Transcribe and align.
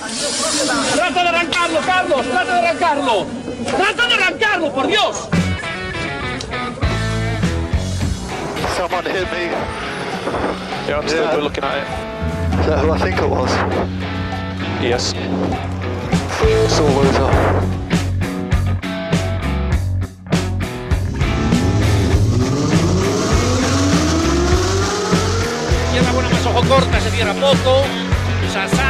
¡Trata 0.00 1.22
de 1.22 1.28
arrancarlo, 1.28 1.80
Carlos! 1.80 2.26
¡Trata 2.26 2.54
de 2.54 2.68
arrancarlo! 2.68 3.26
¡Trata 3.76 4.06
de 4.08 4.14
arrancarlo, 4.14 4.72
por 4.72 4.86
Dios! 4.86 5.28
Someone 8.76 9.04
hit 9.04 9.30
me. 9.30 9.50
Yeah, 10.88 11.00
I'm 11.00 11.06
still 11.06 11.22
Yeah. 11.22 11.36
we're 11.36 11.42
looking 11.42 11.64
at 11.64 11.76
it. 11.76 12.60
Is 12.60 12.66
that 12.66 12.78
who 12.82 12.92
I 12.92 12.98
think 12.98 13.20
it 13.20 13.28
was? 13.28 13.50
Yes. 14.80 15.12
Sore 16.70 16.90
loser. 16.94 17.30
Izquierda 25.84 26.12
buena 26.12 26.30
más 26.30 26.46
ojo 26.46 26.62
corta, 26.68 27.00
se 27.00 27.10
cierra 27.10 27.34
poco. 27.34 27.82
Sasar. 28.50 28.89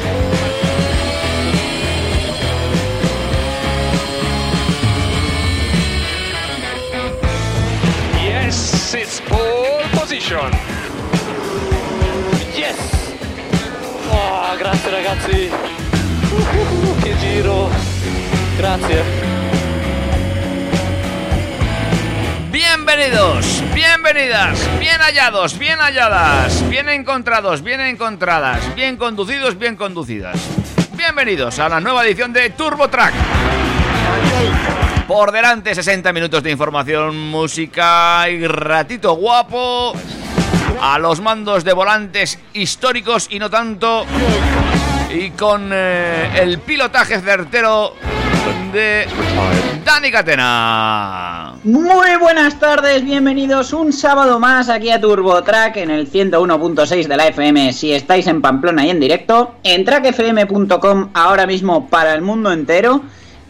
Oh, 14.51 14.57
grazie 14.57 14.91
ragazzi! 14.91 15.49
Che 17.01 17.17
giro! 17.19 17.69
Grazie! 18.57 19.01
Bienvenidos, 22.49 23.63
bienvenidas, 23.73 24.59
bien 24.77 24.99
hallados, 24.99 25.57
bien 25.57 25.79
halladas, 25.79 26.67
bien 26.67 26.89
encontrados, 26.89 27.63
bien 27.63 27.79
encontradas, 27.79 28.75
bien 28.75 28.97
conducidos, 28.97 29.57
bien 29.57 29.77
conducidas. 29.77 30.35
Bienvenidos 30.97 31.57
a 31.59 31.69
la 31.69 31.79
nueva 31.79 32.05
edición 32.05 32.33
de 32.33 32.49
Turbo 32.49 32.89
Track. 32.89 33.13
Por 35.07 35.31
delante 35.31 35.73
60 35.73 36.11
minutos 36.11 36.43
de 36.43 36.51
información, 36.51 37.17
música 37.17 38.27
y 38.29 38.45
ratito 38.47 39.13
guapo. 39.13 39.93
A 40.79 40.99
los 40.99 41.21
mandos 41.21 41.63
de 41.63 41.73
volantes 41.73 42.39
históricos 42.53 43.27
y 43.29 43.39
no 43.39 43.49
tanto. 43.49 44.05
Y 45.13 45.31
con 45.31 45.69
eh, 45.73 46.31
el 46.41 46.59
pilotaje 46.59 47.19
certero 47.19 47.95
de 48.71 49.05
Dani 49.83 50.11
Catena. 50.11 51.55
Muy 51.63 52.15
buenas 52.19 52.59
tardes, 52.59 53.03
bienvenidos 53.03 53.73
un 53.73 53.91
sábado 53.91 54.39
más 54.39 54.69
aquí 54.69 54.89
a 54.89 55.01
TurboTrack 55.01 55.77
en 55.77 55.91
el 55.91 56.09
101.6 56.09 57.07
de 57.07 57.17
la 57.17 57.27
FM 57.27 57.73
si 57.73 57.91
estáis 57.91 58.27
en 58.27 58.41
Pamplona 58.41 58.85
y 58.85 58.89
en 58.89 58.99
directo, 58.99 59.55
en 59.63 59.83
trackfm.com 59.83 61.09
ahora 61.13 61.45
mismo 61.45 61.89
para 61.89 62.13
el 62.13 62.21
mundo 62.21 62.51
entero 62.51 63.01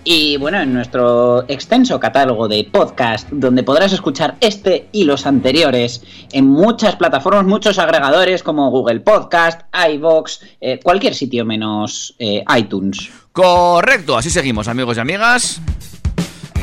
y 0.03 0.37
bueno, 0.37 0.61
en 0.61 0.73
nuestro 0.73 1.43
extenso 1.47 1.99
catálogo 1.99 2.47
de 2.47 2.67
podcast 2.71 3.29
donde 3.29 3.63
podrás 3.63 3.93
escuchar 3.93 4.35
este 4.41 4.87
y 4.91 5.03
los 5.03 5.25
anteriores 5.25 6.03
en 6.31 6.47
muchas 6.47 6.95
plataformas, 6.95 7.45
muchos 7.45 7.79
agregadores 7.79 8.43
como 8.43 8.69
Google 8.71 9.01
Podcast, 9.01 9.61
iVoox, 9.73 10.39
eh, 10.59 10.79
cualquier 10.81 11.13
sitio 11.13 11.45
menos 11.45 12.15
eh, 12.19 12.43
iTunes. 12.57 13.09
Correcto, 13.31 14.17
así 14.17 14.29
seguimos, 14.29 14.67
amigos 14.67 14.97
y 14.97 14.99
amigas. 14.99 15.61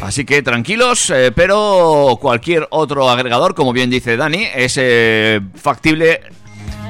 Así 0.03 0.25
que 0.25 0.43
tranquilos, 0.43 1.11
eh, 1.11 1.33
pero 1.35 2.19
cualquier 2.21 2.69
otro 2.71 3.11
agregador, 3.11 3.55
como 3.55 3.73
bien 3.73 3.91
dice 3.91 4.17
Dani, 4.17 4.47
es 4.55 4.77
eh, 4.77 5.41
factible 5.55 6.21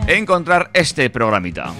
encontrar 0.06 0.70
este 0.74 1.08
programita. 1.08 1.72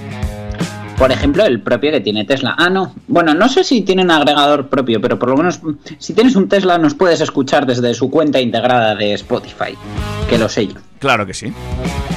Por 0.99 1.13
ejemplo, 1.13 1.45
el 1.45 1.61
propio 1.61 1.93
que 1.93 2.01
tiene 2.01 2.25
Tesla. 2.25 2.57
Ah, 2.59 2.69
no. 2.69 2.93
Bueno, 3.07 3.33
no 3.33 3.49
sé 3.49 3.63
si 3.63 3.83
tienen 3.83 4.11
agregador 4.11 4.69
propio, 4.69 5.01
pero 5.01 5.17
por 5.17 5.29
lo 5.29 5.37
menos 5.37 5.61
si 5.99 6.13
tienes 6.13 6.35
un 6.35 6.49
Tesla 6.49 6.77
nos 6.77 6.95
puedes 6.95 7.21
escuchar 7.21 7.67
desde 7.67 7.95
su 7.95 8.11
cuenta 8.11 8.41
integrada 8.41 8.97
de 8.97 9.13
Spotify. 9.15 9.77
Que 10.29 10.39
lo 10.39 10.49
sé 10.49 10.67
yo. 10.67 10.75
Claro 10.99 11.25
que 11.25 11.35
sí. 11.35 11.53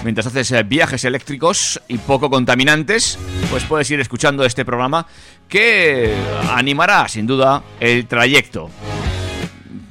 Mientras 0.04 0.26
haces 0.26 0.52
eh, 0.52 0.64
viajes 0.64 1.06
eléctricos 1.06 1.80
y 1.88 2.00
poco 2.00 2.32
contaminantes, 2.32 3.20
pues 3.52 3.64
puedes 3.66 3.90
ir 3.92 4.00
escuchando 4.00 4.44
este 4.44 4.66
programa 4.66 5.06
que 5.48 6.16
animará 6.52 7.08
sin 7.08 7.28
duda 7.28 7.62
el 7.80 8.08
trayecto. 8.08 8.72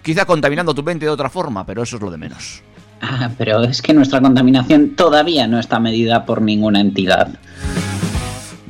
Quizá 0.03 0.25
contaminando 0.25 0.75
tu 0.75 0.83
mente 0.83 1.05
de 1.05 1.13
otra 1.13 1.31
forma, 1.31 1.65
pero 1.65 1.85
eso 1.85 1.95
es 1.95 2.03
lo 2.03 2.11
de 2.11 2.19
menos. 2.19 2.63
Ah, 3.01 3.31
pero 3.39 3.63
es 3.63 3.81
que 3.83 3.95
nuestra 3.95 4.21
contaminación 4.21 4.97
todavía 4.97 5.47
no 5.47 5.61
está 5.61 5.79
medida 5.79 6.25
por 6.27 6.43
ninguna 6.43 6.81
entidad. 6.81 7.29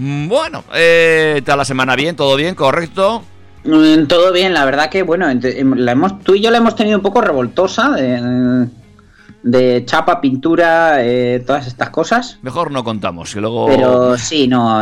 Mm, 0.00 0.28
Bueno, 0.28 0.64
eh, 0.74 1.42
tal 1.44 1.58
la 1.58 1.64
semana 1.66 1.94
bien, 1.94 2.16
todo 2.16 2.34
bien, 2.36 2.54
correcto. 2.54 3.22
Mm, 3.64 4.06
Todo 4.06 4.32
bien, 4.32 4.54
la 4.54 4.64
verdad 4.64 4.88
que, 4.88 5.02
bueno, 5.02 5.28
em, 5.28 5.74
la 5.74 5.92
hemos, 5.92 6.18
tú 6.20 6.34
y 6.34 6.40
yo 6.40 6.50
la 6.50 6.56
hemos 6.58 6.74
tenido 6.74 6.96
un 6.96 7.02
poco 7.02 7.20
revoltosa 7.20 7.90
de, 7.90 8.66
de 9.42 9.84
chapa, 9.84 10.22
pintura, 10.22 11.04
eh, 11.04 11.42
todas 11.46 11.66
estas 11.66 11.90
cosas. 11.90 12.38
Mejor 12.40 12.70
no 12.70 12.82
contamos, 12.82 13.34
que 13.34 13.40
luego... 13.42 13.66
Pero 13.66 14.16
sí, 14.16 14.48
no, 14.48 14.80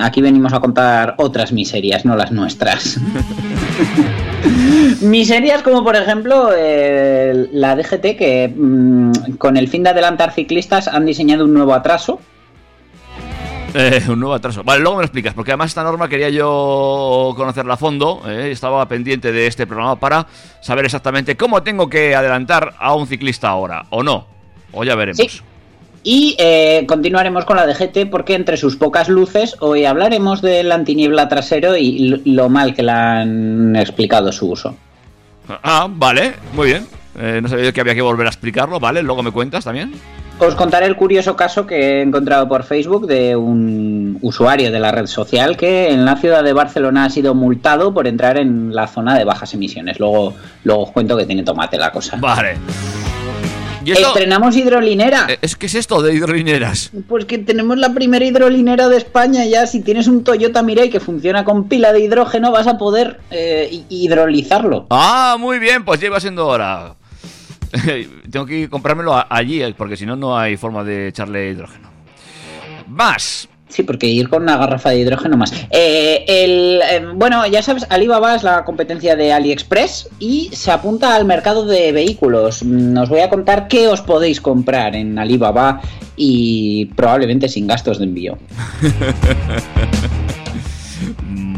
aquí 0.00 0.22
venimos 0.22 0.52
a 0.52 0.60
contar 0.60 1.16
otras 1.18 1.52
miserias, 1.52 2.04
no 2.04 2.14
las 2.14 2.30
nuestras. 2.30 3.00
miserias 5.00 5.62
como 5.62 5.82
por 5.84 5.96
ejemplo 5.96 6.50
eh, 6.56 7.48
la 7.52 7.74
DGT 7.74 8.16
que 8.16 8.52
mm, 8.56 9.32
con 9.38 9.56
el 9.56 9.68
fin 9.68 9.82
de 9.82 9.90
adelantar 9.90 10.32
ciclistas 10.32 10.86
han 10.86 11.04
diseñado 11.06 11.44
un 11.44 11.54
nuevo 11.54 11.74
atraso. 11.74 12.20
Eh, 13.74 14.02
un 14.08 14.20
nuevo 14.20 14.34
atraso. 14.34 14.62
Vale, 14.62 14.80
luego 14.80 14.96
me 14.96 15.02
lo 15.02 15.06
explicas, 15.06 15.34
porque 15.34 15.52
además 15.52 15.68
esta 15.70 15.82
norma 15.82 16.08
quería 16.08 16.28
yo 16.30 17.32
conocerla 17.36 17.74
a 17.74 17.76
fondo. 17.76 18.22
eh, 18.26 18.50
estaba 18.50 18.86
pendiente 18.86 19.32
de 19.32 19.46
este 19.46 19.66
programa 19.66 19.96
para 19.96 20.26
saber 20.60 20.84
exactamente 20.84 21.36
cómo 21.36 21.62
tengo 21.62 21.88
que 21.88 22.14
adelantar 22.14 22.74
a 22.78 22.94
un 22.94 23.06
ciclista 23.06 23.48
ahora, 23.48 23.86
o 23.90 24.02
no. 24.02 24.26
O 24.72 24.84
ya 24.84 24.94
veremos. 24.94 25.18
Sí. 25.18 25.40
Y 26.04 26.34
eh, 26.38 26.84
continuaremos 26.88 27.44
con 27.44 27.56
la 27.56 27.66
DGT 27.66 28.10
porque 28.10 28.34
entre 28.34 28.56
sus 28.56 28.76
pocas 28.76 29.08
luces 29.08 29.54
hoy 29.60 29.84
hablaremos 29.84 30.42
del 30.42 30.72
antiniebla 30.72 31.28
trasero 31.28 31.76
y 31.76 32.20
lo 32.24 32.48
mal 32.48 32.74
que 32.74 32.82
le 32.82 32.90
han 32.90 33.76
explicado 33.76 34.32
su 34.32 34.50
uso. 34.50 34.76
Ah, 35.48 35.86
vale, 35.88 36.34
muy 36.54 36.68
bien. 36.68 36.86
Eh, 37.18 37.40
no 37.40 37.48
sabía 37.48 37.66
yo 37.66 37.72
que 37.72 37.80
había 37.80 37.94
que 37.94 38.02
volver 38.02 38.26
a 38.26 38.30
explicarlo, 38.30 38.80
¿vale? 38.80 39.02
Luego 39.02 39.22
me 39.22 39.30
cuentas 39.30 39.64
también. 39.64 39.92
Os 40.38 40.56
contaré 40.56 40.86
el 40.86 40.96
curioso 40.96 41.36
caso 41.36 41.66
que 41.68 41.76
he 41.98 42.02
encontrado 42.02 42.48
por 42.48 42.64
Facebook 42.64 43.06
de 43.06 43.36
un 43.36 44.18
usuario 44.22 44.72
de 44.72 44.80
la 44.80 44.90
red 44.90 45.06
social 45.06 45.56
que 45.56 45.90
en 45.90 46.04
la 46.04 46.16
ciudad 46.16 46.42
de 46.42 46.52
Barcelona 46.52 47.04
ha 47.04 47.10
sido 47.10 47.32
multado 47.34 47.94
por 47.94 48.08
entrar 48.08 48.38
en 48.38 48.74
la 48.74 48.88
zona 48.88 49.16
de 49.16 49.24
bajas 49.24 49.54
emisiones. 49.54 50.00
Luego, 50.00 50.34
luego 50.64 50.82
os 50.82 50.90
cuento 50.90 51.16
que 51.16 51.26
tiene 51.26 51.44
tomate 51.44 51.78
la 51.78 51.92
cosa. 51.92 52.16
Vale. 52.16 52.56
¿Y 53.84 53.92
esto? 53.92 54.08
Estrenamos 54.08 54.56
hidrolinera. 54.56 55.26
Eh, 55.28 55.38
¿Es 55.42 55.54
que 55.56 55.66
es 55.66 55.74
esto 55.76 56.02
de 56.02 56.14
hidrolineras? 56.14 56.90
Pues 57.08 57.24
que 57.24 57.38
tenemos 57.38 57.78
la 57.78 57.92
primera 57.94 58.24
hidrolinera 58.24 58.88
de 58.88 58.96
España 58.96 59.44
ya. 59.44 59.66
Si 59.66 59.80
tienes 59.80 60.08
un 60.08 60.24
Toyota 60.24 60.62
Mirai 60.62 60.90
que 60.90 60.98
funciona 61.00 61.44
con 61.44 61.68
pila 61.68 61.92
de 61.92 62.00
hidrógeno, 62.00 62.50
vas 62.50 62.66
a 62.66 62.78
poder 62.78 63.20
eh, 63.30 63.68
hi- 63.70 63.84
hidrolizarlo. 63.88 64.86
Ah, 64.90 65.36
muy 65.38 65.60
bien, 65.60 65.84
pues 65.84 66.00
ya 66.00 66.06
iba 66.06 66.18
siendo 66.20 66.46
hora. 66.48 66.94
Tengo 68.30 68.46
que 68.46 68.68
comprármelo 68.68 69.14
a- 69.14 69.26
allí, 69.30 69.62
eh, 69.62 69.74
porque 69.76 69.96
si 69.96 70.06
no, 70.06 70.16
no 70.16 70.38
hay 70.38 70.56
forma 70.56 70.84
de 70.84 71.08
echarle 71.08 71.50
hidrógeno. 71.50 71.88
Más. 72.88 73.48
Sí, 73.68 73.82
porque 73.84 74.06
ir 74.06 74.28
con 74.28 74.42
una 74.42 74.58
garrafa 74.58 74.90
de 74.90 74.98
hidrógeno 74.98 75.38
más. 75.38 75.50
Eh, 75.70 76.24
el, 76.28 76.80
eh, 76.82 77.06
bueno, 77.14 77.46
ya 77.46 77.62
sabes, 77.62 77.86
Alibaba 77.88 78.34
es 78.34 78.42
la 78.42 78.66
competencia 78.66 79.16
de 79.16 79.32
AliExpress 79.32 80.10
y 80.18 80.50
se 80.52 80.70
apunta 80.70 81.16
al 81.16 81.24
mercado 81.24 81.64
de 81.64 81.90
vehículos. 81.92 82.62
Mm, 82.62 82.98
Os 82.98 83.08
voy 83.08 83.20
a 83.20 83.30
contar 83.30 83.68
qué 83.68 83.88
os 83.88 84.02
podéis 84.02 84.42
comprar 84.42 84.94
en 84.94 85.18
Alibaba 85.18 85.80
y 86.16 86.84
probablemente 86.96 87.48
sin 87.48 87.66
gastos 87.66 87.98
de 87.98 88.04
envío. 88.04 88.36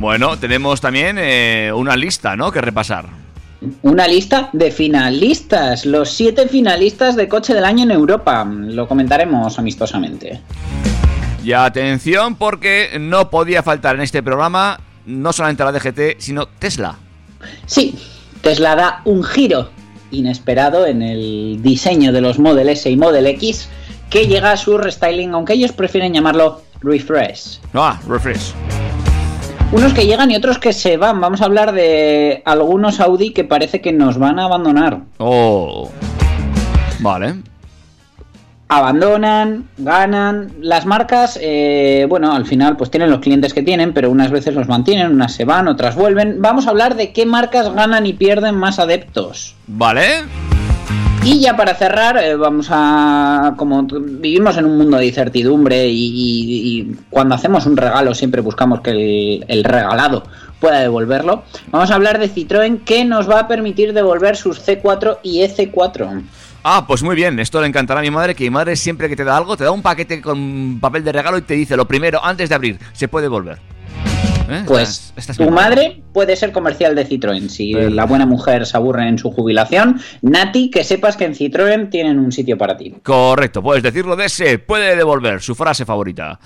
Bueno, 0.01 0.37
tenemos 0.39 0.81
también 0.81 1.17
eh, 1.19 1.71
una 1.75 1.97
lista, 1.97 2.37
¿no? 2.37 2.53
Que 2.53 2.61
repasar. 2.61 3.07
Una 3.83 4.07
lista 4.07 4.51
de 4.53 4.71
finalistas, 4.71 5.87
los 5.87 6.11
siete 6.11 6.49
finalistas 6.49 7.17
de 7.17 7.29
coche 7.29 7.55
del 7.55 7.65
año 7.65 7.85
en 7.85 7.91
Europa. 7.91 8.45
Lo 8.45 8.89
comentaremos 8.89 9.59
amistosamente. 9.59 10.41
Y 11.43 11.53
atención, 11.53 12.37
porque 12.37 12.97
no 12.99 13.31
podía 13.31 13.63
faltar 13.63 13.97
en 13.97 14.03
este 14.03 14.23
programa 14.23 14.81
no 15.07 15.33
solamente 15.33 15.65
la 15.65 15.73
DGT, 15.73 16.19
sino 16.19 16.47
Tesla. 16.47 16.97
Sí, 17.67 17.95
Tesla 18.41 18.75
da 18.75 19.03
un 19.05 19.23
giro 19.23 19.71
inesperado 20.11 20.87
en 20.87 21.03
el 21.03 21.59
diseño 21.63 22.13
de 22.13 22.21
los 22.21 22.39
Model 22.39 22.69
S 22.69 22.89
y 22.89 22.97
Model 22.97 23.27
X 23.27 23.69
que 24.11 24.27
llega 24.27 24.53
a 24.53 24.57
su 24.57 24.79
restyling, 24.79 25.35
aunque 25.35 25.55
ellos 25.55 25.73
prefieren 25.73 26.13
llamarlo 26.13 26.63
refresh. 26.81 27.59
Ah, 27.73 28.01
refresh. 28.07 28.53
Unos 29.73 29.93
que 29.93 30.07
llegan 30.07 30.31
y 30.31 30.37
otros 30.37 30.59
que 30.59 30.73
se 30.73 30.97
van. 30.97 31.21
Vamos 31.21 31.41
a 31.41 31.47
hablar 31.47 31.73
de 31.73 32.43
algunos 32.45 33.01
Audi 33.01 33.31
que 33.31 33.45
parece 33.45 33.81
que 33.81 33.93
nos 33.93 34.19
van 34.19 34.39
a 34.39 34.45
abandonar. 34.45 35.01
Oh. 35.19 35.91
Vale. 37.01 37.35
Abandonan, 38.69 39.69
ganan. 39.77 40.53
Las 40.61 40.87
marcas, 40.87 41.39
eh, 41.41 42.07
bueno, 42.09 42.33
al 42.33 42.47
final 42.47 42.77
pues 42.77 42.91
tienen 42.91 43.11
los 43.11 43.21
clientes 43.21 43.53
que 43.53 43.63
tienen, 43.63 43.93
pero 43.93 44.11
unas 44.11 44.31
veces 44.31 44.55
los 44.55 44.69
mantienen, 44.69 45.13
unas 45.13 45.35
se 45.35 45.45
van, 45.45 45.69
otras 45.69 45.97
vuelven. 45.97 46.41
Vamos 46.41 46.67
a 46.67 46.71
hablar 46.71 46.97
de 46.97 47.13
qué 47.13 47.27
marcas 47.27 47.73
ganan 47.75 48.07
y 48.07 48.15
pierden 48.15 48.57
más 48.57 48.79
adeptos. 48.79 49.55
Vale. 49.67 50.25
Y 51.25 51.41
ya 51.41 51.57
para 51.57 51.75
cerrar, 51.75 52.19
eh, 52.19 52.37
vamos 52.37 52.69
a. 52.71 53.55
Como 53.57 53.85
vivimos 53.85 54.59
en 54.59 54.67
un 54.67 54.77
mundo 54.77 54.99
de 54.99 55.07
incertidumbre 55.07 55.87
y, 55.89 56.95
cuando 57.09 57.35
hacemos 57.35 57.65
un 57.65 57.79
regalo 57.79 58.15
siempre 58.15 58.43
buscamos 58.43 58.83
que 58.83 58.91
el, 58.91 59.45
el 59.49 59.65
regalado 59.65 60.25
pueda 60.61 60.81
devolverlo, 60.81 61.45
vamos 61.71 61.91
a 61.91 61.95
hablar 61.95 62.19
de 62.19 62.31
Citroën 62.31 62.85
que 62.85 63.07
nos 63.07 63.29
va 63.29 63.41
a 63.41 63.49
permitir 63.49 63.95
devolver 63.95 64.37
sus 64.37 64.61
C4 64.67 65.19
y 65.23 65.41
EC4. 65.41 66.23
Ah, 66.63 66.85
pues 66.87 67.03
muy 67.03 67.17
bien, 67.17 67.39
esto 67.41 67.61
le 67.61 67.69
encantará 67.69 68.01
a 68.01 68.03
mi 68.03 68.11
madre, 68.11 68.35
que 68.35 68.45
mi 68.45 68.51
madre 68.51 68.77
siempre 68.77 69.09
que 69.09 69.17
te 69.17 69.25
da 69.25 69.37
algo, 69.37 69.57
te 69.57 69.65
da 69.65 69.71
un 69.71 69.83
paquete 69.83 70.21
con 70.21 70.79
papel 70.79 71.05
de 71.05 71.13
regalo 71.13 71.39
y 71.39 71.43
te 71.43 71.55
dice 71.55 71.77
lo 71.77 71.87
primero, 71.87 72.23
antes 72.23 72.51
de 72.51 72.55
abrir, 72.55 72.79
se 72.93 73.09
puede 73.09 73.25
devolver. 73.25 73.74
¿Eh? 74.49 74.65
Pues 74.67 75.13
tu 75.37 75.51
madre 75.51 76.03
puede 76.13 76.37
ser 76.37 76.53
comercial 76.53 76.95
de 76.95 77.09
Citroën. 77.09 77.49
Si 77.49 77.73
Pero- 77.73 77.91
la 77.91 78.05
buena 78.05 78.27
mujer 78.27 78.67
se 78.67 78.77
aburre 78.77 79.09
en 79.09 79.19
su 79.19 79.31
jubilación, 79.31 80.01
Nati, 80.23 80.71
que 80.71 80.85
sepas 80.85 81.17
que 81.17 81.25
en 81.25 81.35
Citroën 81.35 81.91
tienen 81.91 82.19
un 82.19 82.31
sitio 82.33 82.59
para 82.59 82.77
ti. 82.77 82.95
Correcto, 83.03 83.63
puedes 83.63 83.83
decirlo 83.83 84.17
de 84.17 84.27
ese, 84.27 84.59
puede 84.59 84.97
devolver, 84.97 85.41
su 85.41 85.55
frase 85.55 85.85
favorita. 85.85 86.39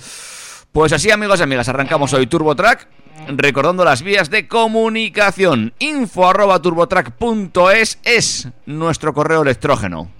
Pues 0.72 0.92
así, 0.92 1.10
amigos 1.10 1.40
y 1.40 1.42
amigas, 1.42 1.68
arrancamos 1.68 2.12
hoy 2.12 2.26
TurboTrack, 2.26 2.88
recordando 3.28 3.84
las 3.84 4.02
vías 4.02 4.30
de 4.30 4.46
comunicación. 4.46 5.72
Info 5.78 6.28
arroba 6.28 6.60
turbotrack.es 6.62 7.98
es 8.04 8.48
nuestro 8.66 9.12
correo 9.12 9.42
electrógeno. 9.42 10.10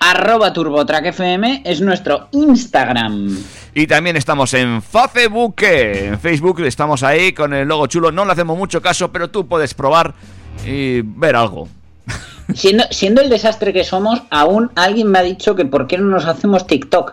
Arroba 0.00 0.52
TurboTrack 0.52 1.06
FM 1.06 1.62
es 1.64 1.80
nuestro 1.80 2.28
Instagram. 2.32 3.36
Y 3.74 3.86
también 3.86 4.16
estamos 4.16 4.54
en 4.54 4.80
Facebook. 4.80 5.56
En 5.62 6.18
Facebook 6.20 6.60
estamos 6.60 7.02
ahí 7.02 7.32
con 7.32 7.52
el 7.52 7.66
logo 7.66 7.86
chulo. 7.88 8.12
No 8.12 8.24
le 8.24 8.32
hacemos 8.32 8.56
mucho 8.56 8.80
caso, 8.80 9.10
pero 9.10 9.28
tú 9.30 9.46
puedes 9.48 9.74
probar 9.74 10.14
y 10.66 11.00
ver 11.02 11.34
algo. 11.36 11.68
Siendo, 12.54 12.84
siendo 12.90 13.20
el 13.20 13.28
desastre 13.28 13.74
que 13.74 13.84
somos, 13.84 14.22
aún 14.30 14.70
alguien 14.74 15.08
me 15.08 15.18
ha 15.18 15.22
dicho 15.22 15.54
que 15.54 15.66
por 15.66 15.86
qué 15.86 15.98
no 15.98 16.06
nos 16.06 16.24
hacemos 16.24 16.66
TikTok. 16.66 17.12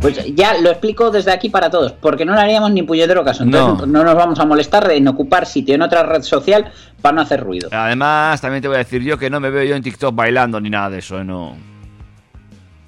Pues 0.00 0.32
ya 0.36 0.56
lo 0.58 0.70
explico 0.70 1.10
desde 1.10 1.32
aquí 1.32 1.48
para 1.48 1.68
todos, 1.68 1.90
porque 1.92 2.24
no 2.24 2.32
le 2.34 2.40
haríamos 2.40 2.70
ni 2.70 2.84
puñetero 2.84 3.24
caso. 3.24 3.42
Entonces 3.42 3.88
No. 3.88 3.92
no. 3.92 4.04
nos 4.04 4.14
vamos 4.14 4.38
a 4.38 4.44
molestar 4.44 4.88
en 4.92 5.08
ocupar 5.08 5.46
sitio 5.46 5.74
en 5.74 5.82
otra 5.82 6.04
red 6.04 6.22
social 6.22 6.70
para 7.02 7.16
no 7.16 7.22
hacer 7.22 7.40
ruido. 7.42 7.68
Además, 7.72 8.40
también 8.40 8.62
te 8.62 8.68
voy 8.68 8.76
a 8.76 8.78
decir 8.78 9.02
yo 9.02 9.18
que 9.18 9.28
no 9.28 9.40
me 9.40 9.50
veo 9.50 9.64
yo 9.64 9.74
en 9.74 9.82
TikTok 9.82 10.14
bailando 10.14 10.60
ni 10.60 10.70
nada 10.70 10.90
de 10.90 10.98
eso, 10.98 11.18
¿eh? 11.18 11.24
no. 11.24 11.56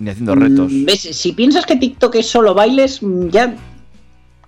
Ni 0.01 0.11
haciendo 0.11 0.35
retos. 0.35 0.73
Mm, 0.73 0.85
¿Ves? 0.87 1.01
Si 1.01 1.33
piensas 1.33 1.67
que 1.67 1.77
TikTok 1.77 2.17
es 2.17 2.29
solo 2.29 2.55
bailes, 2.55 3.03
mm, 3.03 3.29
ya 3.29 3.55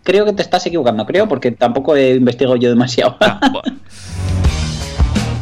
creo 0.02 0.24
que 0.24 0.32
te 0.32 0.42
estás 0.42 0.66
equivocando, 0.66 1.06
creo, 1.06 1.28
porque 1.28 1.52
tampoco 1.52 1.94
he 1.94 2.14
investigado 2.14 2.56
yo 2.56 2.70
demasiado. 2.70 3.16
Ah, 3.20 3.38
bueno. 3.52 3.78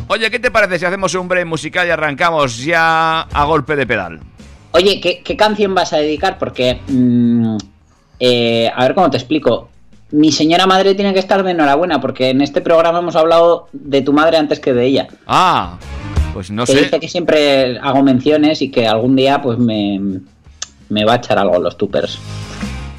Oye, 0.08 0.28
¿qué 0.28 0.40
te 0.40 0.50
parece 0.50 0.80
si 0.80 0.84
hacemos 0.84 1.14
un 1.14 1.28
break 1.28 1.46
musical 1.46 1.86
y 1.86 1.90
arrancamos 1.90 2.58
ya 2.58 3.20
a 3.20 3.44
golpe 3.44 3.76
de 3.76 3.86
pedal? 3.86 4.20
Oye, 4.72 5.00
¿qué, 5.00 5.22
qué 5.22 5.36
canción 5.36 5.74
vas 5.74 5.92
a 5.92 5.98
dedicar? 5.98 6.36
Porque, 6.38 6.80
mm, 6.88 7.56
eh, 8.18 8.70
a 8.74 8.82
ver 8.82 8.94
cómo 8.94 9.08
te 9.08 9.16
explico. 9.16 9.70
Mi 10.12 10.32
señora 10.32 10.66
madre 10.66 10.94
tiene 10.94 11.12
que 11.12 11.20
estar 11.20 11.42
de 11.42 11.52
enhorabuena, 11.52 12.00
porque 12.00 12.30
en 12.30 12.40
este 12.40 12.60
programa 12.60 12.98
hemos 12.98 13.14
hablado 13.16 13.68
de 13.72 14.02
tu 14.02 14.12
madre 14.12 14.36
antes 14.38 14.58
que 14.60 14.72
de 14.72 14.86
ella. 14.86 15.08
Ah, 15.26 15.78
pues 16.32 16.50
no 16.50 16.64
que 16.64 16.72
sé. 16.72 16.78
dice 16.84 17.00
que 17.00 17.08
siempre 17.08 17.78
hago 17.78 18.02
menciones 18.02 18.60
y 18.62 18.70
que 18.70 18.86
algún 18.88 19.14
día 19.16 19.40
pues 19.40 19.58
me, 19.58 20.00
me 20.88 21.04
va 21.04 21.14
a 21.14 21.16
echar 21.16 21.38
algo 21.38 21.58
los 21.60 21.76
tupers. 21.78 22.18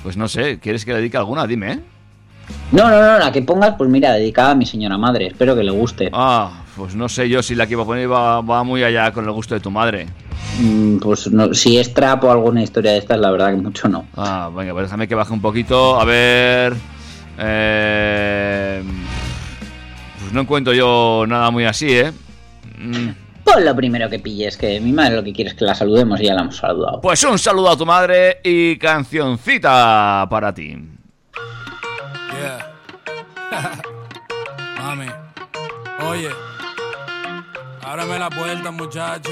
Pues 0.04 0.16
no 0.18 0.28
sé, 0.28 0.60
¿quieres 0.60 0.86
que 0.86 0.92
le 0.92 0.98
dedique 0.98 1.18
alguna? 1.18 1.46
Dime, 1.48 1.72
¿eh? 1.74 1.80
No, 2.72 2.90
no, 2.90 3.02
no, 3.02 3.20
la 3.20 3.32
que 3.32 3.42
pongas, 3.42 3.76
pues 3.78 3.90
mira, 3.90 4.14
dedicada 4.14 4.52
a 4.52 4.56
mi 4.56 4.66
señora 4.66 4.98
madre. 4.98 5.28
Espero 5.28 5.56
que 5.56 5.64
le 5.64 5.72
guste. 5.72 6.10
Ah, 6.14 6.64
pues 6.76 6.96
no 6.96 7.08
sé 7.10 7.28
yo 7.30 7.44
si 7.44 7.56
la 7.56 7.68
que 7.68 7.74
iba 7.74 7.84
a 7.84 7.86
poner 7.86 8.12
va, 8.12 8.42
va 8.42 8.64
muy 8.64 8.84
allá 8.84 9.12
con 9.12 9.26
el 9.26 9.32
gusto 9.32 9.54
de 9.54 9.60
tu 9.62 9.70
madre. 9.72 10.08
Mm, 10.60 10.98
Pues 10.98 11.32
no, 11.32 11.54
si 11.54 11.78
es 11.78 11.94
trap 11.94 12.24
o 12.24 12.32
alguna 12.32 12.64
historia 12.64 12.92
de 12.92 12.98
estas, 12.98 13.20
la 13.20 13.32
verdad 13.32 13.52
que 13.52 13.58
mucho 13.62 13.88
no. 13.88 14.06
Ah, 14.18 14.50
venga, 14.56 14.74
pues 14.74 14.86
déjame 14.86 15.08
que 15.08 15.16
baje 15.16 15.34
un 15.34 15.42
poquito. 15.42 16.00
A 16.00 16.06
ver. 16.06 16.74
Eh, 17.38 18.84
pues 20.20 20.34
no 20.34 20.42
encuentro 20.42 20.74
yo 20.74 21.26
nada 21.28 21.50
muy 21.52 21.66
así, 21.66 21.92
¿eh? 21.98 22.12
Mm, 22.78 23.10
Pues 23.44 23.66
lo 23.66 23.76
primero 23.76 24.10
que 24.10 24.20
pilles, 24.20 24.56
que 24.58 24.80
mi 24.80 24.92
madre 24.94 25.16
lo 25.16 25.24
que 25.24 25.34
quiere 25.34 25.50
es 25.50 25.56
que 25.56 25.66
la 25.66 25.76
saludemos 25.76 26.20
y 26.22 26.26
ya 26.26 26.34
la 26.36 26.42
hemos 26.42 26.58
saludado. 26.58 27.02
Pues 27.02 27.24
un 27.24 27.38
saludo 27.40 27.72
a 27.72 27.78
tu 27.78 27.86
madre 27.86 28.40
y 28.44 28.78
cancioncita 28.78 30.28
para 30.30 30.54
ti. 30.54 30.78
Yeah. 32.40 32.72
Mami, 34.78 35.08
oye, 36.10 36.30
ábreme 37.84 38.20
la 38.20 38.30
puerta, 38.30 38.72
muchacha. 38.72 39.32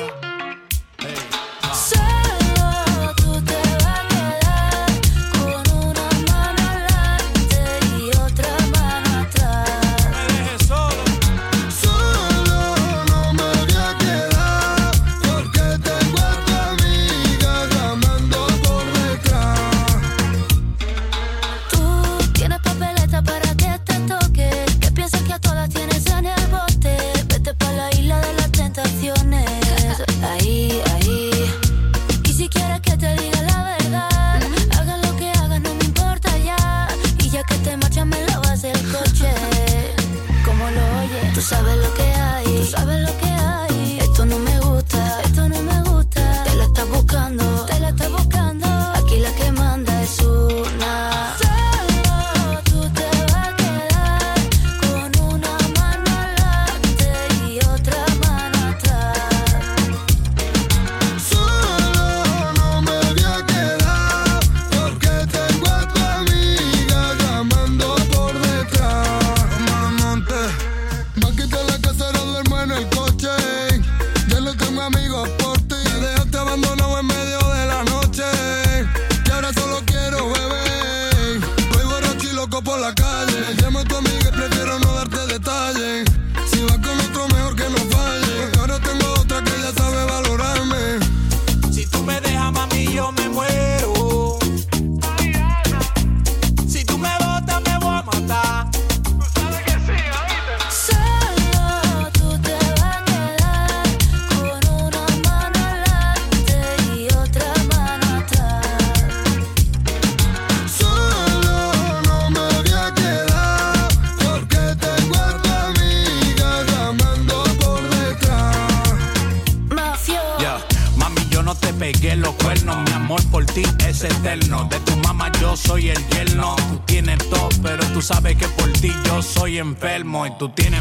Enfermo. 129.79 130.25
Y 130.25 130.31
tú 130.37 130.49
tienes 130.49 130.78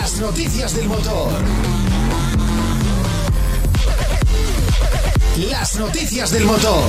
Las 0.00 0.20
noticias 0.20 0.76
del 0.76 0.86
motor. 0.86 1.32
Las 5.50 5.78
noticias 5.78 6.30
del 6.30 6.44
motor. 6.44 6.84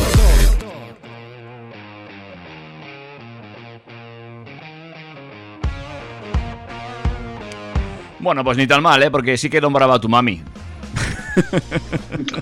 Bueno, 8.20 8.44
pues 8.44 8.58
ni 8.58 8.68
tan 8.68 8.84
mal, 8.84 9.01
¿eh? 9.01 9.10
Porque 9.10 9.38
sí 9.38 9.50
que 9.50 9.60
nombraba 9.60 9.96
a 9.96 10.00
tu 10.00 10.08
mami. 10.08 10.44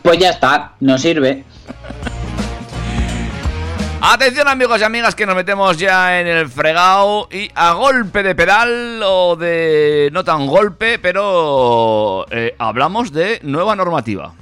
Pues 0.02 0.20
ya 0.20 0.32
está, 0.32 0.74
no 0.82 0.98
sirve. 0.98 1.46
Atención 4.10 4.48
amigos 4.48 4.80
y 4.80 4.86
amigas 4.86 5.16
que 5.16 5.26
nos 5.26 5.36
metemos 5.36 5.76
ya 5.76 6.22
en 6.22 6.28
el 6.28 6.48
fregado 6.48 7.28
y 7.30 7.50
a 7.54 7.74
golpe 7.74 8.24
de 8.24 8.36
pedal 8.36 9.02
o 9.04 9.36
de 9.36 10.10
no 10.14 10.24
tan 10.24 10.48
golpe, 10.48 10.98
pero 10.98 12.26
eh, 12.32 12.56
hablamos 12.58 13.12
de 13.12 13.42
nueva 13.44 13.76
normativa. 13.76 14.34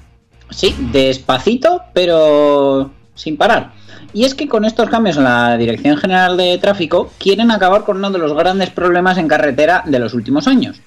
Sí, 0.51 0.75
despacito, 0.91 1.81
pero 1.95 2.91
sin 3.15 3.37
parar. 3.37 3.73
Y 4.13 4.25
es 4.25 4.35
que 4.35 4.47
con 4.47 4.65
estos 4.65 4.87
cambios 4.87 5.17
en 5.17 5.23
la 5.23 5.57
Dirección 5.57 5.97
General 5.97 6.37
de 6.37 6.59
Tráfico 6.59 7.11
quieren 7.17 7.49
acabar 7.49 7.85
con 7.85 7.97
uno 7.97 8.11
de 8.11 8.19
los 8.19 8.33
grandes 8.33 8.69
problemas 8.69 9.17
en 9.17 9.27
carretera 9.27 9.81
de 9.87 9.97
los 9.97 10.13
últimos 10.13 10.47
años, 10.47 10.79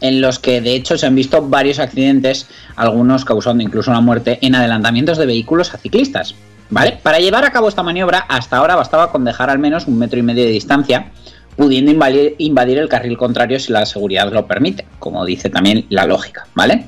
en 0.00 0.20
los 0.20 0.40
que 0.40 0.60
de 0.60 0.74
hecho 0.74 0.98
se 0.98 1.06
han 1.06 1.14
visto 1.14 1.42
varios 1.42 1.78
accidentes, 1.78 2.48
algunos 2.74 3.24
causando 3.24 3.62
incluso 3.62 3.92
la 3.92 4.00
muerte 4.00 4.40
en 4.42 4.56
adelantamientos 4.56 5.16
de 5.16 5.26
vehículos 5.26 5.72
a 5.72 5.78
ciclistas. 5.78 6.34
¿Vale? 6.68 6.98
Para 7.02 7.18
llevar 7.18 7.44
a 7.44 7.52
cabo 7.52 7.68
esta 7.68 7.82
maniobra, 7.82 8.18
hasta 8.28 8.56
ahora 8.56 8.74
bastaba 8.74 9.12
con 9.12 9.24
dejar 9.24 9.50
al 9.50 9.58
menos 9.58 9.86
un 9.86 9.98
metro 9.98 10.18
y 10.18 10.22
medio 10.22 10.44
de 10.44 10.50
distancia, 10.50 11.12
pudiendo 11.56 11.90
invadir, 11.90 12.78
el 12.78 12.88
carril 12.88 13.16
contrario 13.16 13.58
si 13.60 13.72
la 13.72 13.86
seguridad 13.86 14.30
lo 14.32 14.46
permite, 14.46 14.86
como 14.98 15.24
dice 15.24 15.48
también 15.48 15.86
la 15.88 16.06
lógica, 16.06 16.46
¿vale? 16.54 16.86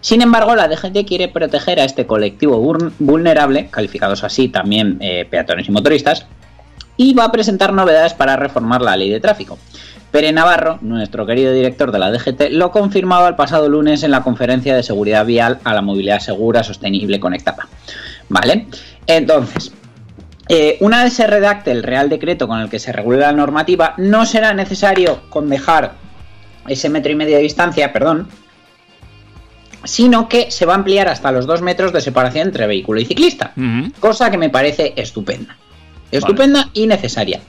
Sin 0.00 0.20
embargo, 0.20 0.56
la 0.56 0.68
DGT 0.68 1.06
quiere 1.06 1.28
proteger 1.28 1.78
a 1.78 1.84
este 1.84 2.06
colectivo 2.06 2.60
vul- 2.60 2.92
vulnerable, 2.98 3.68
calificados 3.70 4.24
así 4.24 4.48
también 4.48 4.98
eh, 5.00 5.26
peatones 5.30 5.68
y 5.68 5.70
motoristas, 5.70 6.26
y 6.96 7.14
va 7.14 7.24
a 7.24 7.32
presentar 7.32 7.72
novedades 7.72 8.12
para 8.12 8.36
reformar 8.36 8.82
la 8.82 8.96
ley 8.96 9.08
de 9.10 9.20
tráfico. 9.20 9.58
Pere 10.10 10.30
Navarro, 10.30 10.78
nuestro 10.82 11.24
querido 11.24 11.52
director 11.52 11.90
de 11.90 11.98
la 11.98 12.10
DGT, 12.10 12.50
lo 12.50 12.70
confirmaba 12.70 13.28
el 13.28 13.34
pasado 13.34 13.68
lunes 13.68 14.02
en 14.02 14.10
la 14.10 14.22
conferencia 14.22 14.76
de 14.76 14.82
seguridad 14.82 15.24
vial 15.24 15.58
a 15.64 15.72
la 15.72 15.80
movilidad 15.80 16.18
segura, 16.18 16.62
sostenible, 16.62 17.18
conectada. 17.18 17.66
¿Vale? 18.28 18.66
Entonces, 19.06 19.72
eh, 20.48 20.76
una 20.80 21.04
vez 21.04 21.14
se 21.14 21.26
redacte 21.26 21.70
el 21.70 21.82
Real 21.82 22.08
Decreto 22.08 22.48
con 22.48 22.60
el 22.60 22.68
que 22.68 22.78
se 22.78 22.92
regule 22.92 23.18
la 23.18 23.32
normativa, 23.32 23.94
no 23.96 24.26
será 24.26 24.54
necesario 24.54 25.22
con 25.28 25.48
dejar 25.48 25.94
ese 26.68 26.88
metro 26.88 27.12
y 27.12 27.16
medio 27.16 27.36
de 27.36 27.42
distancia, 27.42 27.92
perdón, 27.92 28.28
sino 29.84 30.28
que 30.28 30.50
se 30.50 30.66
va 30.66 30.74
a 30.74 30.76
ampliar 30.76 31.08
hasta 31.08 31.32
los 31.32 31.46
dos 31.46 31.62
metros 31.62 31.92
de 31.92 32.00
separación 32.00 32.48
entre 32.48 32.66
vehículo 32.66 33.00
y 33.00 33.04
ciclista, 33.04 33.52
cosa 33.98 34.30
que 34.30 34.38
me 34.38 34.50
parece 34.50 34.92
estupenda. 34.96 35.56
Estupenda 36.10 36.68
y 36.74 36.86
necesaria. 36.86 37.40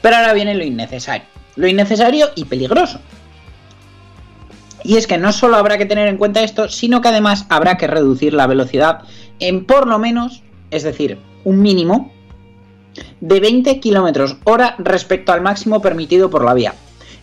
Pero 0.00 0.16
ahora 0.16 0.32
viene 0.32 0.54
lo 0.54 0.64
innecesario. 0.64 1.26
Lo 1.56 1.66
innecesario 1.66 2.30
y 2.34 2.44
peligroso. 2.44 3.00
Y 4.84 4.96
es 4.96 5.06
que 5.06 5.18
no 5.18 5.32
solo 5.32 5.56
habrá 5.56 5.78
que 5.78 5.86
tener 5.86 6.08
en 6.08 6.16
cuenta 6.16 6.42
esto, 6.42 6.68
sino 6.68 7.00
que 7.00 7.08
además 7.08 7.46
habrá 7.48 7.76
que 7.76 7.86
reducir 7.86 8.32
la 8.32 8.46
velocidad 8.46 9.02
en 9.38 9.64
por 9.64 9.86
lo 9.86 9.98
menos, 9.98 10.42
es 10.72 10.82
decir, 10.82 11.18
un 11.44 11.62
mínimo 11.62 12.10
de 13.20 13.38
20 13.38 13.78
kilómetros 13.78 14.36
hora 14.44 14.74
respecto 14.78 15.32
al 15.32 15.40
máximo 15.40 15.80
permitido 15.80 16.30
por 16.30 16.44
la 16.44 16.54
vía. 16.54 16.74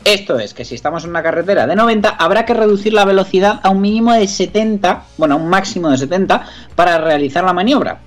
Esto 0.06 0.40
es 0.40 0.54
que 0.54 0.64
si 0.64 0.76
estamos 0.76 1.04
en 1.04 1.10
una 1.10 1.24
carretera 1.24 1.68
de 1.68 1.76
90, 1.76 2.10
habrá 2.10 2.46
que 2.46 2.54
reducir 2.54 2.94
la 2.94 3.04
velocidad 3.04 3.60
a 3.64 3.70
un 3.70 3.82
mínimo 3.82 4.14
de 4.14 4.28
70, 4.28 5.04
bueno, 5.18 5.36
a 5.36 5.38
un 5.38 5.50
máximo 5.50 5.90
de 5.90 5.98
70 5.98 6.46
para 6.76 7.00
realizar 7.00 7.44
la 7.44 7.52
maniobra. 7.52 8.00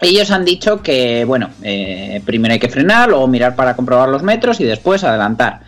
Ellos 0.00 0.30
han 0.30 0.44
dicho 0.44 0.82
que, 0.82 1.24
bueno, 1.24 1.50
eh, 1.62 2.20
primero 2.26 2.52
hay 2.52 2.60
que 2.60 2.68
frenar, 2.68 3.08
luego 3.08 3.26
mirar 3.26 3.56
para 3.56 3.74
comprobar 3.74 4.08
los 4.10 4.22
metros 4.22 4.60
y 4.60 4.64
después 4.64 5.02
adelantar. 5.02 5.60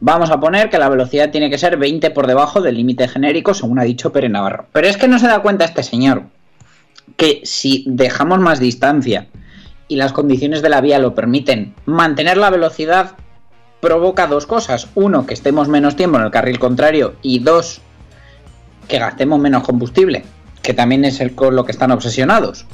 Vamos 0.00 0.30
a 0.30 0.40
poner 0.40 0.70
que 0.70 0.78
la 0.78 0.88
velocidad 0.88 1.30
tiene 1.30 1.50
que 1.50 1.58
ser 1.58 1.76
20 1.76 2.10
por 2.10 2.26
debajo 2.26 2.60
del 2.60 2.74
límite 2.74 3.06
genérico, 3.06 3.54
según 3.54 3.78
ha 3.78 3.84
dicho 3.84 4.12
Pere 4.12 4.28
Navarro. 4.28 4.66
Pero 4.72 4.88
es 4.88 4.96
que 4.96 5.08
no 5.08 5.18
se 5.18 5.28
da 5.28 5.38
cuenta 5.38 5.64
este 5.64 5.82
señor 5.82 6.24
que 7.16 7.40
si 7.44 7.84
dejamos 7.86 8.38
más 8.40 8.60
distancia 8.60 9.28
y 9.88 9.96
las 9.96 10.12
condiciones 10.12 10.62
de 10.62 10.68
la 10.68 10.80
vía 10.80 10.98
lo 10.98 11.14
permiten, 11.14 11.74
mantener 11.86 12.36
la 12.36 12.50
velocidad 12.50 13.12
provoca 13.80 14.26
dos 14.26 14.46
cosas. 14.46 14.88
Uno, 14.94 15.26
que 15.26 15.34
estemos 15.34 15.68
menos 15.68 15.96
tiempo 15.96 16.18
en 16.18 16.24
el 16.24 16.30
carril 16.30 16.58
contrario 16.58 17.14
y 17.22 17.38
dos, 17.38 17.80
que 18.88 18.98
gastemos 18.98 19.38
menos 19.38 19.62
combustible, 19.62 20.24
que 20.62 20.74
también 20.74 21.04
es 21.04 21.20
el 21.20 21.34
con 21.34 21.54
lo 21.54 21.64
que 21.64 21.72
están 21.72 21.92
obsesionados. 21.92 22.66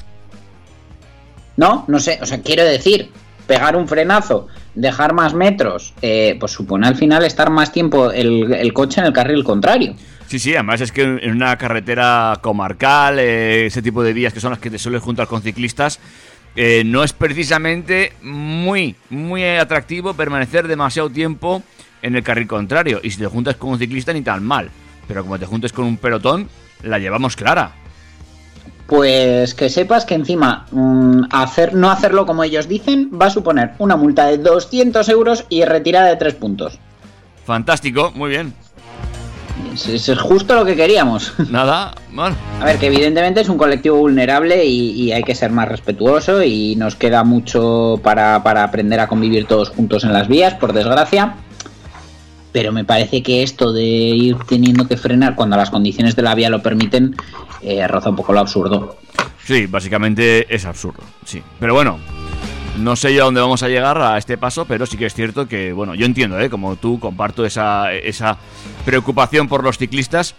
No, 1.57 1.85
no 1.87 2.01
sé, 2.01 2.19
o 2.23 2.27
sea, 2.27 2.41
quiero 2.41 2.65
decir, 2.65 3.11
pegar 3.47 3.77
un 3.77 3.87
frenazo, 3.87 4.49
dejar 4.75 5.13
más 5.13 5.35
metros, 5.35 5.93
eh, 6.01 6.37
pues 6.41 6.53
supone 6.53 6.87
al 6.87 6.97
final 6.97 7.25
estar 7.25 7.51
más 7.51 7.73
tiempo 7.73 8.11
el, 8.11 8.53
el 8.55 8.73
coche 8.73 9.01
en 9.01 9.07
el 9.07 9.13
carril 9.13 9.45
contrario. 9.45 9.95
Sí, 10.33 10.39
sí, 10.39 10.55
además 10.55 10.81
es 10.81 10.93
que 10.93 11.03
en 11.03 11.31
una 11.31 11.59
carretera 11.59 12.39
comarcal, 12.41 13.19
eh, 13.19 13.67
ese 13.67 13.83
tipo 13.83 14.03
de 14.03 14.15
vías 14.15 14.33
que 14.33 14.41
son 14.41 14.53
las 14.53 14.61
que 14.61 14.71
te 14.71 14.79
sueles 14.79 15.03
juntar 15.03 15.27
con 15.27 15.43
ciclistas, 15.43 16.01
eh, 16.57 16.85
no 16.87 17.05
es 17.05 17.13
precisamente 17.13 18.15
muy, 18.23 18.97
muy 19.11 19.45
atractivo 19.45 20.15
permanecer 20.15 20.69
demasiado 20.69 21.11
tiempo 21.11 21.63
en 22.01 22.17
el 22.17 22.23
carril 22.23 22.47
contrario. 22.47 22.99
Y 23.03 23.11
si 23.11 23.19
te 23.19 23.27
juntas 23.27 23.57
con 23.57 23.73
un 23.73 23.79
ciclista, 23.79 24.15
ni 24.15 24.23
tan 24.23 24.43
mal. 24.43 24.71
Pero 25.07 25.23
como 25.23 25.39
te 25.39 25.45
juntes 25.45 25.71
con 25.71 25.85
un 25.85 25.99
pelotón, 25.99 26.49
la 26.83 26.99
llevamos 26.99 27.37
clara. 27.37 27.73
Pues 28.87 29.53
que 29.55 29.69
sepas 29.69 30.07
que 30.07 30.15
encima 30.15 30.65
mm, 30.71 31.25
hacer, 31.31 31.75
no 31.75 31.91
hacerlo 31.91 32.25
como 32.25 32.43
ellos 32.43 32.69
dicen 32.69 33.11
va 33.21 33.27
a 33.27 33.31
suponer 33.31 33.73
una 33.79 33.97
multa 33.97 34.29
de 34.29 34.39
200 34.39 35.07
euros 35.11 35.45
y 35.51 35.67
retirada 35.67 36.09
de 36.09 36.17
3 36.17 36.35
puntos. 36.37 36.79
Fantástico, 37.45 38.13
muy 38.15 38.31
bien. 38.31 38.55
Es, 39.73 40.09
es- 40.09 40.19
justo 40.19 40.55
lo 40.55 40.65
que 40.65 40.77
queríamos. 40.77 41.33
Nada, 41.51 41.95
bueno. 42.13 42.37
A 42.61 42.65
ver, 42.65 42.79
que 42.79 42.87
evidentemente 42.87 43.41
es 43.41 43.49
un 43.49 43.59
colectivo 43.59 43.97
vulnerable 43.97 44.65
y, 44.65 44.91
y 45.03 45.13
hay 45.13 45.23
que 45.23 45.35
ser 45.35 45.51
más 45.51 45.69
respetuoso 45.69 46.43
y 46.43 46.77
nos 46.77 46.95
queda 46.97 47.25
mucho 47.25 48.01
para, 48.03 48.43
para 48.43 48.65
aprender 48.65 49.01
a 49.01 49.09
convivir 49.09 49.47
todos 49.47 49.71
juntos 49.71 50.05
en 50.05 50.13
las 50.13 50.29
vías, 50.29 50.55
por 50.55 50.73
desgracia. 50.73 51.35
Pero 52.53 52.71
me 52.71 52.85
parece 52.85 53.23
que 53.23 53.43
esto 53.43 53.73
de 53.73 53.83
ir 53.83 54.37
teniendo 54.47 54.87
que 54.87 54.99
frenar 54.99 55.35
cuando 55.35 55.57
las 55.57 55.71
condiciones 55.71 56.15
de 56.17 56.23
la 56.23 56.35
vía 56.35 56.51
lo 56.51 56.63
permiten 56.63 57.17
eh, 57.63 57.87
roza 57.89 58.11
un 58.11 58.17
poco 58.17 58.35
lo 58.35 58.41
absurdo. 58.41 58.97
Sí, 59.45 59.67
básicamente 59.67 60.55
es 60.55 60.67
absurdo, 60.67 61.03
sí. 61.25 61.43
Pero 61.59 61.73
bueno, 61.75 61.99
no 62.79 62.97
sé 62.97 63.15
yo 63.15 63.23
a 63.23 63.25
dónde 63.27 63.41
vamos 63.41 63.63
a 63.63 63.69
llegar 63.69 63.99
a 63.99 64.19
este 64.19 64.39
paso, 64.39 64.65
pero 64.65 64.87
sí 64.87 64.97
que 64.97 65.07
es 65.07 65.15
cierto 65.15 65.47
que, 65.47 65.73
bueno, 65.73 65.95
yo 65.95 66.07
entiendo, 66.07 66.39
¿eh? 66.41 66.49
Como 66.49 66.77
tú, 66.77 66.99
comparto 66.99 67.45
esa, 67.45 67.93
esa 67.93 68.39
preocupación 68.85 69.49
por 69.49 69.63
los 69.63 69.79
ciclistas 69.79 70.35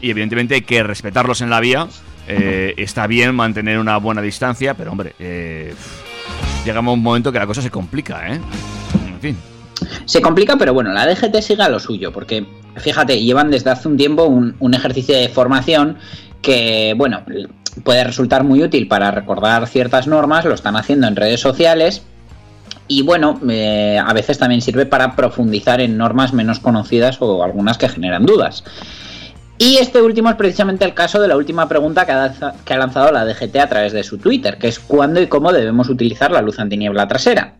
y 0.00 0.10
evidentemente 0.10 0.54
hay 0.54 0.62
que 0.62 0.82
respetarlos 0.82 1.40
en 1.40 1.50
la 1.50 1.60
vía, 1.60 1.88
eh, 2.26 2.74
está 2.76 3.06
bien 3.06 3.34
mantener 3.34 3.78
una 3.78 3.96
buena 3.96 4.20
distancia, 4.20 4.74
pero 4.74 4.92
hombre, 4.92 5.14
eh, 5.18 5.74
llegamos 6.64 6.92
a 6.92 6.94
un 6.94 7.02
momento 7.02 7.32
que 7.32 7.38
la 7.38 7.46
cosa 7.46 7.62
se 7.62 7.70
complica, 7.70 8.34
¿eh? 8.34 8.40
En 9.08 9.20
fin. 9.20 9.36
Se 10.04 10.20
complica, 10.20 10.56
pero 10.56 10.74
bueno, 10.74 10.92
la 10.92 11.06
DGT 11.06 11.40
sigue 11.40 11.62
a 11.62 11.68
lo 11.68 11.78
suyo, 11.78 12.12
porque 12.12 12.46
fíjate, 12.76 13.22
llevan 13.22 13.50
desde 13.50 13.70
hace 13.70 13.88
un 13.88 13.96
tiempo 13.96 14.24
un, 14.24 14.54
un 14.58 14.74
ejercicio 14.74 15.16
de 15.16 15.28
formación 15.28 15.96
que, 16.42 16.94
bueno, 16.96 17.22
puede 17.84 18.04
resultar 18.04 18.44
muy 18.44 18.62
útil 18.62 18.88
para 18.88 19.10
recordar 19.10 19.66
ciertas 19.66 20.06
normas, 20.06 20.44
lo 20.44 20.54
están 20.54 20.76
haciendo 20.76 21.06
en 21.06 21.16
redes 21.16 21.40
sociales. 21.40 22.02
Y 22.86 23.02
bueno, 23.02 23.38
eh, 23.48 24.00
a 24.02 24.12
veces 24.14 24.38
también 24.38 24.62
sirve 24.62 24.86
para 24.86 25.14
profundizar 25.14 25.80
en 25.80 25.98
normas 25.98 26.32
menos 26.32 26.58
conocidas 26.58 27.18
o 27.20 27.44
algunas 27.44 27.76
que 27.76 27.88
generan 27.88 28.24
dudas. 28.24 28.64
Y 29.58 29.78
este 29.78 30.00
último 30.00 30.30
es 30.30 30.36
precisamente 30.36 30.84
el 30.84 30.94
caso 30.94 31.20
de 31.20 31.26
la 31.26 31.36
última 31.36 31.68
pregunta 31.68 32.06
que 32.06 32.12
ha, 32.12 32.78
lanzado 32.78 33.10
la 33.10 33.24
DGT 33.24 33.56
a 33.56 33.68
través 33.68 33.92
de 33.92 34.04
su 34.04 34.18
Twitter, 34.18 34.56
que 34.56 34.68
es 34.68 34.78
cuándo 34.78 35.20
y 35.20 35.26
cómo 35.26 35.52
debemos 35.52 35.88
utilizar 35.88 36.30
la 36.30 36.40
luz 36.40 36.60
antiniebla 36.60 37.08
trasera. 37.08 37.56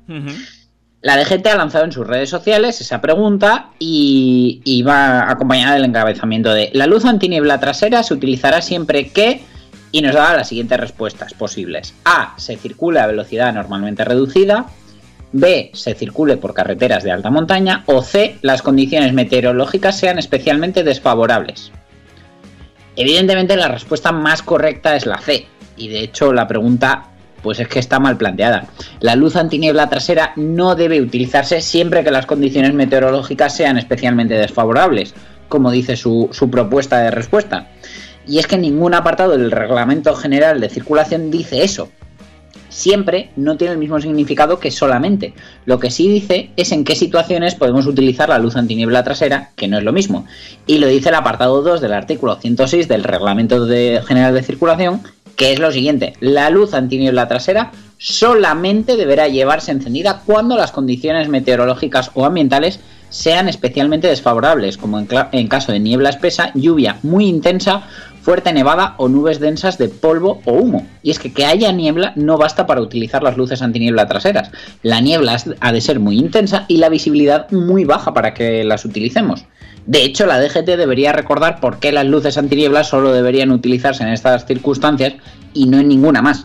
La 1.00 1.16
DGT 1.16 1.46
ha 1.48 1.56
lanzado 1.56 1.84
en 1.84 1.92
sus 1.92 2.06
redes 2.06 2.30
sociales 2.30 2.80
esa 2.80 3.00
pregunta 3.00 3.70
y, 3.80 4.60
y 4.64 4.82
va 4.82 5.28
acompañada 5.28 5.74
del 5.74 5.84
encabezamiento 5.84 6.54
de 6.54 6.70
la 6.72 6.86
luz 6.86 7.04
antiniebla 7.04 7.58
trasera 7.58 8.02
se 8.02 8.14
utilizará 8.14 8.62
siempre 8.62 9.08
que 9.08 9.42
y 9.92 10.02
nos 10.02 10.14
da 10.14 10.36
las 10.36 10.48
siguientes 10.48 10.78
respuestas 10.78 11.34
posibles. 11.34 11.94
A. 12.04 12.34
Se 12.36 12.56
circula 12.56 13.04
a 13.04 13.06
velocidad 13.06 13.52
normalmente 13.52 14.04
reducida. 14.04 14.66
B. 15.32 15.70
Se 15.74 15.94
circule 15.94 16.36
por 16.36 16.54
carreteras 16.54 17.04
de 17.04 17.10
alta 17.10 17.30
montaña. 17.30 17.84
O 17.86 18.02
C. 18.02 18.38
Las 18.42 18.62
condiciones 18.62 19.12
meteorológicas 19.12 19.98
sean 19.98 20.18
especialmente 20.18 20.84
desfavorables. 20.84 21.72
Evidentemente 22.96 23.56
la 23.56 23.68
respuesta 23.68 24.12
más 24.12 24.42
correcta 24.42 24.96
es 24.96 25.06
la 25.06 25.18
C. 25.18 25.46
Y 25.76 25.88
de 25.88 26.00
hecho 26.00 26.32
la 26.32 26.48
pregunta 26.48 27.04
pues 27.42 27.60
es 27.60 27.68
que 27.68 27.78
está 27.78 28.00
mal 28.00 28.16
planteada. 28.16 28.66
La 29.00 29.14
luz 29.14 29.36
antiniebla 29.36 29.88
trasera 29.88 30.32
no 30.36 30.74
debe 30.74 31.00
utilizarse 31.00 31.60
siempre 31.60 32.02
que 32.02 32.10
las 32.10 32.26
condiciones 32.26 32.74
meteorológicas 32.74 33.54
sean 33.54 33.78
especialmente 33.78 34.34
desfavorables, 34.34 35.14
como 35.48 35.70
dice 35.70 35.96
su, 35.96 36.28
su 36.32 36.50
propuesta 36.50 36.98
de 36.98 37.10
respuesta. 37.10 37.68
Y 38.28 38.38
es 38.38 38.46
que 38.46 38.58
ningún 38.58 38.94
apartado 38.94 39.32
del 39.32 39.50
Reglamento 39.50 40.14
General 40.14 40.60
de 40.60 40.68
Circulación 40.68 41.30
dice 41.30 41.64
eso. 41.64 41.88
Siempre 42.68 43.30
no 43.36 43.56
tiene 43.56 43.72
el 43.72 43.78
mismo 43.78 43.98
significado 44.00 44.60
que 44.60 44.70
solamente. 44.70 45.32
Lo 45.64 45.80
que 45.80 45.90
sí 45.90 46.08
dice 46.08 46.50
es 46.56 46.70
en 46.70 46.84
qué 46.84 46.94
situaciones 46.94 47.54
podemos 47.54 47.86
utilizar 47.86 48.28
la 48.28 48.38
luz 48.38 48.56
antiniebla 48.56 49.02
trasera, 49.02 49.50
que 49.56 49.66
no 49.66 49.78
es 49.78 49.84
lo 49.84 49.94
mismo. 49.94 50.26
Y 50.66 50.78
lo 50.78 50.86
dice 50.86 51.08
el 51.08 51.14
apartado 51.14 51.62
2 51.62 51.80
del 51.80 51.94
artículo 51.94 52.36
106 52.36 52.86
del 52.86 53.04
Reglamento 53.04 53.66
General 53.66 54.34
de 54.34 54.42
Circulación, 54.42 55.00
que 55.34 55.52
es 55.52 55.58
lo 55.58 55.72
siguiente. 55.72 56.12
La 56.20 56.50
luz 56.50 56.74
antiniebla 56.74 57.28
trasera 57.28 57.72
solamente 57.96 58.96
deberá 58.96 59.28
llevarse 59.28 59.72
encendida 59.72 60.22
cuando 60.26 60.56
las 60.56 60.70
condiciones 60.70 61.28
meteorológicas 61.28 62.10
o 62.14 62.26
ambientales 62.26 62.80
sean 63.08 63.48
especialmente 63.48 64.08
desfavorables, 64.08 64.76
como 64.76 64.98
en, 64.98 65.08
en 65.32 65.48
caso 65.48 65.72
de 65.72 65.80
niebla 65.80 66.10
espesa, 66.10 66.52
lluvia 66.54 66.98
muy 67.02 67.26
intensa 67.26 67.88
fuerte 68.28 68.52
nevada 68.52 68.92
o 68.98 69.08
nubes 69.08 69.40
densas 69.40 69.78
de 69.78 69.88
polvo 69.88 70.42
o 70.44 70.52
humo. 70.52 70.86
Y 71.02 71.10
es 71.10 71.18
que 71.18 71.32
que 71.32 71.46
haya 71.46 71.72
niebla 71.72 72.12
no 72.14 72.36
basta 72.36 72.66
para 72.66 72.82
utilizar 72.82 73.22
las 73.22 73.38
luces 73.38 73.62
antiniebla 73.62 74.06
traseras. 74.06 74.50
La 74.82 75.00
niebla 75.00 75.38
ha 75.60 75.72
de 75.72 75.80
ser 75.80 75.98
muy 75.98 76.18
intensa 76.18 76.66
y 76.68 76.76
la 76.76 76.90
visibilidad 76.90 77.50
muy 77.50 77.86
baja 77.86 78.12
para 78.12 78.34
que 78.34 78.64
las 78.64 78.84
utilicemos. 78.84 79.46
De 79.86 80.04
hecho, 80.04 80.26
la 80.26 80.38
DGT 80.38 80.76
debería 80.76 81.12
recordar 81.14 81.58
por 81.58 81.78
qué 81.78 81.90
las 81.90 82.04
luces 82.04 82.36
antiniebla 82.36 82.84
solo 82.84 83.14
deberían 83.14 83.50
utilizarse 83.50 84.02
en 84.02 84.10
estas 84.10 84.44
circunstancias 84.44 85.14
y 85.54 85.64
no 85.64 85.78
en 85.78 85.88
ninguna 85.88 86.20
más. 86.20 86.44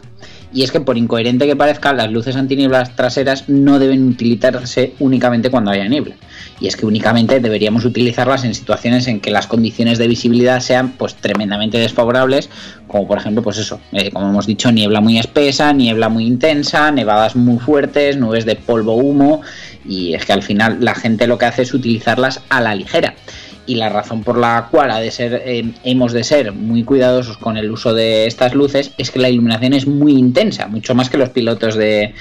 Y 0.53 0.63
es 0.63 0.71
que 0.71 0.79
por 0.79 0.97
incoherente 0.97 1.47
que 1.47 1.55
parezca, 1.55 1.93
las 1.93 2.11
luces 2.11 2.35
antinieblas 2.35 2.95
traseras 2.95 3.49
no 3.49 3.79
deben 3.79 4.07
utilizarse 4.07 4.93
únicamente 4.99 5.49
cuando 5.49 5.71
haya 5.71 5.87
niebla. 5.87 6.15
Y 6.59 6.67
es 6.67 6.77
que 6.77 6.85
únicamente 6.85 7.39
deberíamos 7.39 7.85
utilizarlas 7.85 8.43
en 8.43 8.53
situaciones 8.53 9.07
en 9.07 9.19
que 9.19 9.31
las 9.31 9.47
condiciones 9.47 9.97
de 9.97 10.07
visibilidad 10.07 10.59
sean 10.59 10.91
pues 10.91 11.15
tremendamente 11.15 11.79
desfavorables, 11.79 12.49
como 12.87 13.07
por 13.07 13.17
ejemplo, 13.17 13.41
pues 13.41 13.57
eso, 13.57 13.79
eh, 13.91 14.11
como 14.11 14.29
hemos 14.29 14.45
dicho, 14.45 14.71
niebla 14.71 15.01
muy 15.01 15.17
espesa, 15.17 15.73
niebla 15.73 16.09
muy 16.09 16.25
intensa, 16.25 16.91
nevadas 16.91 17.35
muy 17.35 17.57
fuertes, 17.57 18.17
nubes 18.17 18.45
de 18.45 18.55
polvo 18.55 18.93
humo, 18.95 19.41
y 19.85 20.13
es 20.13 20.25
que 20.25 20.33
al 20.33 20.43
final 20.43 20.77
la 20.79 20.93
gente 20.93 21.25
lo 21.25 21.37
que 21.37 21.45
hace 21.45 21.63
es 21.63 21.73
utilizarlas 21.73 22.41
a 22.49 22.61
la 22.61 22.75
ligera 22.75 23.15
y 23.65 23.75
la 23.75 23.89
razón 23.89 24.23
por 24.23 24.37
la 24.37 24.67
cual 24.69 24.91
ha 24.91 24.99
de 24.99 25.11
ser, 25.11 25.41
eh, 25.45 25.71
hemos 25.83 26.11
de 26.11 26.23
ser 26.23 26.51
muy 26.51 26.83
cuidadosos 26.83 27.37
con 27.37 27.57
el 27.57 27.71
uso 27.71 27.93
de 27.93 28.25
estas 28.25 28.53
luces 28.53 28.91
es 28.97 29.11
que 29.11 29.19
la 29.19 29.29
iluminación 29.29 29.73
es 29.73 29.87
muy 29.87 30.13
intensa, 30.13 30.67
mucho 30.67 30.95
más 30.95 31.09
que 31.09 31.17
los 31.17 31.29
pilotos 31.29 31.75
de, 31.75 32.13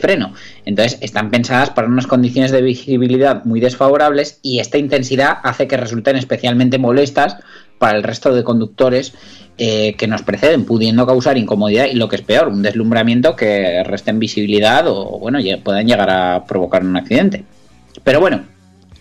freno. 0.00 0.32
Entonces 0.64 0.98
están 1.02 1.30
pensadas 1.30 1.70
para 1.70 1.88
unas 1.88 2.06
condiciones 2.06 2.50
de 2.50 2.62
visibilidad 2.62 3.44
muy 3.44 3.60
desfavorables 3.60 4.38
y 4.42 4.60
esta 4.60 4.78
intensidad 4.78 5.38
hace 5.42 5.66
que 5.68 5.76
resulten 5.76 6.16
especialmente 6.16 6.78
molestas 6.78 7.36
para 7.78 7.98
el 7.98 8.02
resto 8.02 8.34
de 8.34 8.42
conductores 8.42 9.12
eh, 9.58 9.94
que 9.98 10.06
nos 10.06 10.22
preceden, 10.22 10.64
pudiendo 10.64 11.06
causar 11.06 11.36
incomodidad 11.36 11.86
y 11.86 11.94
lo 11.94 12.08
que 12.08 12.16
es 12.16 12.22
peor, 12.22 12.48
un 12.48 12.62
deslumbramiento 12.62 13.36
que 13.36 13.82
reste 13.84 14.10
en 14.10 14.18
visibilidad 14.18 14.86
o 14.88 15.18
bueno, 15.18 15.38
puedan 15.62 15.86
llegar 15.86 16.10
a 16.10 16.44
provocar 16.46 16.82
un 16.82 16.96
accidente. 16.96 17.44
Pero 18.02 18.20
bueno, 18.20 18.44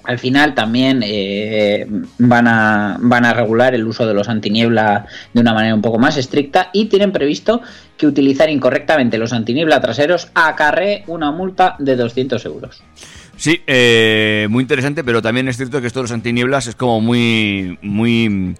al 0.08 0.20
final 0.20 0.54
también 0.56 1.02
eh, 1.04 1.88
van, 2.18 2.48
a, 2.48 2.98
van 3.00 3.26
a 3.26 3.34
regular 3.34 3.74
el 3.76 3.86
uso 3.86 4.06
de 4.06 4.14
los 4.14 4.30
antiniebla 4.30 5.06
de 5.34 5.42
una 5.42 5.54
manera 5.54 5.76
un 5.76 5.82
poco 5.82 6.00
más 6.00 6.18
estricta 6.18 6.70
y 6.74 6.86
tienen 6.86 7.12
previsto 7.12 7.62
que 7.98 8.08
utilizar 8.08 8.50
incorrectamente 8.50 9.18
los 9.18 9.34
antiniebla 9.34 9.82
traseros 9.82 10.30
acarre 10.34 11.04
una 11.08 11.32
multa 11.32 11.76
de 11.80 11.96
200 11.96 12.46
euros. 12.46 12.84
Sí, 13.38 13.62
eh, 13.68 14.48
muy 14.50 14.62
interesante, 14.62 15.04
pero 15.04 15.22
también 15.22 15.48
es 15.48 15.58
cierto 15.58 15.82
que 15.82 15.88
esto 15.88 16.00
de 16.00 16.04
los 16.04 16.12
antinieblas 16.12 16.68
es 16.68 16.76
como 16.76 17.02
muy, 17.02 17.78
muy 17.82 18.56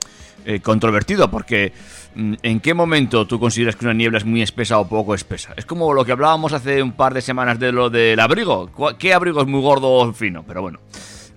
eh, 0.46 0.60
controvertido, 0.60 1.32
porque 1.32 1.72
mm, 2.16 2.34
¿en 2.44 2.60
qué 2.60 2.74
momento 2.74 3.26
tú 3.26 3.40
consideras 3.40 3.76
que 3.76 3.86
una 3.86 3.94
niebla 3.94 4.18
es 4.18 4.26
muy 4.26 4.42
espesa 4.42 4.80
o 4.80 4.88
poco 4.88 5.16
espesa? 5.16 5.54
Es 5.56 5.66
como 5.66 5.94
lo 5.94 6.04
que 6.04 6.12
hablábamos 6.12 6.52
hace 6.54 6.84
un 6.84 6.92
par 6.92 7.14
de 7.14 7.22
semanas 7.22 7.58
de 7.58 7.72
lo 7.72 7.90
del 7.90 8.20
abrigo. 8.20 8.70
¿Qué 9.00 9.14
abrigo 9.14 9.42
es 9.42 9.48
muy 9.48 9.62
gordo 9.62 9.92
o 9.92 10.14
fino? 10.14 10.44
Pero 10.46 10.62
bueno. 10.62 10.80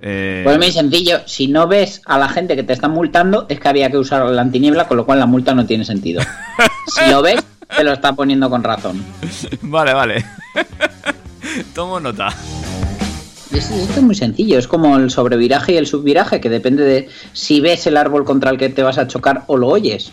Eh... 0.01 0.43
Pues 0.45 0.59
muy 0.59 0.71
sencillo, 0.71 1.21
si 1.27 1.49
no 1.49 1.67
ves 1.67 2.03
a 2.05 2.19
la 2.19 2.29
gente 2.29 2.57
que 2.57 2.63
te 2.63 2.73
está 2.73 2.89
multando, 2.89 3.47
es 3.49 3.59
que 3.59 3.69
había 3.69 3.91
que 3.91 3.99
usar 3.99 4.25
la 4.27 4.43
antiniebla, 4.43 4.87
con 4.87 4.97
lo 4.97 5.07
cual 5.07 5.19
la 5.19 5.27
multa 5.27 5.55
no 5.55 5.67
tiene 5.67 5.85
sentido. 5.85 6.23
si 6.87 7.11
lo 7.11 7.23
ves, 7.23 7.43
te 7.77 7.85
lo 7.85 7.93
está 7.93 8.13
poniendo 8.15 8.49
con 8.49 8.63
razón. 8.63 9.05
Vale, 9.63 9.95
vale. 9.95 10.25
Tomo 11.75 12.01
nota. 12.01 12.33
Esto 13.53 13.75
es 13.75 14.03
muy 14.03 14.15
sencillo, 14.15 14.59
es 14.59 14.69
como 14.69 14.97
el 14.99 15.11
sobreviraje 15.11 15.73
y 15.73 15.77
el 15.79 15.87
subviraje, 15.87 16.41
que 16.41 16.51
depende 16.51 16.85
de 16.85 17.09
si 17.33 17.61
ves 17.61 17.87
el 17.87 17.97
árbol 17.97 18.25
contra 18.25 18.51
el 18.51 18.59
que 18.59 18.69
te 18.69 18.83
vas 18.83 18.99
a 18.99 19.09
chocar 19.09 19.45
o 19.47 19.57
lo 19.57 19.69
oyes. 19.69 20.13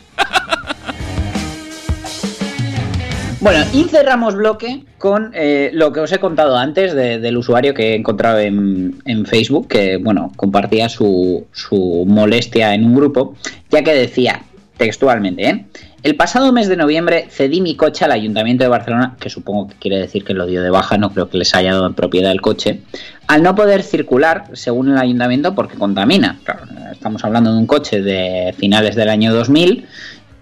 Bueno, 3.46 3.64
y 3.74 3.84
cerramos 3.84 4.34
bloque 4.34 4.86
con 4.98 5.30
eh, 5.36 5.70
lo 5.72 5.94
que 5.94 6.00
os 6.00 6.12
he 6.12 6.18
contado 6.18 6.58
antes 6.58 6.96
de, 6.96 7.20
del 7.20 7.38
usuario 7.38 7.76
que 7.76 7.92
he 7.92 7.96
encontrado 7.96 8.40
en, 8.40 9.04
en 9.06 9.28
Facebook, 9.28 9.68
que 9.68 9.98
bueno, 9.98 10.32
compartía 10.36 10.90
su, 10.90 11.46
su, 11.52 12.06
molestia 12.08 12.74
en 12.74 12.86
un 12.86 12.96
grupo, 12.96 13.36
ya 13.70 13.84
que 13.84 13.94
decía 13.94 14.42
textualmente, 14.78 15.48
¿eh? 15.48 15.66
El 16.02 16.16
pasado 16.16 16.52
mes 16.52 16.68
de 16.68 16.76
noviembre 16.76 17.28
cedí 17.30 17.62
mi 17.62 17.76
coche 17.76 18.06
al 18.06 18.12
Ayuntamiento 18.12 18.64
de 18.64 18.70
Barcelona, 18.70 19.16
que 19.20 19.30
supongo 19.30 19.68
que 19.68 19.76
quiere 19.76 19.98
decir 19.98 20.24
que 20.24 20.34
lo 20.34 20.48
dio 20.48 20.64
de 20.64 20.72
baja, 20.72 20.98
no 20.98 21.12
creo 21.12 21.30
que 21.30 21.38
les 21.38 21.54
haya 21.54 21.74
dado 21.74 21.86
en 21.86 21.94
propiedad 21.94 22.32
el 22.32 22.42
coche, 22.42 22.82
al 23.28 23.44
no 23.44 23.54
poder 23.54 23.84
circular, 23.84 24.46
según 24.54 24.92
el 24.92 24.98
Ayuntamiento, 24.98 25.54
porque 25.54 25.78
contamina. 25.78 26.40
Claro, 26.44 26.64
estamos 26.92 27.24
hablando 27.24 27.52
de 27.52 27.58
un 27.60 27.68
coche 27.68 28.02
de 28.02 28.54
finales 28.58 28.96
del 28.96 29.10
año 29.10 29.34
2000 29.34 29.86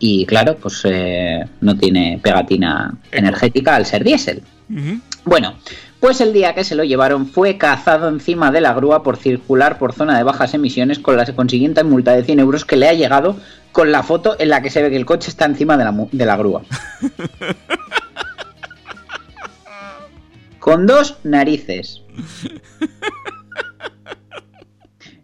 y 0.06 0.26
claro, 0.26 0.58
pues 0.58 0.82
eh, 0.84 1.46
no 1.62 1.78
tiene 1.78 2.20
pegatina 2.22 2.94
energética 3.10 3.78
al 3.78 3.86
ser 3.86 4.04
diésel. 4.04 4.44
Uh 4.70 4.74
-huh. 4.74 5.02
Bueno, 5.24 5.56
pues 6.02 6.20
el 6.20 6.34
día 6.34 6.54
que 6.54 6.66
se 6.66 6.76
lo 6.76 6.84
llevaron 6.84 7.26
fue 7.26 7.58
cazado 7.58 8.10
encima 8.10 8.52
de 8.52 8.60
la 8.60 8.74
grúa 8.74 9.02
por 9.02 9.16
circular 9.16 9.78
por 9.78 9.94
zona 9.94 10.18
de 10.18 10.24
bajas 10.24 10.54
emisiones 10.54 11.00
con 11.00 11.16
la 11.16 11.26
consiguiente 11.34 11.86
multa 11.86 12.12
de 12.12 12.26
100 12.26 12.42
euros 12.42 12.66
que 12.66 12.76
le 12.76 12.90
ha 12.90 12.94
llegado 12.94 13.38
con 13.72 13.94
la 13.94 14.04
foto 14.04 14.36
en 14.40 14.50
la 14.50 14.62
que 14.62 14.70
se 14.70 14.82
ve 14.82 14.90
que 14.90 14.98
el 14.98 15.06
coche 15.06 15.30
está 15.30 15.46
encima 15.46 15.78
de 15.78 15.86
la, 15.86 15.96
de 16.12 16.26
la 16.26 16.36
grúa. 16.36 16.64
con 20.60 20.86
dos 20.86 21.20
narices. 21.24 22.02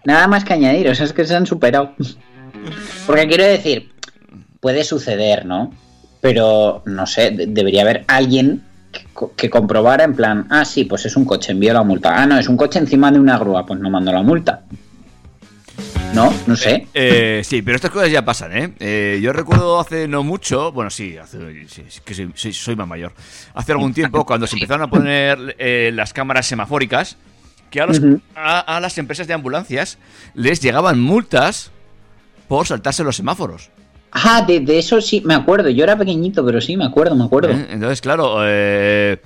Nada 0.06 0.26
más 0.30 0.46
que 0.46 0.54
añadir, 0.54 0.88
o 0.88 0.96
sea, 0.96 1.06
es 1.06 1.12
que 1.12 1.26
se 1.26 1.36
han 1.36 1.46
superado. 1.46 1.96
Porque 3.06 3.28
quiero 3.28 3.44
decir, 3.44 3.92
puede 4.60 4.84
suceder, 4.84 5.46
¿no? 5.46 5.74
Pero 6.22 6.82
no 6.86 7.08
sé, 7.08 7.32
de 7.32 7.48
debería 7.48 7.84
haber 7.84 8.04
alguien 8.08 8.64
que, 8.92 9.06
que, 9.38 9.50
comprobara 9.50 10.04
en 10.04 10.16
plan, 10.16 10.48
ah, 10.50 10.66
sí, 10.66 10.84
pues 10.84 11.06
es 11.06 11.16
un 11.16 11.26
coche, 11.26 11.52
envío 11.54 11.74
la 11.74 11.84
multa. 11.84 12.22
Ah, 12.22 12.26
no, 12.26 12.38
es 12.38 12.48
un 12.50 12.58
coche 12.58 12.80
encima 12.80 13.12
de 13.12 13.20
una 13.20 13.38
grúa, 13.38 13.66
pues 13.66 13.80
no 13.80 13.90
mando 13.90 14.12
la 14.12 14.22
multa. 14.22 14.64
No, 16.14 16.34
no 16.48 16.56
sé. 16.56 16.88
Eh, 16.94 17.42
sí, 17.46 17.62
pero 17.62 17.76
estas 17.76 17.92
cosas 17.92 18.12
ya 18.12 18.26
pasan, 18.26 18.58
¿eh? 18.58 18.74
Eh, 18.80 19.20
Yo 19.22 19.32
recuerdo 19.32 19.80
hace 19.80 20.08
no 20.08 20.24
mucho, 20.24 20.72
bueno, 20.72 20.90
sí, 20.90 21.16
hace, 21.18 21.68
sí, 21.68 21.84
sí, 21.88 22.00
que 22.04 22.14
soy, 22.16 22.32
soy- 22.36 22.54
soy 22.54 22.76
más 22.76 22.88
mayor. 22.88 23.14
Hace 23.54 23.72
algún 23.74 23.94
tiempo, 23.94 24.26
cuando 24.26 24.48
se 24.48 24.56
empezaron 24.56 24.82
a 24.82 24.90
poner 24.90 25.56
eh, 25.60 25.92
las 25.94 26.12
cámaras 26.12 26.48
semafóricas, 26.48 27.16
que 27.70 27.80
a, 27.80 27.86
los- 27.86 28.02
a 28.36 28.80
las 28.82 28.98
empresas 28.98 29.28
de 29.28 29.36
ambulancias 29.36 30.00
les 30.34 30.60
llegaban 30.62 31.00
multas 31.00 31.70
por 32.48 32.66
saltarse 32.66 33.04
los 33.04 33.16
semáforos. 33.16 33.70
Ah, 34.12 34.44
de, 34.46 34.60
de 34.60 34.80
eso 34.80 35.02
sí, 35.02 35.22
me 35.26 35.34
acuerdo. 35.34 35.70
Yo 35.70 35.84
era 35.84 35.98
pequeñito, 35.98 36.46
pero 36.46 36.60
sí, 36.62 36.76
me 36.76 36.86
acuerdo, 36.86 37.16
me 37.16 37.24
acuerdo. 37.26 37.50
Entonces, 37.52 38.02
claro, 38.02 38.38
eh, 38.44 39.18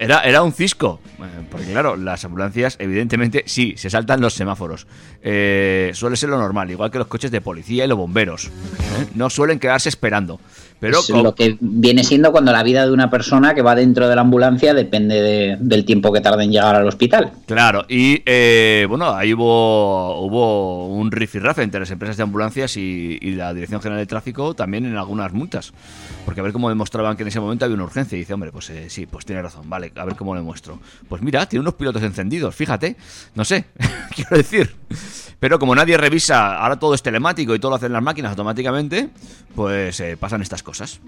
era, 0.00 0.22
era 0.22 0.42
un 0.42 0.52
cisco. 0.52 0.98
eh, 1.20 1.46
Porque, 1.50 1.66
claro, 1.66 1.96
las 1.96 2.24
ambulancias, 2.24 2.76
evidentemente, 2.80 3.44
sí, 3.46 3.74
se 3.76 3.90
saltan 3.90 4.20
los 4.20 4.34
semáforos. 4.34 4.86
Eh, 5.22 5.90
suele 5.94 6.16
ser 6.16 6.30
lo 6.30 6.38
normal, 6.38 6.70
igual 6.70 6.90
que 6.90 6.98
los 6.98 7.06
coches 7.06 7.30
de 7.30 7.40
policía 7.40 7.84
y 7.84 7.88
los 7.88 7.98
bomberos. 7.98 8.46
¿eh? 8.46 9.06
No 9.14 9.30
suelen 9.30 9.58
quedarse 9.58 9.88
esperando. 9.88 10.40
Pero 10.80 11.00
es 11.00 11.10
con- 11.10 11.22
lo 11.22 11.34
que 11.34 11.58
viene 11.60 12.02
siendo 12.04 12.32
cuando 12.32 12.52
la 12.52 12.62
vida 12.62 12.86
de 12.86 12.92
una 12.92 13.10
persona 13.10 13.54
que 13.54 13.60
va 13.60 13.74
dentro 13.74 14.08
de 14.08 14.14
la 14.14 14.22
ambulancia 14.22 14.72
depende 14.72 15.20
de- 15.20 15.56
del 15.60 15.84
tiempo 15.84 16.10
que 16.10 16.22
tarde 16.22 16.44
en 16.44 16.52
llegar 16.52 16.74
al 16.74 16.88
hospital. 16.88 17.32
Claro, 17.46 17.84
y 17.86 18.22
eh, 18.24 18.86
bueno, 18.88 19.10
ahí 19.14 19.34
hubo, 19.34 20.24
hubo 20.24 20.86
un 20.88 21.10
rifirrafe 21.12 21.62
entre 21.64 21.80
las 21.80 21.90
empresas 21.90 22.16
de 22.16 22.22
ambulancias 22.22 22.78
y, 22.78 23.18
y 23.20 23.32
la 23.32 23.52
Dirección 23.52 23.82
General 23.82 24.00
de 24.00 24.06
Tráfico 24.06 24.54
también 24.54 24.86
en 24.86 24.96
algunas 24.96 25.34
multas. 25.34 25.74
Porque 26.24 26.40
a 26.40 26.44
ver 26.44 26.52
cómo 26.54 26.70
demostraban 26.70 27.14
que 27.14 27.24
en 27.24 27.28
ese 27.28 27.40
momento 27.40 27.66
había 27.66 27.74
una 27.74 27.84
urgencia. 27.84 28.16
Y 28.16 28.20
dice, 28.20 28.32
hombre, 28.32 28.50
pues 28.50 28.70
eh, 28.70 28.88
sí, 28.88 29.04
pues 29.04 29.26
tiene 29.26 29.42
razón, 29.42 29.68
vale, 29.68 29.89
a 29.96 30.04
ver 30.04 30.16
cómo 30.16 30.34
lo 30.34 30.40
demuestro. 30.40 30.78
Pues 31.08 31.22
mira, 31.22 31.46
tiene 31.46 31.60
unos 31.62 31.74
pilotos 31.74 32.02
encendidos, 32.02 32.54
fíjate, 32.54 32.96
no 33.34 33.44
sé, 33.44 33.64
quiero 34.14 34.36
decir. 34.36 34.74
Pero 35.38 35.58
como 35.58 35.74
nadie 35.74 35.96
revisa, 35.96 36.58
ahora 36.58 36.78
todo 36.78 36.94
es 36.94 37.02
telemático 37.02 37.54
y 37.54 37.58
todo 37.58 37.70
lo 37.70 37.76
hacen 37.76 37.92
las 37.94 38.02
máquinas 38.02 38.30
automáticamente, 38.30 39.08
pues 39.54 39.98
eh, 40.00 40.16
pasan 40.18 40.42
estas 40.42 40.62
cosas. 40.62 41.00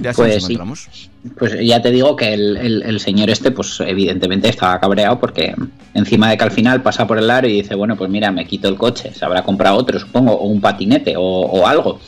Ya 0.00 0.12
Pues 0.12 0.34
nos 0.36 0.44
encontramos. 0.44 1.10
Pues 1.36 1.56
ya 1.66 1.82
te 1.82 1.90
digo 1.90 2.14
que 2.14 2.32
el, 2.32 2.56
el- 2.56 2.82
el 2.84 3.00
señor 3.00 3.30
este, 3.30 3.50
pues 3.50 3.80
evidentemente 3.80 4.48
estaba 4.48 4.78
cabreado 4.78 5.18
porque 5.18 5.56
encima 5.94 6.30
de 6.30 6.36
que 6.38 6.44
al 6.44 6.52
final 6.52 6.82
pasa 6.82 7.04
por 7.08 7.18
el 7.18 7.28
aro 7.28 7.48
y 7.48 7.54
dice, 7.62 7.74
bueno, 7.74 7.96
pues 7.96 8.08
mira, 8.08 8.30
me 8.30 8.46
quito 8.46 8.68
el 8.68 8.76
coche, 8.76 9.12
se 9.12 9.24
habrá 9.24 9.42
comprado 9.42 9.76
otro, 9.76 9.98
supongo, 9.98 10.34
o 10.34 10.46
un 10.46 10.60
patinete 10.60 11.14
o, 11.16 11.22
o 11.22 11.66
algo. 11.66 11.98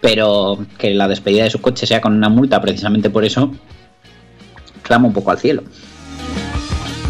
Pero 0.00 0.64
que 0.78 0.94
la 0.94 1.06
despedida 1.08 1.44
de 1.44 1.50
su 1.50 1.60
coche 1.60 1.86
sea 1.86 2.00
con 2.00 2.14
una 2.14 2.28
multa 2.30 2.60
precisamente 2.62 3.10
por 3.10 3.24
eso, 3.26 3.52
clama 4.88 5.06
un 5.06 5.12
poco 5.12 5.30
al 5.30 5.38
cielo. 5.38 5.62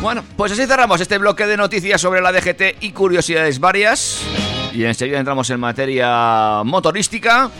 Bueno, 0.02 0.22
pues 0.36 0.52
así 0.52 0.66
cerramos 0.66 1.00
este 1.00 1.18
bloque 1.18 1.46
de 1.46 1.56
noticias 1.56 2.00
sobre 2.00 2.20
la 2.20 2.30
DGT 2.30 2.82
y 2.82 2.92
curiosidades 2.92 3.58
varias. 3.58 4.22
Y 4.74 4.84
enseguida 4.84 5.18
entramos 5.18 5.48
en 5.50 5.58
materia 5.58 6.62
motorística. 6.64 7.50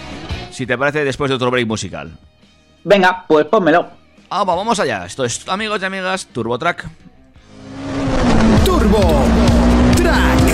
Si 0.51 0.67
te 0.67 0.77
parece, 0.77 1.05
después 1.05 1.31
de 1.31 1.37
otro 1.37 1.51
break 1.51 1.67
musical. 1.67 2.17
Venga, 2.85 3.25
pues 3.27 3.47
pónmelo. 3.47 3.89
Ah, 4.31 4.45
va, 4.45 4.55
vamos 4.55 4.79
allá. 4.79 5.07
Esto 5.07 5.25
es, 5.25 5.49
amigos 5.49 5.81
y 5.83 5.85
amigas, 5.87 6.27
Turbo 6.27 6.59
Track. 6.59 6.87
Turbo 8.65 9.25
Track. 9.97 10.48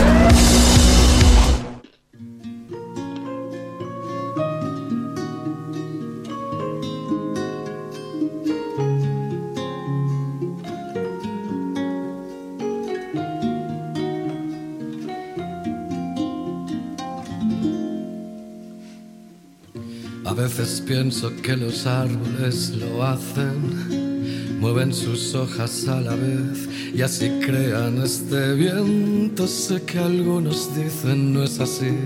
A 20.35 20.37
veces 20.37 20.83
pienso 20.85 21.31
que 21.43 21.57
los 21.57 21.87
árboles 21.87 22.71
lo 22.71 23.05
hacen, 23.05 24.59
mueven 24.59 24.93
sus 24.93 25.33
hojas 25.33 25.87
a 25.87 26.01
la 26.01 26.17
vez 26.17 26.69
y 26.93 27.03
así 27.03 27.31
crean 27.41 28.03
este 28.03 28.55
viento. 28.55 29.47
Sé 29.47 29.83
que 29.83 30.01
algunos 30.01 30.75
dicen 30.75 31.33
no 31.33 31.45
es 31.45 31.61
así. 31.61 31.97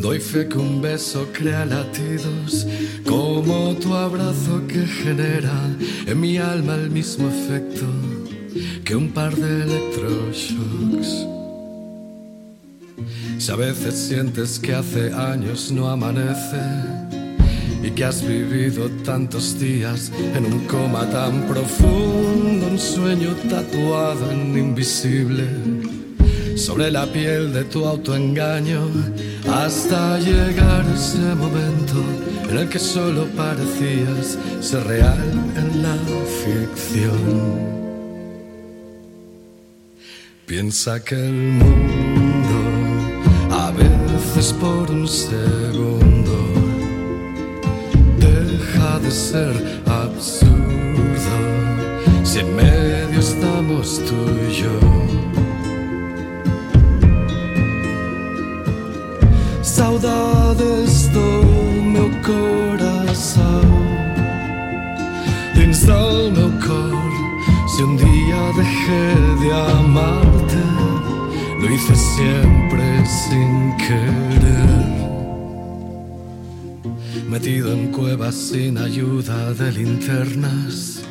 Doy 0.00 0.20
fe 0.20 0.48
que 0.48 0.56
un 0.56 0.80
beso 0.80 1.28
crea 1.34 1.66
latidos, 1.66 2.66
como 3.06 3.74
tu 3.74 3.92
abrazo 3.92 4.66
que 4.66 4.86
genera 4.86 5.52
en 6.06 6.18
mi 6.18 6.38
alma 6.38 6.76
el 6.76 6.88
mismo 6.88 7.28
efecto 7.28 7.84
que 8.86 8.96
un 8.96 9.10
par 9.10 9.36
de 9.36 9.64
electroshocks. 9.64 11.41
Si 13.38 13.50
a 13.50 13.56
veces 13.56 13.94
sientes 13.94 14.58
que 14.58 14.74
hace 14.74 15.12
años 15.12 15.70
no 15.72 15.88
amanece 15.88 16.60
y 17.82 17.90
que 17.90 18.04
has 18.04 18.26
vivido 18.26 18.88
tantos 19.04 19.58
días 19.58 20.12
en 20.36 20.46
un 20.46 20.66
coma 20.66 21.08
tan 21.10 21.42
profundo, 21.48 22.66
un 22.68 22.78
sueño 22.78 23.34
tatuado 23.48 24.30
en 24.30 24.56
invisible 24.56 25.44
sobre 26.56 26.90
la 26.90 27.06
piel 27.06 27.52
de 27.52 27.64
tu 27.64 27.84
autoengaño 27.84 28.88
hasta 29.50 30.18
llegar 30.18 30.84
ese 30.94 31.34
momento 31.34 32.02
en 32.48 32.58
el 32.58 32.68
que 32.68 32.78
solo 32.78 33.26
parecías 33.36 34.38
ser 34.60 34.84
real 34.84 35.32
en 35.56 35.82
la 35.82 35.96
ficción. 36.44 37.82
Piensa 40.46 41.02
que 41.02 41.14
el 41.14 41.32
mundo 41.32 42.21
por 44.50 44.90
un 44.90 45.06
segundo. 45.06 46.36
Deja 48.18 48.98
de 48.98 49.10
ser 49.10 49.82
absurdo. 49.86 51.36
Si 52.24 52.40
en 52.40 52.56
medio 52.56 53.20
estamos 53.20 54.00
tú 54.08 54.16
y 54.48 54.52
yo. 54.62 54.78
Saudades 59.62 61.08
do 61.08 61.28
meu 61.94 62.10
coração 62.22 63.62
Dins 65.54 65.86
del 65.86 66.32
meu 66.32 66.50
cor. 66.66 67.12
Si 67.68 67.82
un 67.82 67.96
día 67.96 68.40
dejé 68.56 69.04
de 69.40 69.52
amarte 69.52 70.41
Lo 71.62 71.72
hice 71.72 71.94
siempre 71.94 73.06
sin 73.06 73.76
querer 73.76 74.82
Metido 77.28 77.72
en 77.72 77.92
cuevas 77.92 78.34
sin 78.34 78.78
ayuda 78.78 79.54
de 79.54 79.70
linternas 79.70 81.02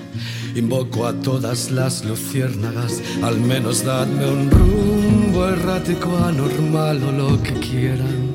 Invoco 0.54 1.08
a 1.08 1.14
todas 1.14 1.72
las 1.72 2.04
luciérnagas 2.04 3.02
Al 3.24 3.40
menos 3.40 3.86
dadme 3.86 4.30
un 4.30 4.52
rumbo 4.52 5.48
errático, 5.48 6.18
anormal 6.18 7.02
o 7.02 7.12
lo 7.14 7.42
que 7.42 7.54
quieran 7.54 8.34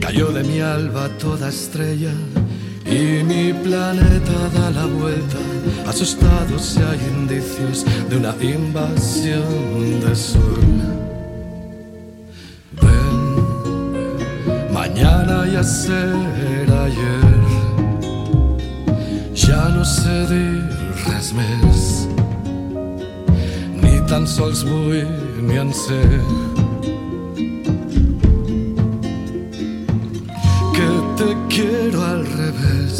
Cayó 0.00 0.28
de 0.28 0.44
mi 0.44 0.60
alba 0.60 1.08
toda 1.18 1.48
estrella 1.48 2.12
y 2.90 3.22
mi 3.22 3.52
planeta 3.52 4.48
da 4.54 4.70
la 4.70 4.86
vuelta. 4.86 5.36
Asustados 5.86 6.62
si 6.62 6.80
hay 6.80 6.98
indicios 7.18 7.84
de 8.08 8.16
una 8.16 8.34
invasión 8.40 10.00
de 10.00 10.16
sol. 10.16 10.97
Mañana 14.98 15.46
ya 15.46 15.62
será 15.62 16.84
ayer. 16.84 17.38
Ja 19.34 19.68
no 19.68 19.84
sé 19.84 20.26
dir 20.26 20.68
res 21.06 21.32
ni 23.82 24.00
tan 24.08 24.26
sols 24.26 24.64
vull 24.64 25.06
ni 25.42 25.56
en 25.56 25.72
ser. 25.72 26.20
que 30.74 30.90
te 31.18 31.30
quiero 31.48 32.04
al 32.04 32.24
revés. 32.26 32.96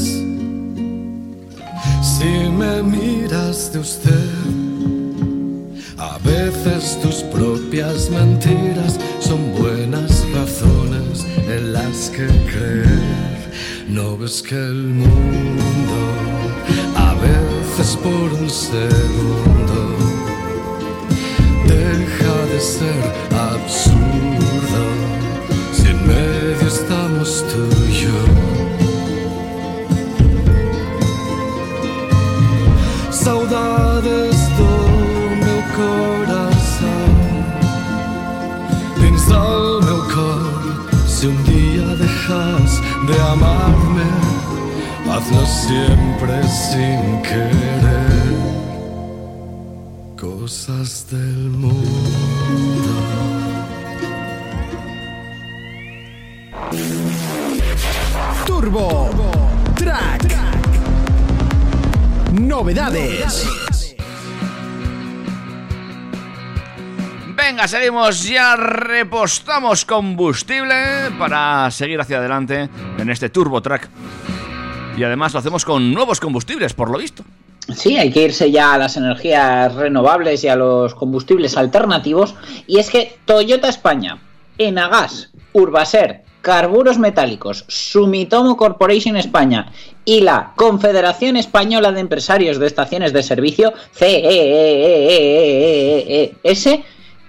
Si 2.02 2.32
me 2.58 2.82
miras 2.82 3.72
de 3.72 3.78
usted, 3.78 4.30
a 5.96 6.18
veces 6.18 6.98
tus 7.02 7.22
propias 7.34 8.11
mentiras 8.11 8.98
son 9.20 9.40
buenas 9.58 10.17
que 12.11 12.27
creer. 12.27 13.38
No 13.88 14.16
ves 14.16 14.42
que 14.42 14.55
el 14.55 14.85
mundo, 15.03 15.99
a 16.97 17.14
veces 17.14 17.97
por 17.97 18.33
un 18.40 18.51
segundo, 18.51 19.97
deja 21.66 22.37
de 22.53 22.61
ser 22.61 23.03
absurdo 23.53 24.83
si 25.73 25.88
en 25.88 26.07
medio 26.07 26.68
estamos 26.68 27.44
tú 27.51 27.62
y 27.88 27.92
yo. 28.03 28.18
Saudades 33.11 34.37
do 34.59 34.73
meu 35.44 35.62
coração 35.77 37.09
un 41.27 41.42
día 41.42 41.47
dejas 41.47 41.47
de 43.09 43.21
amarme, 43.21 44.05
hazlo 45.11 45.47
siempre 45.47 46.42
sin 46.47 47.23
querer. 47.23 48.37
Cosas 50.21 51.07
del 51.11 51.51
mundo. 51.51 51.88
Turbo 58.47 59.11
Track. 59.75 60.37
Novedades. 62.33 63.67
Venga, 67.48 67.66
seguimos, 67.66 68.24
ya 68.24 68.56
repostamos 68.56 69.87
combustible 69.87 70.74
para 71.18 71.70
seguir 71.70 71.98
hacia 71.98 72.18
adelante 72.18 72.68
en 72.98 73.08
este 73.08 73.30
Turbo 73.30 73.62
Track. 73.62 73.88
Y 74.98 75.02
además 75.02 75.32
lo 75.32 75.38
hacemos 75.38 75.64
con 75.64 75.94
nuevos 75.94 76.20
combustibles, 76.20 76.74
por 76.74 76.90
lo 76.90 76.98
visto. 76.98 77.24
Sí, 77.74 77.96
hay 77.96 78.12
que 78.12 78.24
irse 78.24 78.50
ya 78.50 78.74
a 78.74 78.78
las 78.78 78.98
energías 78.98 79.74
renovables 79.74 80.44
y 80.44 80.48
a 80.48 80.56
los 80.56 80.94
combustibles 80.94 81.56
alternativos. 81.56 82.34
Y 82.66 82.80
es 82.80 82.90
que 82.90 83.16
Toyota 83.24 83.70
España, 83.70 84.18
Enagas, 84.58 85.30
Urbaser, 85.54 86.24
Carburos 86.42 86.98
Metálicos, 86.98 87.64
Sumitomo 87.66 88.58
Corporation 88.58 89.16
España 89.16 89.72
y 90.04 90.20
la 90.20 90.52
Confederación 90.54 91.38
Española 91.38 91.92
de 91.92 92.00
Empresarios 92.00 92.58
de 92.58 92.66
Estaciones 92.66 93.14
de 93.14 93.22
Servicio, 93.22 93.72
CEES, 93.94 94.28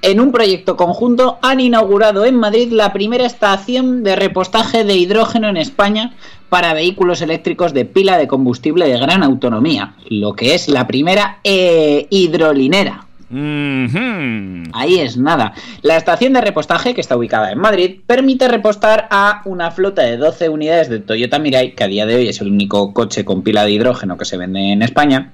en 0.02 0.20
un 0.20 0.32
proyecto 0.32 0.78
conjunto 0.78 1.40
han 1.42 1.60
inaugurado 1.60 2.26
en 2.26 2.36
Madrid 2.36 2.72
la 2.72 2.94
primera 2.94 3.26
estación 3.26 4.04
de 4.04 4.16
repostaje 4.16 4.84
de 4.84 4.96
hidrógeno 4.96 5.50
en 5.50 5.58
España 5.58 6.14
para 6.50 6.74
vehículos 6.74 7.22
eléctricos 7.22 7.74
de 7.74 7.86
pila 7.86 8.18
de 8.18 8.28
combustible 8.28 8.88
de 8.88 8.98
gran 8.98 9.24
autonomía, 9.24 9.94
lo 10.10 10.34
que 10.34 10.56
es 10.56 10.68
la 10.68 10.88
primera 10.88 11.40
eh, 11.44 12.08
hidrolinera. 12.10 13.06
Ahí 13.32 15.00
es 15.00 15.16
nada. 15.18 15.54
La 15.84 15.98
estación 15.98 16.34
de 16.34 16.42
repostaje, 16.42 16.96
que 16.96 17.02
está 17.02 17.16
ubicada 17.16 17.52
en 17.52 17.60
Madrid, 17.60 18.00
permite 18.08 18.48
repostar 18.48 19.08
a 19.12 19.44
una 19.46 19.70
flota 19.70 20.02
de 20.02 20.18
12 20.18 20.50
unidades 20.50 20.90
de 20.90 21.00
Toyota 21.00 21.38
Mirai, 21.38 21.76
que 21.76 21.84
a 21.84 21.88
día 21.88 22.08
de 22.08 22.16
hoy 22.16 22.28
es 22.28 22.42
el 22.42 22.48
único 22.48 22.92
coche 22.92 23.26
con 23.26 23.44
pila 23.44 23.66
de 23.66 23.72
hidrógeno 23.72 24.18
que 24.18 24.26
se 24.26 24.38
vende 24.38 24.72
en 24.72 24.82
España, 24.82 25.34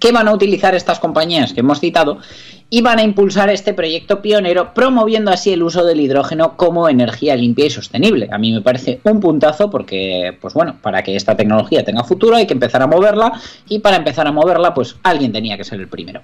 que 0.00 0.10
van 0.10 0.26
a 0.26 0.32
utilizar 0.32 0.74
estas 0.74 0.98
compañías 0.98 1.52
que 1.52 1.60
hemos 1.60 1.78
citado 1.78 2.18
y 2.70 2.82
van 2.82 2.98
a 2.98 3.02
impulsar 3.02 3.48
este 3.50 3.72
proyecto 3.72 4.20
pionero, 4.20 4.74
promoviendo 4.74 5.30
así 5.30 5.52
el 5.52 5.62
uso 5.62 5.84
del 5.84 6.00
hidrógeno 6.00 6.56
como 6.56 6.88
energía 6.88 7.34
limpia 7.34 7.66
y 7.66 7.70
sostenible. 7.70 8.28
A 8.30 8.38
mí 8.38 8.52
me 8.52 8.60
parece 8.60 9.00
un 9.04 9.20
puntazo 9.20 9.70
porque, 9.70 10.36
pues 10.40 10.54
bueno, 10.54 10.76
para 10.82 11.02
que 11.02 11.16
esta 11.16 11.36
tecnología 11.36 11.84
tenga 11.84 12.04
futuro 12.04 12.36
hay 12.36 12.46
que 12.46 12.52
empezar 12.52 12.82
a 12.82 12.86
moverla 12.86 13.40
y 13.68 13.78
para 13.78 13.96
empezar 13.96 14.26
a 14.26 14.32
moverla, 14.32 14.74
pues 14.74 14.96
alguien 15.02 15.32
tenía 15.32 15.56
que 15.56 15.64
ser 15.64 15.80
el 15.80 15.88
primero. 15.88 16.20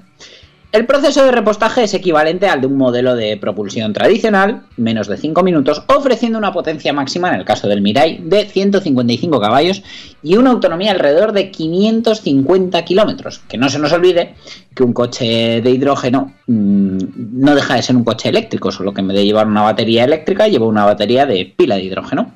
El 0.74 0.86
proceso 0.86 1.24
de 1.24 1.30
repostaje 1.30 1.84
es 1.84 1.94
equivalente 1.94 2.48
al 2.48 2.60
de 2.60 2.66
un 2.66 2.76
modelo 2.76 3.14
de 3.14 3.36
propulsión 3.36 3.92
tradicional, 3.92 4.62
menos 4.76 5.06
de 5.06 5.16
5 5.16 5.44
minutos, 5.44 5.84
ofreciendo 5.86 6.36
una 6.36 6.52
potencia 6.52 6.92
máxima, 6.92 7.28
en 7.28 7.36
el 7.36 7.44
caso 7.44 7.68
del 7.68 7.80
Mirai, 7.80 8.18
de 8.24 8.44
155 8.46 9.40
caballos 9.40 9.84
y 10.20 10.36
una 10.36 10.50
autonomía 10.50 10.90
alrededor 10.90 11.30
de 11.30 11.52
550 11.52 12.84
kilómetros. 12.84 13.40
Que 13.46 13.56
no 13.56 13.68
se 13.68 13.78
nos 13.78 13.92
olvide 13.92 14.34
que 14.74 14.82
un 14.82 14.92
coche 14.92 15.60
de 15.60 15.70
hidrógeno 15.70 16.32
mmm, 16.48 16.98
no 17.34 17.54
deja 17.54 17.76
de 17.76 17.82
ser 17.82 17.94
un 17.94 18.02
coche 18.02 18.28
eléctrico, 18.28 18.72
solo 18.72 18.92
que 18.92 19.00
en 19.00 19.06
vez 19.06 19.18
de 19.18 19.26
llevar 19.26 19.46
una 19.46 19.62
batería 19.62 20.02
eléctrica, 20.02 20.48
lleva 20.48 20.66
una 20.66 20.84
batería 20.84 21.24
de 21.24 21.54
pila 21.56 21.76
de 21.76 21.84
hidrógeno. 21.84 22.32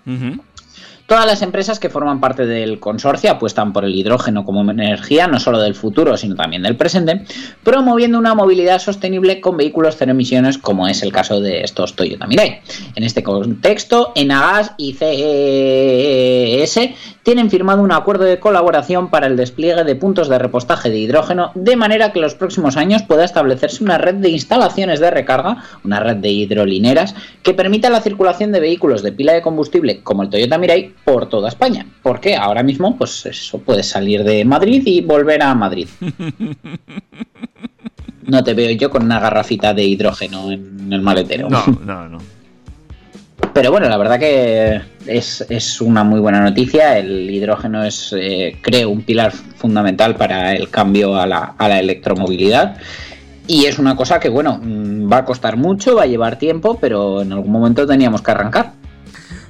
Todas 1.08 1.24
las 1.24 1.40
empresas 1.40 1.80
que 1.80 1.88
forman 1.88 2.20
parte 2.20 2.44
del 2.44 2.80
consorcio 2.80 3.30
apuestan 3.30 3.72
por 3.72 3.86
el 3.86 3.94
hidrógeno 3.94 4.44
como 4.44 4.70
energía 4.70 5.26
no 5.26 5.40
solo 5.40 5.58
del 5.58 5.74
futuro, 5.74 6.18
sino 6.18 6.34
también 6.34 6.62
del 6.62 6.76
presente, 6.76 7.24
promoviendo 7.62 8.18
una 8.18 8.34
movilidad 8.34 8.78
sostenible 8.78 9.40
con 9.40 9.56
vehículos 9.56 9.96
cero 9.98 10.10
emisiones, 10.10 10.58
como 10.58 10.86
es 10.86 11.02
el 11.02 11.10
caso 11.10 11.40
de 11.40 11.62
estos 11.62 11.96
Toyota 11.96 12.26
Mirai. 12.26 12.60
En 12.94 13.04
este 13.04 13.22
contexto, 13.22 14.12
Enagas 14.16 14.72
y 14.76 14.92
CES 14.92 16.90
tienen 17.22 17.50
firmado 17.50 17.82
un 17.82 17.92
acuerdo 17.92 18.24
de 18.24 18.38
colaboración 18.38 19.08
para 19.08 19.28
el 19.28 19.36
despliegue 19.38 19.84
de 19.84 19.96
puntos 19.96 20.28
de 20.28 20.38
repostaje 20.38 20.90
de 20.90 20.98
hidrógeno, 20.98 21.52
de 21.54 21.76
manera 21.76 22.12
que 22.12 22.18
en 22.18 22.24
los 22.24 22.34
próximos 22.34 22.76
años 22.76 23.02
pueda 23.02 23.24
establecerse 23.24 23.82
una 23.82 23.96
red 23.96 24.16
de 24.16 24.28
instalaciones 24.28 25.00
de 25.00 25.10
recarga, 25.10 25.64
una 25.84 26.00
red 26.00 26.16
de 26.16 26.28
hidrolineras, 26.28 27.14
que 27.42 27.54
permita 27.54 27.88
la 27.88 28.02
circulación 28.02 28.52
de 28.52 28.60
vehículos 28.60 29.02
de 29.02 29.12
pila 29.12 29.32
de 29.32 29.40
combustible 29.40 30.02
como 30.02 30.22
el 30.22 30.28
Toyota 30.28 30.58
Mirai 30.58 30.97
por 31.04 31.28
toda 31.28 31.48
España. 31.48 31.86
Porque 32.02 32.36
ahora 32.36 32.62
mismo, 32.62 32.96
pues 32.96 33.26
eso, 33.26 33.58
puedes 33.58 33.86
salir 33.86 34.24
de 34.24 34.44
Madrid 34.44 34.82
y 34.84 35.00
volver 35.00 35.42
a 35.42 35.54
Madrid. 35.54 35.88
No 38.28 38.44
te 38.44 38.52
veo 38.52 38.70
yo 38.72 38.90
con 38.90 39.04
una 39.04 39.18
garrafita 39.18 39.72
de 39.72 39.84
hidrógeno 39.84 40.52
en 40.52 40.92
el 40.92 41.00
maletero. 41.00 41.48
No, 41.48 41.64
no, 41.86 42.08
no. 42.10 42.18
Pero 43.54 43.70
bueno, 43.70 43.88
la 43.88 43.96
verdad 43.96 44.18
que 44.18 44.80
es, 45.06 45.46
es 45.48 45.80
una 45.80 46.04
muy 46.04 46.20
buena 46.20 46.42
noticia. 46.42 46.98
El 46.98 47.30
hidrógeno 47.30 47.84
es, 47.84 48.14
eh, 48.16 48.58
creo, 48.60 48.90
un 48.90 49.02
pilar 49.02 49.32
fundamental 49.32 50.14
para 50.16 50.54
el 50.54 50.68
cambio 50.68 51.16
a 51.16 51.26
la, 51.26 51.54
a 51.56 51.68
la 51.68 51.78
electromovilidad. 51.78 52.76
Y 53.46 53.64
es 53.64 53.78
una 53.78 53.96
cosa 53.96 54.20
que, 54.20 54.28
bueno, 54.28 54.60
mm, 54.62 55.10
va 55.10 55.18
a 55.18 55.24
costar 55.24 55.56
mucho, 55.56 55.96
va 55.96 56.02
a 56.02 56.06
llevar 56.06 56.38
tiempo, 56.38 56.76
pero 56.78 57.22
en 57.22 57.32
algún 57.32 57.50
momento 57.50 57.86
teníamos 57.86 58.20
que 58.20 58.30
arrancar. 58.30 58.72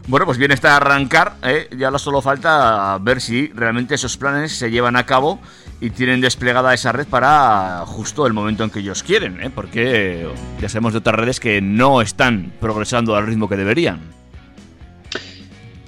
Bueno, 0.09 0.25
pues 0.25 0.39
bien 0.39 0.53
está 0.53 0.75
arrancar, 0.75 1.35
¿eh? 1.43 1.69
ya 1.77 1.97
solo 1.99 2.23
falta 2.23 2.97
ver 2.99 3.21
si 3.21 3.49
realmente 3.49 3.95
esos 3.95 4.17
planes 4.17 4.57
se 4.57 4.71
llevan 4.71 4.97
a 4.97 5.05
cabo 5.05 5.39
y 5.83 5.91
tienen 5.91 6.23
desplegada 6.23 6.73
esa 6.73 6.93
red 6.93 7.07
para 7.07 7.85
justo 7.85 8.27
el 8.27 8.33
momento 8.33 8.65
en 8.65 8.71
que 8.71 8.79
ellos 8.79 9.03
quieren, 9.03 9.39
¿eh? 9.43 9.51
porque 9.55 10.27
ya 10.63 10.71
sabemos 10.71 10.95
de 10.95 11.01
otras 11.01 11.15
redes 11.15 11.41
que 11.41 11.61
no 11.61 12.01
están 12.01 12.55
progresando 12.59 13.17
al 13.17 13.27
ritmo 13.27 13.51
que 13.51 13.57
deberían. 13.57 14.01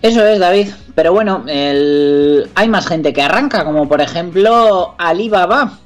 Eso 0.02 0.26
es, 0.26 0.38
David. 0.38 0.68
Pero 0.94 1.14
bueno, 1.14 1.44
el... 1.46 2.50
hay 2.54 2.68
más 2.68 2.86
gente 2.86 3.14
que 3.14 3.22
arranca, 3.22 3.64
como 3.64 3.88
por 3.88 4.02
ejemplo 4.02 4.96
Alibaba. 4.98 5.78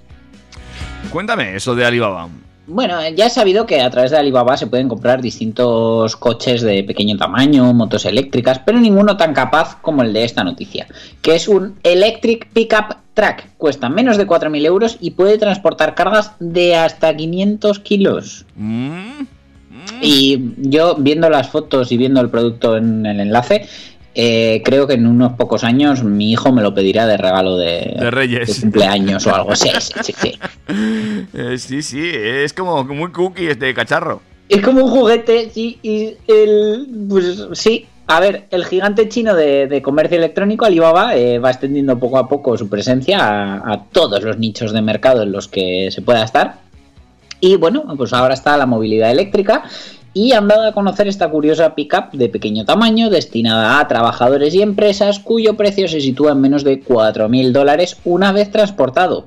Cuéntame 1.10 1.54
eso 1.54 1.76
de 1.76 1.86
Alibaba. 1.86 2.28
Bueno, 2.66 2.96
ya 3.10 3.26
he 3.26 3.30
sabido 3.30 3.66
que 3.66 3.82
a 3.82 3.90
través 3.90 4.10
de 4.10 4.16
Alibaba 4.16 4.56
se 4.56 4.66
pueden 4.66 4.88
comprar 4.88 5.20
distintos 5.20 6.16
coches 6.16 6.62
de 6.62 6.82
pequeño 6.82 7.16
tamaño, 7.18 7.72
motos 7.74 8.06
eléctricas, 8.06 8.58
pero 8.64 8.80
ninguno 8.80 9.18
tan 9.18 9.34
capaz 9.34 9.76
como 9.82 10.02
el 10.02 10.14
de 10.14 10.24
esta 10.24 10.44
noticia, 10.44 10.86
que 11.20 11.34
es 11.34 11.46
un 11.46 11.76
Electric 11.82 12.48
Pickup 12.52 12.96
Track. 13.12 13.50
Cuesta 13.58 13.90
menos 13.90 14.16
de 14.16 14.26
4.000 14.26 14.64
euros 14.64 14.96
y 15.00 15.10
puede 15.10 15.36
transportar 15.36 15.94
cargas 15.94 16.32
de 16.40 16.74
hasta 16.74 17.14
500 17.14 17.78
kilos. 17.80 18.46
Mm, 18.56 19.26
Y 20.00 20.54
yo 20.56 20.94
viendo 20.96 21.28
las 21.28 21.48
fotos 21.50 21.92
y 21.92 21.98
viendo 21.98 22.20
el 22.22 22.30
producto 22.30 22.76
en 22.78 23.04
el 23.04 23.20
enlace, 23.20 23.68
eh, 24.14 24.62
creo 24.64 24.86
que 24.86 24.94
en 24.94 25.06
unos 25.06 25.32
pocos 25.32 25.64
años 25.64 26.04
mi 26.04 26.30
hijo 26.30 26.52
me 26.52 26.62
lo 26.62 26.72
pedirá 26.74 27.06
de 27.06 27.16
regalo 27.16 27.56
de, 27.56 27.96
De 27.98 28.10
Reyes. 28.10 28.56
de 28.56 28.60
cumpleaños 28.62 29.26
o 29.26 29.34
algo. 29.34 29.56
Sí, 29.56 29.70
sí, 29.80 29.92
sí, 30.02 30.14
sí. 30.16 30.38
Eh, 31.34 31.58
sí, 31.58 31.82
sí, 31.82 32.10
es 32.14 32.52
como 32.52 32.84
muy 32.84 33.10
cookie 33.10 33.48
este 33.48 33.74
cacharro. 33.74 34.22
Es 34.48 34.60
como 34.62 34.84
un 34.84 34.90
juguete, 34.90 35.50
sí, 35.50 35.78
y 35.82 36.14
el. 36.28 36.86
Pues 37.08 37.44
sí. 37.52 37.86
A 38.06 38.20
ver, 38.20 38.44
el 38.50 38.66
gigante 38.66 39.08
chino 39.08 39.34
de, 39.34 39.66
de 39.66 39.80
comercio 39.80 40.18
electrónico, 40.18 40.66
Alibaba, 40.66 41.16
eh, 41.16 41.38
va 41.38 41.50
extendiendo 41.50 41.98
poco 41.98 42.18
a 42.18 42.28
poco 42.28 42.54
su 42.58 42.68
presencia 42.68 43.18
a, 43.18 43.72
a 43.72 43.84
todos 43.84 44.22
los 44.22 44.36
nichos 44.36 44.74
de 44.74 44.82
mercado 44.82 45.22
en 45.22 45.32
los 45.32 45.48
que 45.48 45.88
se 45.90 46.02
pueda 46.02 46.22
estar. 46.22 46.56
Y 47.40 47.56
bueno, 47.56 47.82
pues 47.96 48.12
ahora 48.12 48.34
está 48.34 48.58
la 48.58 48.66
movilidad 48.66 49.10
eléctrica 49.10 49.64
y 50.14 50.32
han 50.32 50.48
dado 50.48 50.66
a 50.66 50.72
conocer 50.72 51.08
esta 51.08 51.28
curiosa 51.28 51.74
pickup 51.74 52.12
de 52.12 52.28
pequeño 52.28 52.64
tamaño 52.64 53.10
destinada 53.10 53.80
a 53.80 53.88
trabajadores 53.88 54.54
y 54.54 54.62
empresas 54.62 55.18
cuyo 55.18 55.54
precio 55.54 55.88
se 55.88 56.00
sitúa 56.00 56.32
en 56.32 56.40
menos 56.40 56.62
de 56.64 56.80
4.000 56.80 57.52
dólares 57.52 57.98
una 58.04 58.32
vez 58.32 58.50
transportado. 58.50 59.26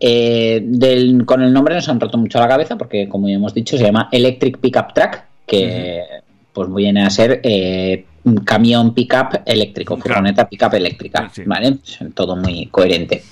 Eh, 0.00 0.62
del- 0.64 1.24
con 1.26 1.42
el 1.42 1.52
nombre 1.52 1.74
nos 1.76 1.88
han 1.88 2.00
roto 2.00 2.18
mucho 2.18 2.40
la 2.40 2.48
cabeza 2.48 2.76
porque, 2.76 3.08
como 3.08 3.28
ya 3.28 3.34
hemos 3.36 3.54
dicho, 3.54 3.76
se 3.76 3.84
llama 3.84 4.08
Electric 4.10 4.58
Pickup 4.58 4.94
Track, 4.94 5.26
que 5.46 6.02
pues 6.52 6.72
viene 6.74 7.04
a 7.04 7.10
ser 7.10 7.40
eh, 7.44 8.04
un 8.24 8.36
camión 8.36 8.94
pickup 8.94 9.42
eléctrico, 9.44 9.96
furgoneta 9.96 10.48
pickup 10.48 10.74
eléctrica, 10.74 11.30
¿vale? 11.46 11.78
Todo 12.14 12.36
muy 12.36 12.66
coherente. 12.66 13.24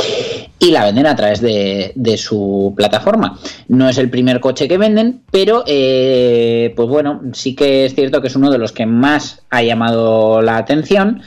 Y 0.58 0.70
la 0.70 0.84
venden 0.84 1.06
a 1.06 1.16
través 1.16 1.40
de, 1.40 1.92
de 1.94 2.16
su 2.16 2.74
plataforma. 2.76 3.38
No 3.68 3.88
es 3.88 3.98
el 3.98 4.10
primer 4.10 4.40
coche 4.40 4.68
que 4.68 4.78
venden, 4.78 5.22
pero 5.30 5.64
eh, 5.66 6.72
pues 6.74 6.88
bueno, 6.88 7.20
sí 7.32 7.54
que 7.54 7.84
es 7.84 7.94
cierto 7.94 8.20
que 8.20 8.28
es 8.28 8.36
uno 8.36 8.50
de 8.50 8.58
los 8.58 8.72
que 8.72 8.86
más 8.86 9.42
ha 9.50 9.62
llamado 9.62 10.42
la 10.42 10.56
atención. 10.56 11.22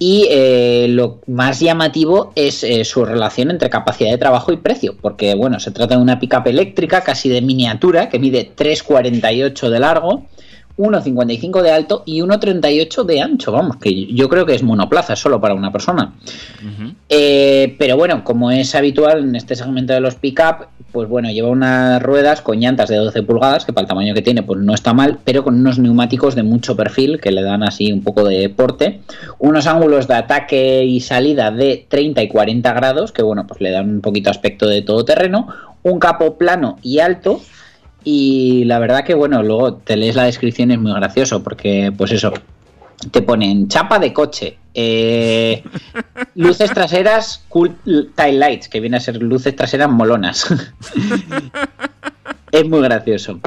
Y 0.00 0.28
eh, 0.30 0.86
lo 0.90 1.20
más 1.26 1.58
llamativo 1.58 2.32
es 2.36 2.62
eh, 2.62 2.84
su 2.84 3.04
relación 3.04 3.50
entre 3.50 3.68
capacidad 3.68 4.10
de 4.10 4.18
trabajo 4.18 4.52
y 4.52 4.56
precio, 4.56 4.96
porque 5.00 5.34
bueno, 5.34 5.58
se 5.58 5.72
trata 5.72 5.96
de 5.96 6.02
una 6.02 6.20
pickup 6.20 6.46
eléctrica 6.46 7.00
casi 7.00 7.28
de 7.28 7.42
miniatura 7.42 8.08
que 8.08 8.20
mide 8.20 8.52
3,48 8.56 9.68
de 9.68 9.80
largo, 9.80 10.26
1,55 10.78 11.60
de 11.60 11.72
alto 11.72 12.02
y 12.06 12.20
1,38 12.20 13.04
de 13.04 13.20
ancho. 13.20 13.52
Vamos, 13.52 13.76
que 13.76 14.06
yo 14.14 14.28
creo 14.28 14.46
que 14.46 14.54
es 14.54 14.62
monoplaza, 14.62 15.16
solo 15.16 15.40
para 15.40 15.54
una 15.54 15.72
persona. 15.72 16.14
Eh, 17.08 17.74
pero 17.78 17.96
bueno, 17.96 18.22
como 18.22 18.50
es 18.50 18.74
habitual 18.74 19.24
en 19.24 19.34
este 19.34 19.56
segmento 19.56 19.92
de 19.92 20.00
los 20.00 20.14
pick-up, 20.14 20.68
pues 20.92 21.08
bueno, 21.08 21.30
lleva 21.30 21.48
unas 21.48 22.00
ruedas 22.02 22.40
con 22.40 22.60
llantas 22.60 22.88
de 22.88 22.96
12 22.96 23.22
pulgadas, 23.24 23.64
que 23.64 23.72
para 23.72 23.82
el 23.82 23.88
tamaño 23.88 24.14
que 24.14 24.22
tiene, 24.22 24.42
pues 24.42 24.60
no 24.60 24.72
está 24.72 24.94
mal, 24.94 25.18
pero 25.24 25.42
con 25.42 25.56
unos 25.56 25.78
neumáticos 25.78 26.34
de 26.34 26.44
mucho 26.44 26.76
perfil 26.76 27.20
que 27.20 27.32
le 27.32 27.42
dan 27.42 27.62
así 27.64 27.92
un 27.92 28.02
poco 28.02 28.24
de 28.24 28.48
porte. 28.48 29.00
Unos 29.38 29.66
ángulos 29.66 30.06
de 30.06 30.14
ataque 30.14 30.84
y 30.84 31.00
salida 31.00 31.50
de 31.50 31.86
30 31.88 32.22
y 32.22 32.28
40 32.28 32.72
grados, 32.72 33.12
que 33.12 33.22
bueno, 33.22 33.46
pues 33.46 33.60
le 33.60 33.72
dan 33.72 33.90
un 33.90 34.00
poquito 34.00 34.30
aspecto 34.30 34.68
de 34.68 34.82
todoterreno. 34.82 35.48
Un 35.82 35.98
capo 35.98 36.38
plano 36.38 36.78
y 36.82 37.00
alto. 37.00 37.40
Y 38.04 38.64
la 38.64 38.78
verdad 38.78 39.04
que 39.04 39.14
bueno, 39.14 39.42
luego 39.42 39.74
te 39.74 39.96
lees 39.96 40.16
la 40.16 40.24
descripción 40.24 40.70
y 40.70 40.74
es 40.74 40.80
muy 40.80 40.92
gracioso, 40.92 41.42
porque 41.42 41.92
pues 41.96 42.12
eso, 42.12 42.32
te 43.10 43.22
ponen 43.22 43.68
chapa 43.68 43.98
de 43.98 44.12
coche, 44.12 44.58
eh, 44.74 45.62
luces 46.34 46.72
traseras 46.72 47.44
cool 47.48 47.76
tail 48.14 48.38
lights, 48.38 48.68
que 48.68 48.80
viene 48.80 48.96
a 48.96 49.00
ser 49.00 49.22
luces 49.22 49.54
traseras 49.54 49.90
molonas. 49.90 50.46
es 52.52 52.68
muy 52.68 52.80
gracioso. 52.80 53.40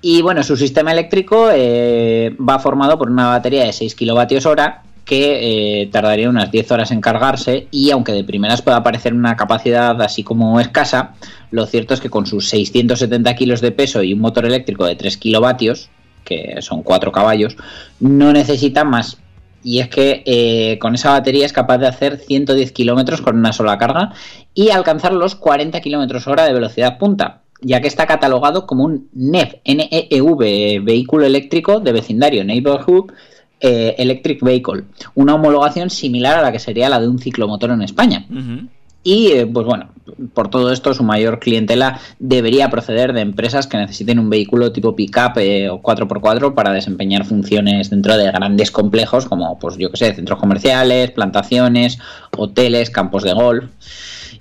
Y 0.00 0.22
bueno, 0.22 0.44
su 0.44 0.56
sistema 0.56 0.92
eléctrico 0.92 1.50
eh, 1.52 2.36
va 2.38 2.60
formado 2.60 2.98
por 2.98 3.10
una 3.10 3.28
batería 3.28 3.64
de 3.64 3.72
6 3.72 3.96
kilovatios 3.96 4.46
hora 4.46 4.82
que 5.08 5.80
eh, 5.80 5.86
tardaría 5.86 6.28
unas 6.28 6.50
10 6.50 6.70
horas 6.70 6.90
en 6.90 7.00
cargarse 7.00 7.66
y 7.70 7.90
aunque 7.92 8.12
de 8.12 8.24
primeras 8.24 8.60
pueda 8.60 8.82
parecer 8.82 9.14
una 9.14 9.36
capacidad 9.36 10.00
así 10.02 10.22
como 10.22 10.60
escasa, 10.60 11.14
lo 11.50 11.64
cierto 11.64 11.94
es 11.94 12.00
que 12.00 12.10
con 12.10 12.26
sus 12.26 12.50
670 12.50 13.34
kilos 13.34 13.62
de 13.62 13.72
peso 13.72 14.02
y 14.02 14.12
un 14.12 14.20
motor 14.20 14.44
eléctrico 14.44 14.84
de 14.84 14.96
3 14.96 15.16
kilovatios, 15.16 15.88
que 16.24 16.60
son 16.60 16.82
4 16.82 17.10
caballos, 17.10 17.56
no 18.00 18.34
necesita 18.34 18.84
más. 18.84 19.16
Y 19.64 19.78
es 19.80 19.88
que 19.88 20.22
eh, 20.26 20.78
con 20.78 20.94
esa 20.94 21.12
batería 21.12 21.46
es 21.46 21.54
capaz 21.54 21.78
de 21.78 21.86
hacer 21.86 22.18
110 22.18 22.70
kilómetros 22.72 23.22
con 23.22 23.38
una 23.38 23.54
sola 23.54 23.78
carga 23.78 24.12
y 24.52 24.68
alcanzar 24.68 25.14
los 25.14 25.34
40 25.36 25.80
kilómetros 25.80 26.26
hora 26.26 26.44
de 26.44 26.52
velocidad 26.52 26.98
punta, 26.98 27.44
ya 27.62 27.80
que 27.80 27.88
está 27.88 28.06
catalogado 28.06 28.66
como 28.66 28.84
un 28.84 29.08
NEV, 29.14 29.62
NEV, 29.64 30.84
vehículo 30.84 31.24
eléctrico 31.24 31.80
de 31.80 31.92
vecindario, 31.92 32.44
Neighborhood 32.44 33.10
eh, 33.60 33.94
Electric 33.98 34.42
Vehicle, 34.42 34.84
una 35.14 35.34
homologación 35.34 35.90
similar 35.90 36.38
a 36.38 36.42
la 36.42 36.52
que 36.52 36.58
sería 36.58 36.88
la 36.88 37.00
de 37.00 37.08
un 37.08 37.18
ciclomotor 37.18 37.70
en 37.70 37.82
España. 37.82 38.26
Y 39.02 39.28
eh, 39.28 39.46
pues 39.46 39.64
bueno, 39.64 39.88
por 40.34 40.48
todo 40.48 40.72
esto 40.72 40.92
su 40.92 41.02
mayor 41.02 41.38
clientela 41.38 42.00
debería 42.18 42.68
proceder 42.68 43.12
de 43.12 43.20
empresas 43.20 43.66
que 43.66 43.78
necesiten 43.78 44.18
un 44.18 44.28
vehículo 44.28 44.72
tipo 44.72 44.94
pickup 44.94 45.38
eh, 45.38 45.70
o 45.70 45.80
4x4 45.80 46.54
para 46.54 46.72
desempeñar 46.72 47.24
funciones 47.24 47.90
dentro 47.90 48.16
de 48.16 48.30
grandes 48.30 48.70
complejos 48.70 49.26
como 49.26 49.58
pues 49.58 49.76
yo 49.78 49.90
que 49.90 49.96
sé, 49.96 50.14
centros 50.14 50.38
comerciales, 50.38 51.12
plantaciones, 51.12 51.98
hoteles, 52.36 52.90
campos 52.90 53.22
de 53.22 53.32
golf. 53.32 53.64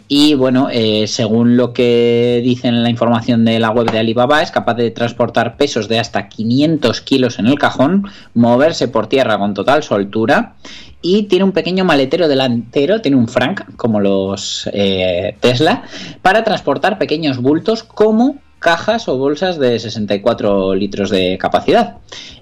Y 0.08 0.36
bueno, 0.36 0.70
eh, 0.72 1.06
según 1.08 1.58
lo 1.58 1.74
que 1.74 2.42
dice 2.44 2.70
en 2.70 2.82
la 2.82 2.90
información 2.90 3.44
de 3.44 3.60
la 3.60 3.72
web 3.72 3.92
de 3.92 4.00
Alibaba, 4.00 4.42
es 4.42 4.52
capaz 4.52 4.76
de 4.76 4.90
transportar 4.92 5.58
pesos 5.58 5.90
de 5.90 6.00
hasta 6.00 6.30
500 6.30 7.02
kilos 7.02 7.40
en 7.40 7.48
el 7.48 7.60
cajón, 7.60 8.08
moverse 8.34 8.88
por 8.88 9.08
tierra 9.08 9.38
con 9.38 9.54
total 9.54 9.84
soltura 9.84 10.56
y 11.02 11.24
tiene 11.24 11.46
un 11.46 11.52
pequeño 11.52 11.84
maletero 11.84 12.28
delantero, 12.28 13.02
tiene 13.02 13.18
un 13.18 13.28
Frank, 13.28 13.76
como 13.76 14.00
los 14.00 14.70
eh, 14.74 15.36
Tesla, 15.42 15.84
para 16.22 16.44
transportar 16.44 16.98
pequeños 16.98 17.40
bultos 17.40 17.84
como 17.84 18.38
cajas 18.60 19.08
o 19.08 19.18
bolsas 19.18 19.60
de 19.60 19.80
64 19.80 20.74
litros 20.76 21.10
de 21.10 21.38
capacidad. 21.38 21.98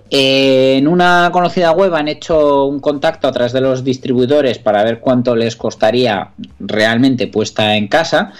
En 0.09 0.87
una 0.87 1.29
conocida 1.33 1.71
web 1.71 1.93
han 1.95 2.07
hecho 2.07 2.65
un 2.65 2.79
contacto 2.79 3.27
a 3.27 3.31
través 3.31 3.53
de 3.53 3.61
los 3.61 3.83
distribuidores 3.83 4.59
para 4.59 4.83
ver 4.83 4.99
cuánto 4.99 5.35
les 5.35 5.55
costaría 5.55 6.29
realmente 6.59 7.27
puesta 7.27 7.75
en 7.75 7.87
casa 7.87 8.33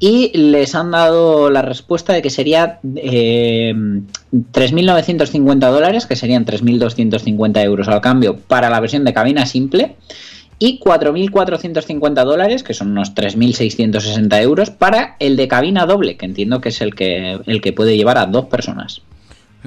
y 0.00 0.36
les 0.36 0.74
han 0.74 0.90
dado 0.90 1.48
la 1.48 1.62
respuesta 1.62 2.12
de 2.12 2.22
que 2.22 2.30
sería 2.30 2.80
eh, 2.96 3.72
3.950 3.72 5.70
dólares, 5.70 6.06
que 6.06 6.16
serían 6.16 6.44
3.250 6.44 7.62
euros 7.62 7.86
al 7.86 8.00
cambio 8.00 8.36
para 8.36 8.68
la 8.68 8.80
versión 8.80 9.04
de 9.04 9.12
cabina 9.12 9.46
simple 9.46 9.94
y 10.58 10.80
4.450 10.80 12.24
dólares, 12.24 12.64
que 12.64 12.74
son 12.74 12.90
unos 12.90 13.14
3.660 13.14 14.42
euros, 14.42 14.70
para 14.70 15.14
el 15.20 15.36
de 15.36 15.46
cabina 15.46 15.86
doble, 15.86 16.16
que 16.16 16.26
entiendo 16.26 16.60
que 16.60 16.70
es 16.70 16.80
el 16.80 16.96
que, 16.96 17.38
el 17.46 17.60
que 17.60 17.72
puede 17.72 17.96
llevar 17.96 18.18
a 18.18 18.26
dos 18.26 18.46
personas. 18.46 19.02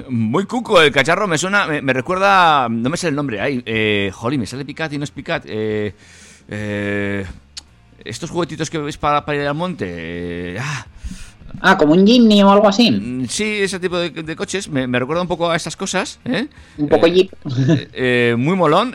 Muy 0.08 0.44
cuco, 0.44 0.80
el 0.80 0.92
cacharro 0.92 1.26
me 1.26 1.38
suena, 1.38 1.66
me, 1.66 1.92
recuerda, 1.92 2.68
no 2.68 2.90
me 2.90 2.96
sé 2.98 3.08
el 3.08 3.14
nombre, 3.14 3.40
ay, 3.40 3.62
eh, 3.64 4.10
jolín, 4.12 4.40
me 4.40 4.46
sale 4.46 4.64
Picat 4.64 4.92
y 4.92 4.98
no 4.98 5.04
es 5.04 5.10
Picat, 5.10 5.44
eh, 5.46 5.94
eh, 6.48 7.24
estos 8.04 8.30
juguetitos 8.30 8.68
que 8.68 8.78
veis 8.78 8.98
para, 8.98 9.24
para 9.24 9.38
ir 9.38 9.46
al 9.46 9.54
monte, 9.54 9.86
eh, 9.88 10.58
ah, 10.60 10.86
Ah, 11.60 11.76
como 11.78 11.92
un 11.94 12.06
Jimny 12.06 12.42
o 12.42 12.50
algo 12.50 12.68
así. 12.68 12.90
Mm, 12.90 13.26
Sí, 13.28 13.44
ese 13.60 13.80
tipo 13.80 13.96
de, 13.98 14.10
de 14.10 14.36
coches 14.36 14.68
me, 14.68 14.86
me 14.86 14.98
recuerda 14.98 15.22
un 15.22 15.28
poco 15.28 15.50
a 15.50 15.56
estas 15.56 15.76
cosas. 15.76 16.18
¿eh? 16.24 16.46
Un 16.78 16.88
poco 16.88 17.06
Eh, 17.06 17.10
Jeep. 17.12 17.32
eh, 17.68 17.88
eh, 17.92 18.34
muy 18.38 18.56
molón. 18.56 18.92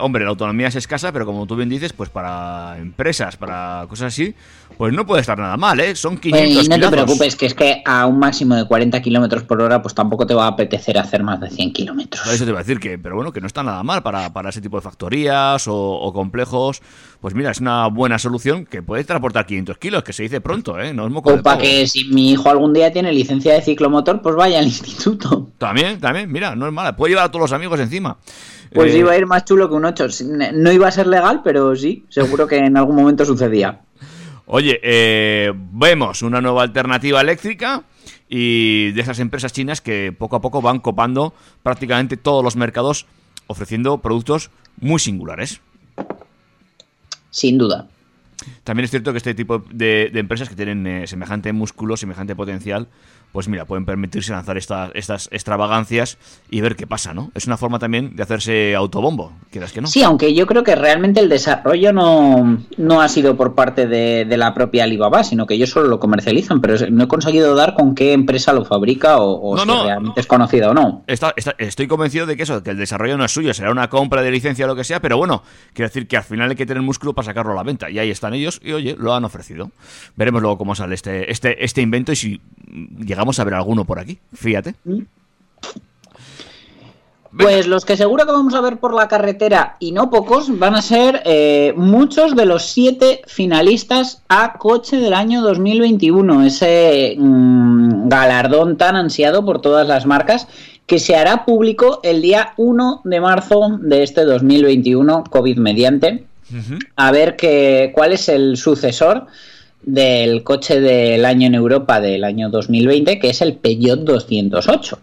hombre, 0.00 0.24
la 0.24 0.30
autonomía 0.30 0.68
es 0.68 0.76
escasa, 0.76 1.12
pero 1.12 1.24
como 1.26 1.46
tú 1.46 1.56
bien 1.56 1.68
dices, 1.68 1.92
pues 1.92 2.10
para 2.10 2.76
empresas, 2.78 3.36
para 3.36 3.86
cosas 3.88 4.08
así, 4.12 4.34
pues 4.76 4.92
no 4.92 5.06
puede 5.06 5.20
estar 5.20 5.38
nada 5.38 5.56
mal, 5.56 5.78
¿eh? 5.80 5.94
Son 5.94 6.16
500 6.18 6.40
Bueno, 6.40 6.52
y 6.52 6.54
no 6.56 6.62
te 6.62 6.74
kilazos. 6.76 6.92
preocupes, 6.92 7.36
que 7.36 7.46
es 7.46 7.54
que 7.54 7.82
a 7.84 8.06
un 8.06 8.18
máximo 8.18 8.54
de 8.56 8.66
40 8.66 9.00
kilómetros 9.02 9.42
por 9.44 9.60
hora, 9.62 9.80
pues 9.82 9.94
tampoco 9.94 10.26
te 10.26 10.34
va 10.34 10.44
a 10.44 10.48
apetecer 10.48 10.98
hacer 10.98 11.22
más 11.22 11.40
de 11.40 11.50
100 11.50 11.72
kilómetros. 11.72 12.26
Eso 12.32 12.44
te 12.44 12.50
iba 12.50 12.60
a 12.60 12.62
decir 12.62 12.80
que, 12.80 12.98
pero 12.98 13.14
bueno, 13.16 13.32
que 13.32 13.40
no 13.40 13.46
está 13.46 13.62
nada 13.62 13.82
mal 13.82 14.02
para, 14.02 14.32
para 14.32 14.50
ese 14.50 14.60
tipo 14.60 14.76
de 14.76 14.82
factorías 14.82 15.66
o, 15.68 15.74
o 15.76 16.12
complejos. 16.12 16.82
Pues 17.20 17.34
mira, 17.34 17.50
es 17.50 17.60
una 17.60 17.86
buena 17.88 18.18
solución 18.18 18.64
que 18.64 18.82
puede 18.82 19.04
transportar 19.04 19.44
500 19.44 19.76
kilos, 19.78 20.02
que 20.02 20.12
se 20.14 20.22
dice 20.22 20.40
pronto, 20.40 20.80
¿eh? 20.80 20.94
No 20.94 21.04
es 21.06 21.12
moco 21.12 21.30
O 21.30 21.36
de 21.36 21.42
para 21.42 21.56
pavo. 21.58 21.68
que 21.68 21.86
si 21.90 22.04
mi 22.04 22.30
hijo 22.32 22.48
algún 22.50 22.72
día 22.72 22.92
tiene 22.92 23.12
licencia 23.12 23.54
de 23.54 23.62
ciclomotor, 23.62 24.22
pues 24.22 24.34
vaya 24.36 24.58
al 24.58 24.64
instituto. 24.74 25.48
También, 25.58 26.00
también, 26.00 26.30
mira, 26.30 26.54
no 26.54 26.66
es 26.66 26.72
mala. 26.72 26.96
Puede 26.96 27.10
llevar 27.12 27.26
a 27.26 27.30
todos 27.30 27.42
los 27.42 27.52
amigos 27.52 27.80
encima. 27.80 28.16
Pues 28.72 28.94
Eh, 28.94 28.98
iba 28.98 29.12
a 29.12 29.16
ir 29.16 29.26
más 29.26 29.44
chulo 29.44 29.68
que 29.68 29.74
un 29.74 29.84
8. 29.84 30.06
No 30.54 30.70
iba 30.72 30.86
a 30.88 30.90
ser 30.92 31.06
legal, 31.06 31.40
pero 31.42 31.74
sí, 31.74 32.04
seguro 32.08 32.46
que 32.46 32.58
en 32.58 32.76
algún 32.76 32.96
momento 32.96 33.24
sucedía. 33.24 33.80
Oye, 34.46 34.80
eh, 34.82 35.52
vemos 35.54 36.22
una 36.22 36.40
nueva 36.40 36.62
alternativa 36.62 37.20
eléctrica 37.20 37.82
y 38.28 38.92
de 38.92 39.00
esas 39.00 39.18
empresas 39.18 39.52
chinas 39.52 39.80
que 39.80 40.14
poco 40.16 40.36
a 40.36 40.40
poco 40.40 40.62
van 40.62 40.78
copando 40.80 41.34
prácticamente 41.62 42.16
todos 42.16 42.42
los 42.44 42.56
mercados 42.56 43.06
ofreciendo 43.46 43.98
productos 43.98 44.50
muy 44.80 45.00
singulares. 45.00 45.60
Sin 47.30 47.58
duda. 47.58 47.88
También 48.64 48.84
es 48.84 48.90
cierto 48.90 49.12
que 49.12 49.18
este 49.18 49.34
tipo 49.34 49.58
de, 49.70 50.10
empresas 50.14 50.48
que 50.48 50.54
tienen 50.54 50.86
eh, 50.86 51.06
semejante 51.06 51.52
músculo, 51.52 51.96
semejante 51.96 52.34
potencial, 52.34 52.88
pues 53.32 53.48
mira, 53.48 53.64
pueden 53.64 53.84
permitirse 53.84 54.32
lanzar 54.32 54.56
estas, 54.58 54.90
estas 54.94 55.28
extravagancias 55.32 56.18
y 56.50 56.60
ver 56.60 56.76
qué 56.76 56.86
pasa, 56.86 57.14
¿no? 57.14 57.30
Es 57.34 57.46
una 57.46 57.56
forma 57.56 57.78
también 57.78 58.16
de 58.16 58.22
hacerse 58.22 58.74
autobombo, 58.74 59.32
quieras 59.50 59.72
que 59.72 59.80
no. 59.80 59.86
Sí, 59.88 60.02
aunque 60.02 60.34
yo 60.34 60.46
creo 60.46 60.64
que 60.64 60.74
realmente 60.74 61.20
el 61.20 61.28
desarrollo 61.28 61.92
no, 61.92 62.58
no 62.76 63.00
ha 63.02 63.08
sido 63.08 63.36
por 63.36 63.54
parte 63.54 63.86
de, 63.86 64.24
de 64.24 64.36
la 64.36 64.54
propia 64.54 64.84
Alibaba, 64.84 65.22
sino 65.24 65.46
que 65.46 65.54
ellos 65.54 65.70
solo 65.70 65.88
lo 65.88 66.00
comercializan, 66.00 66.60
pero 66.60 66.74
no 66.90 67.04
he 67.04 67.08
conseguido 67.08 67.54
dar 67.54 67.74
con 67.74 67.94
qué 67.94 68.12
empresa 68.12 68.52
lo 68.52 68.64
fabrica 68.64 69.18
o, 69.18 69.32
o 69.34 69.54
No, 69.56 69.62
si 69.62 69.68
no. 69.68 69.84
realmente 69.84 70.20
es 70.20 70.26
conocida 70.26 70.70
o 70.70 70.74
no. 70.74 71.04
Está- 71.06 71.34
está- 71.36 71.54
estoy 71.58 71.86
convencido 71.86 72.26
de 72.26 72.36
que 72.36 72.42
eso, 72.42 72.62
que 72.62 72.70
el 72.70 72.78
desarrollo 72.78 73.16
no 73.16 73.24
es 73.24 73.32
suyo, 73.32 73.54
será 73.54 73.70
una 73.70 73.88
compra 73.88 74.22
de 74.22 74.30
licencia 74.30 74.64
o 74.64 74.68
lo 74.68 74.76
que 74.76 74.84
sea, 74.84 75.00
pero 75.00 75.16
bueno, 75.16 75.42
quiero 75.72 75.88
decir 75.88 76.06
que 76.08 76.16
al 76.16 76.24
final 76.24 76.50
hay 76.50 76.56
que 76.56 76.66
tener 76.66 76.82
músculo 76.82 77.14
para 77.14 77.26
sacarlo 77.26 77.52
a 77.52 77.56
la 77.56 77.62
venta. 77.62 77.90
Y 77.90 77.98
ahí 77.98 78.10
están 78.10 78.34
ellos 78.34 78.60
y 78.64 78.72
oye, 78.72 78.96
lo 78.98 79.14
han 79.14 79.24
ofrecido. 79.24 79.70
Veremos 80.16 80.42
luego 80.42 80.58
cómo 80.58 80.74
sale 80.74 80.94
este, 80.94 81.30
este, 81.30 81.64
este 81.64 81.80
invento 81.80 82.12
y 82.12 82.16
si 82.16 82.40
mm, 82.66 83.04
llegamos 83.20 83.38
a 83.38 83.44
ver 83.44 83.54
alguno 83.54 83.84
por 83.84 83.98
aquí. 83.98 84.18
Fíjate. 84.32 84.74
Pues 87.38 87.66
los 87.66 87.84
que 87.84 87.98
seguro 87.98 88.24
que 88.24 88.32
vamos 88.32 88.54
a 88.54 88.62
ver 88.62 88.78
por 88.78 88.94
la 88.94 89.08
carretera, 89.08 89.76
y 89.78 89.92
no 89.92 90.10
pocos, 90.10 90.58
van 90.58 90.74
a 90.74 90.80
ser 90.80 91.22
eh, 91.26 91.74
muchos 91.76 92.34
de 92.34 92.46
los 92.46 92.64
siete 92.64 93.20
finalistas 93.26 94.22
a 94.30 94.54
coche 94.54 94.96
del 94.96 95.12
año 95.12 95.42
2021. 95.42 96.44
Ese 96.46 97.14
mm, 97.18 98.08
galardón 98.08 98.78
tan 98.78 98.96
ansiado 98.96 99.44
por 99.44 99.60
todas 99.60 99.86
las 99.86 100.06
marcas 100.06 100.48
que 100.86 100.98
se 100.98 101.14
hará 101.14 101.44
público 101.44 102.00
el 102.02 102.22
día 102.22 102.54
1 102.56 103.02
de 103.04 103.20
marzo 103.20 103.78
de 103.82 104.02
este 104.02 104.24
2021, 104.24 105.24
COVID 105.24 105.58
mediante. 105.58 106.24
A 106.96 107.12
ver 107.12 107.36
que, 107.36 107.92
cuál 107.94 108.12
es 108.12 108.28
el 108.28 108.56
sucesor 108.56 109.26
del 109.82 110.42
coche 110.42 110.80
del 110.80 111.24
año 111.24 111.46
en 111.46 111.54
Europa 111.54 112.00
del 112.00 112.24
año 112.24 112.50
2020, 112.50 113.18
que 113.18 113.30
es 113.30 113.40
el 113.40 113.54
Peugeot 113.56 114.00
208. 114.00 114.98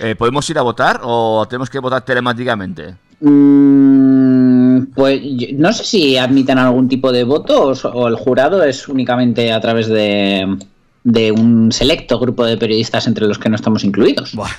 Eh, 0.00 0.14
¿Podemos 0.16 0.48
ir 0.50 0.58
a 0.58 0.62
votar 0.62 1.00
o 1.02 1.46
tenemos 1.48 1.70
que 1.70 1.78
votar 1.78 2.04
telemáticamente? 2.04 2.94
Mm, 3.20 4.92
pues 4.94 5.20
no 5.54 5.72
sé 5.72 5.84
si 5.84 6.16
admiten 6.16 6.58
algún 6.58 6.88
tipo 6.88 7.12
de 7.12 7.24
voto 7.24 7.72
o 7.92 8.08
el 8.08 8.16
jurado 8.16 8.62
es 8.64 8.88
únicamente 8.88 9.52
a 9.52 9.60
través 9.60 9.88
de, 9.88 10.58
de 11.04 11.32
un 11.32 11.72
selecto 11.72 12.18
grupo 12.18 12.44
de 12.44 12.56
periodistas 12.56 13.06
entre 13.06 13.26
los 13.26 13.38
que 13.38 13.48
no 13.48 13.56
estamos 13.56 13.84
incluidos. 13.84 14.34
Buah, 14.34 14.50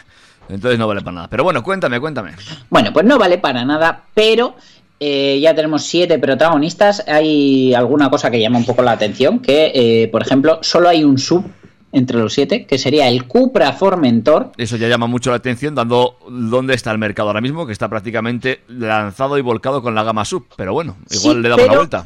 Entonces 0.49 0.79
no 0.79 0.87
vale 0.87 1.01
para 1.01 1.15
nada. 1.15 1.27
Pero 1.27 1.43
bueno, 1.43 1.63
cuéntame, 1.63 1.99
cuéntame. 1.99 2.33
Bueno, 2.69 2.91
pues 2.93 3.05
no 3.05 3.17
vale 3.17 3.37
para 3.37 3.65
nada, 3.65 4.03
pero 4.13 4.55
eh, 5.03 5.39
ya 5.41 5.55
tenemos 5.55 5.81
siete 5.83 6.19
protagonistas. 6.19 7.03
Hay 7.07 7.73
alguna 7.73 8.09
cosa 8.11 8.29
que 8.29 8.39
llama 8.39 8.59
un 8.59 8.65
poco 8.65 8.83
la 8.83 8.91
atención, 8.91 9.39
que 9.39 9.71
eh, 9.73 10.07
por 10.09 10.21
ejemplo 10.21 10.59
solo 10.61 10.87
hay 10.89 11.03
un 11.03 11.17
sub 11.17 11.43
entre 11.91 12.17
los 12.19 12.33
siete, 12.33 12.65
que 12.65 12.77
sería 12.77 13.09
el 13.09 13.25
Cupra 13.27 13.73
Formentor. 13.73 14.51
Eso 14.57 14.77
ya 14.77 14.87
llama 14.87 15.07
mucho 15.07 15.31
la 15.31 15.37
atención, 15.37 15.75
dando 15.75 16.15
dónde 16.29 16.73
está 16.75 16.91
el 16.91 16.99
mercado 16.99 17.29
ahora 17.29 17.41
mismo, 17.41 17.65
que 17.65 17.73
está 17.73 17.89
prácticamente 17.89 18.61
lanzado 18.69 19.37
y 19.37 19.41
volcado 19.41 19.81
con 19.81 19.93
la 19.95 20.03
gama 20.03 20.23
sub. 20.23 20.45
Pero 20.55 20.71
bueno, 20.73 20.95
igual 21.09 21.35
Sí, 21.37 21.41
le 21.41 21.49
damos 21.49 21.61
pero- 21.63 21.71
la 21.73 21.77
vuelta. 21.79 22.05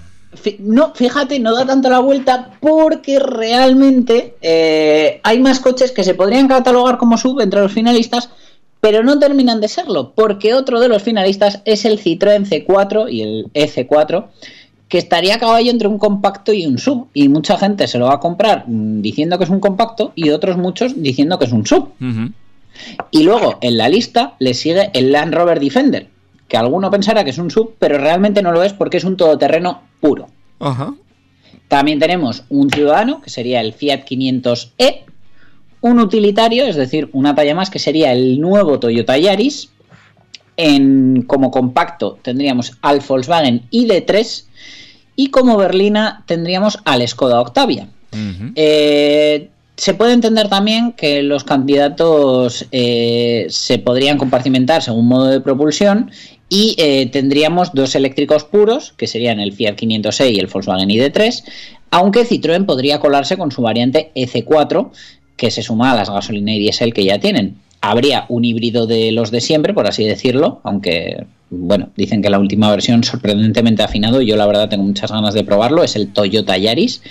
No, 0.59 0.93
fíjate, 0.93 1.39
no 1.39 1.55
da 1.55 1.65
tanto 1.65 1.89
la 1.89 1.99
vuelta 1.99 2.51
porque 2.59 3.19
realmente 3.19 4.35
eh, 4.41 5.21
hay 5.23 5.39
más 5.39 5.59
coches 5.61 5.91
que 5.93 6.03
se 6.03 6.13
podrían 6.13 6.47
catalogar 6.49 6.97
como 6.97 7.17
sub 7.17 7.39
entre 7.39 7.61
los 7.61 7.71
finalistas, 7.71 8.29
pero 8.85 9.01
no 9.01 9.17
terminan 9.17 9.61
de 9.61 9.67
serlo, 9.67 10.11
porque 10.13 10.53
otro 10.53 10.79
de 10.79 10.87
los 10.87 11.01
finalistas 11.01 11.59
es 11.65 11.85
el 11.85 11.99
Citroën 11.99 12.45
C4 12.45 13.11
y 13.11 13.23
el 13.23 13.45
EC4, 13.55 14.27
que 14.87 14.99
estaría 14.99 15.33
a 15.33 15.39
caballo 15.39 15.71
entre 15.71 15.87
un 15.87 15.97
compacto 15.97 16.53
y 16.53 16.67
un 16.67 16.77
sub, 16.77 17.07
y 17.11 17.27
mucha 17.27 17.57
gente 17.57 17.87
se 17.87 17.97
lo 17.97 18.05
va 18.05 18.13
a 18.13 18.19
comprar 18.19 18.65
mm, 18.67 19.01
diciendo 19.01 19.39
que 19.39 19.45
es 19.45 19.49
un 19.49 19.59
compacto 19.59 20.11
y 20.13 20.29
otros 20.29 20.57
muchos 20.57 21.01
diciendo 21.01 21.39
que 21.39 21.45
es 21.45 21.51
un 21.51 21.65
sub. 21.65 21.93
Y 23.09 23.23
luego 23.23 23.57
en 23.61 23.75
la 23.75 23.89
lista 23.89 24.35
le 24.37 24.53
sigue 24.53 24.91
el 24.93 25.11
Land 25.11 25.33
Rover 25.33 25.59
Defender, 25.59 26.07
que 26.47 26.57
alguno 26.57 26.91
pensará 26.91 27.23
que 27.23 27.31
es 27.31 27.39
un 27.39 27.49
sub, 27.49 27.73
pero 27.79 27.97
realmente 27.97 28.43
no 28.43 28.51
lo 28.51 28.61
es 28.61 28.73
porque 28.73 28.97
es 28.97 29.03
un 29.03 29.17
todoterreno 29.17 29.81
puro. 29.99 30.27
Ajá. 30.59 30.93
También 31.69 31.97
tenemos 31.97 32.43
un 32.49 32.69
ciudadano, 32.69 33.19
que 33.19 33.31
sería 33.31 33.61
el 33.61 33.73
Fiat 33.73 34.05
500e, 34.05 35.05
un 35.85 35.99
utilitario, 35.99 36.65
es 36.65 36.75
decir, 36.75 37.09
una 37.13 37.35
talla 37.35 37.53
más, 37.53 37.69
que 37.69 37.77
sería 37.77 38.11
el 38.11 38.41
nuevo 38.41 38.79
Toyota 38.79 39.17
Yaris. 39.17 39.69
En, 40.57 41.23
como 41.23 41.51
compacto 41.51 42.17
tendríamos 42.21 42.77
al 42.81 43.01
Volkswagen 43.01 43.63
ID3 43.71 44.45
y 45.17 45.29
como 45.29 45.57
berlina 45.57 46.23
tendríamos 46.25 46.79
al 46.85 47.05
Skoda 47.07 47.41
Octavia. 47.41 47.89
Eh, 48.55 49.49
se 49.75 49.93
puede 49.93 50.13
entender 50.13 50.47
también 50.47 50.93
que 50.93 51.21
los 51.21 51.43
candidatos 51.43 52.65
eh, 52.71 53.45
se 53.49 53.77
podrían 53.77 54.17
compartimentar 54.17 54.81
según 54.81 55.07
modo 55.07 55.25
de 55.25 55.41
propulsión 55.41 56.09
y 56.47 56.75
eh, 56.77 57.07
tendríamos 57.11 57.73
dos 57.73 57.93
eléctricos 57.95 58.45
puros, 58.45 58.93
que 58.95 59.07
serían 59.07 59.39
el 59.39 59.51
Fiat 59.51 59.75
500e 59.75 60.33
y 60.33 60.39
el 60.39 60.47
Volkswagen 60.47 60.89
ID3, 60.89 61.43
aunque 61.91 62.25
Citroën 62.25 62.65
podría 62.65 62.99
colarse 62.99 63.37
con 63.37 63.51
su 63.51 63.61
variante 63.61 64.11
EC4, 64.15 64.91
que 65.37 65.51
se 65.51 65.61
suma 65.61 65.91
a 65.91 65.95
las 65.95 66.09
gasolina 66.09 66.53
y 66.53 66.59
diésel 66.59 66.93
que 66.93 67.05
ya 67.05 67.19
tienen. 67.19 67.57
Habría 67.81 68.25
un 68.29 68.45
híbrido 68.45 68.87
de 68.87 69.11
los 69.11 69.31
de 69.31 69.41
siempre, 69.41 69.73
por 69.73 69.87
así 69.87 70.05
decirlo, 70.05 70.59
aunque, 70.63 71.25
bueno, 71.49 71.89
dicen 71.95 72.21
que 72.21 72.29
la 72.29 72.39
última 72.39 72.71
versión 72.71 73.03
sorprendentemente 73.03 73.83
afinado, 73.83 74.21
yo 74.21 74.35
la 74.37 74.47
verdad 74.47 74.69
tengo 74.69 74.83
muchas 74.83 75.11
ganas 75.11 75.33
de 75.33 75.43
probarlo, 75.43 75.83
es 75.83 75.95
el 75.95 76.11
Toyota 76.11 76.57
Yaris. 76.57 77.01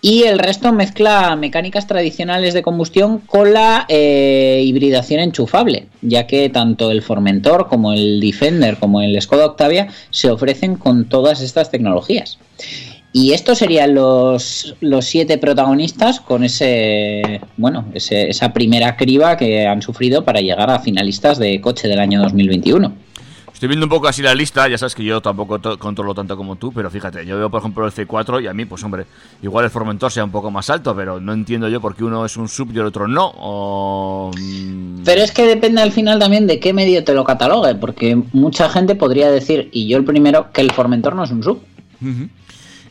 Y 0.00 0.22
el 0.22 0.38
resto 0.38 0.72
mezcla 0.72 1.34
mecánicas 1.34 1.88
tradicionales 1.88 2.54
de 2.54 2.62
combustión 2.62 3.18
con 3.18 3.52
la 3.52 3.84
eh, 3.88 4.62
hibridación 4.64 5.20
enchufable, 5.20 5.88
ya 6.02 6.28
que 6.28 6.48
tanto 6.50 6.92
el 6.92 7.02
Formentor 7.02 7.66
como 7.66 7.92
el 7.92 8.20
Defender 8.20 8.76
como 8.76 9.02
el 9.02 9.20
Skoda 9.20 9.46
Octavia 9.46 9.88
se 10.10 10.30
ofrecen 10.30 10.76
con 10.76 11.08
todas 11.08 11.40
estas 11.40 11.72
tecnologías. 11.72 12.38
Y 13.12 13.32
estos 13.32 13.58
serían 13.58 13.94
los, 13.94 14.76
los 14.80 15.04
siete 15.06 15.38
protagonistas 15.38 16.20
con 16.20 16.44
ese 16.44 17.40
bueno 17.56 17.86
ese- 17.94 18.28
esa 18.28 18.52
primera 18.52 18.96
criba 18.96 19.36
que 19.36 19.66
han 19.66 19.80
sufrido 19.82 20.24
para 20.24 20.40
llegar 20.40 20.70
a 20.70 20.78
finalistas 20.80 21.38
de 21.38 21.60
coche 21.60 21.88
del 21.88 21.98
año 22.00 22.20
2021. 22.22 22.92
Estoy 23.52 23.66
viendo 23.70 23.86
un 23.86 23.90
poco 23.90 24.06
así 24.06 24.22
la 24.22 24.36
lista, 24.36 24.68
ya 24.68 24.78
sabes 24.78 24.94
que 24.94 25.02
yo 25.02 25.20
tampoco 25.20 25.58
controlo 25.80 26.14
tanto 26.14 26.36
como 26.36 26.54
tú, 26.54 26.70
pero 26.70 26.90
fíjate, 26.90 27.26
yo 27.26 27.36
veo 27.38 27.50
por 27.50 27.58
ejemplo 27.60 27.84
el 27.86 27.92
C4 27.92 28.40
y 28.40 28.46
a 28.46 28.54
mí, 28.54 28.66
pues 28.66 28.84
hombre, 28.84 29.06
igual 29.42 29.64
el 29.64 29.70
Formentor 29.72 30.12
sea 30.12 30.22
un 30.22 30.30
poco 30.30 30.52
más 30.52 30.70
alto, 30.70 30.94
pero 30.94 31.18
no 31.18 31.32
entiendo 31.32 31.68
yo 31.68 31.80
por 31.80 31.96
qué 31.96 32.04
uno 32.04 32.24
es 32.24 32.36
un 32.36 32.48
sub 32.48 32.70
y 32.72 32.78
el 32.78 32.84
otro 32.86 33.08
no. 33.08 33.32
O... 33.36 34.30
mm, 34.38 35.02
Pero 35.04 35.22
es 35.22 35.32
que 35.32 35.44
depende 35.44 35.80
al 35.82 35.90
final 35.90 36.20
también 36.20 36.46
de 36.46 36.60
qué 36.60 36.72
medio 36.72 37.02
te 37.02 37.14
lo 37.14 37.24
catalogue, 37.24 37.74
porque 37.74 38.16
mucha 38.32 38.68
gente 38.68 38.94
podría 38.94 39.28
decir, 39.28 39.70
y 39.72 39.88
yo 39.88 39.96
el 39.96 40.04
primero, 40.04 40.52
que 40.52 40.60
el 40.60 40.70
Formentor 40.70 41.16
no 41.16 41.24
es 41.24 41.30
un 41.32 41.42
sub. 41.42 41.60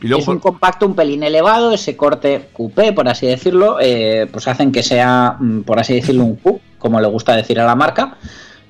Y 0.00 0.08
luego, 0.08 0.22
es 0.22 0.28
un 0.28 0.38
compacto 0.38 0.86
un 0.86 0.94
pelín 0.94 1.22
elevado, 1.22 1.72
ese 1.72 1.96
corte 1.96 2.48
coupé, 2.52 2.92
por 2.92 3.08
así 3.08 3.26
decirlo, 3.26 3.78
eh, 3.80 4.28
pues 4.30 4.46
hacen 4.48 4.72
que 4.72 4.82
sea, 4.82 5.36
mm, 5.38 5.62
por 5.62 5.78
así 5.78 5.94
decirlo, 5.94 6.24
un 6.24 6.36
coupe, 6.36 6.62
como 6.78 7.00
le 7.00 7.08
gusta 7.08 7.34
decir 7.34 7.58
a 7.60 7.66
la 7.66 7.74
marca, 7.74 8.16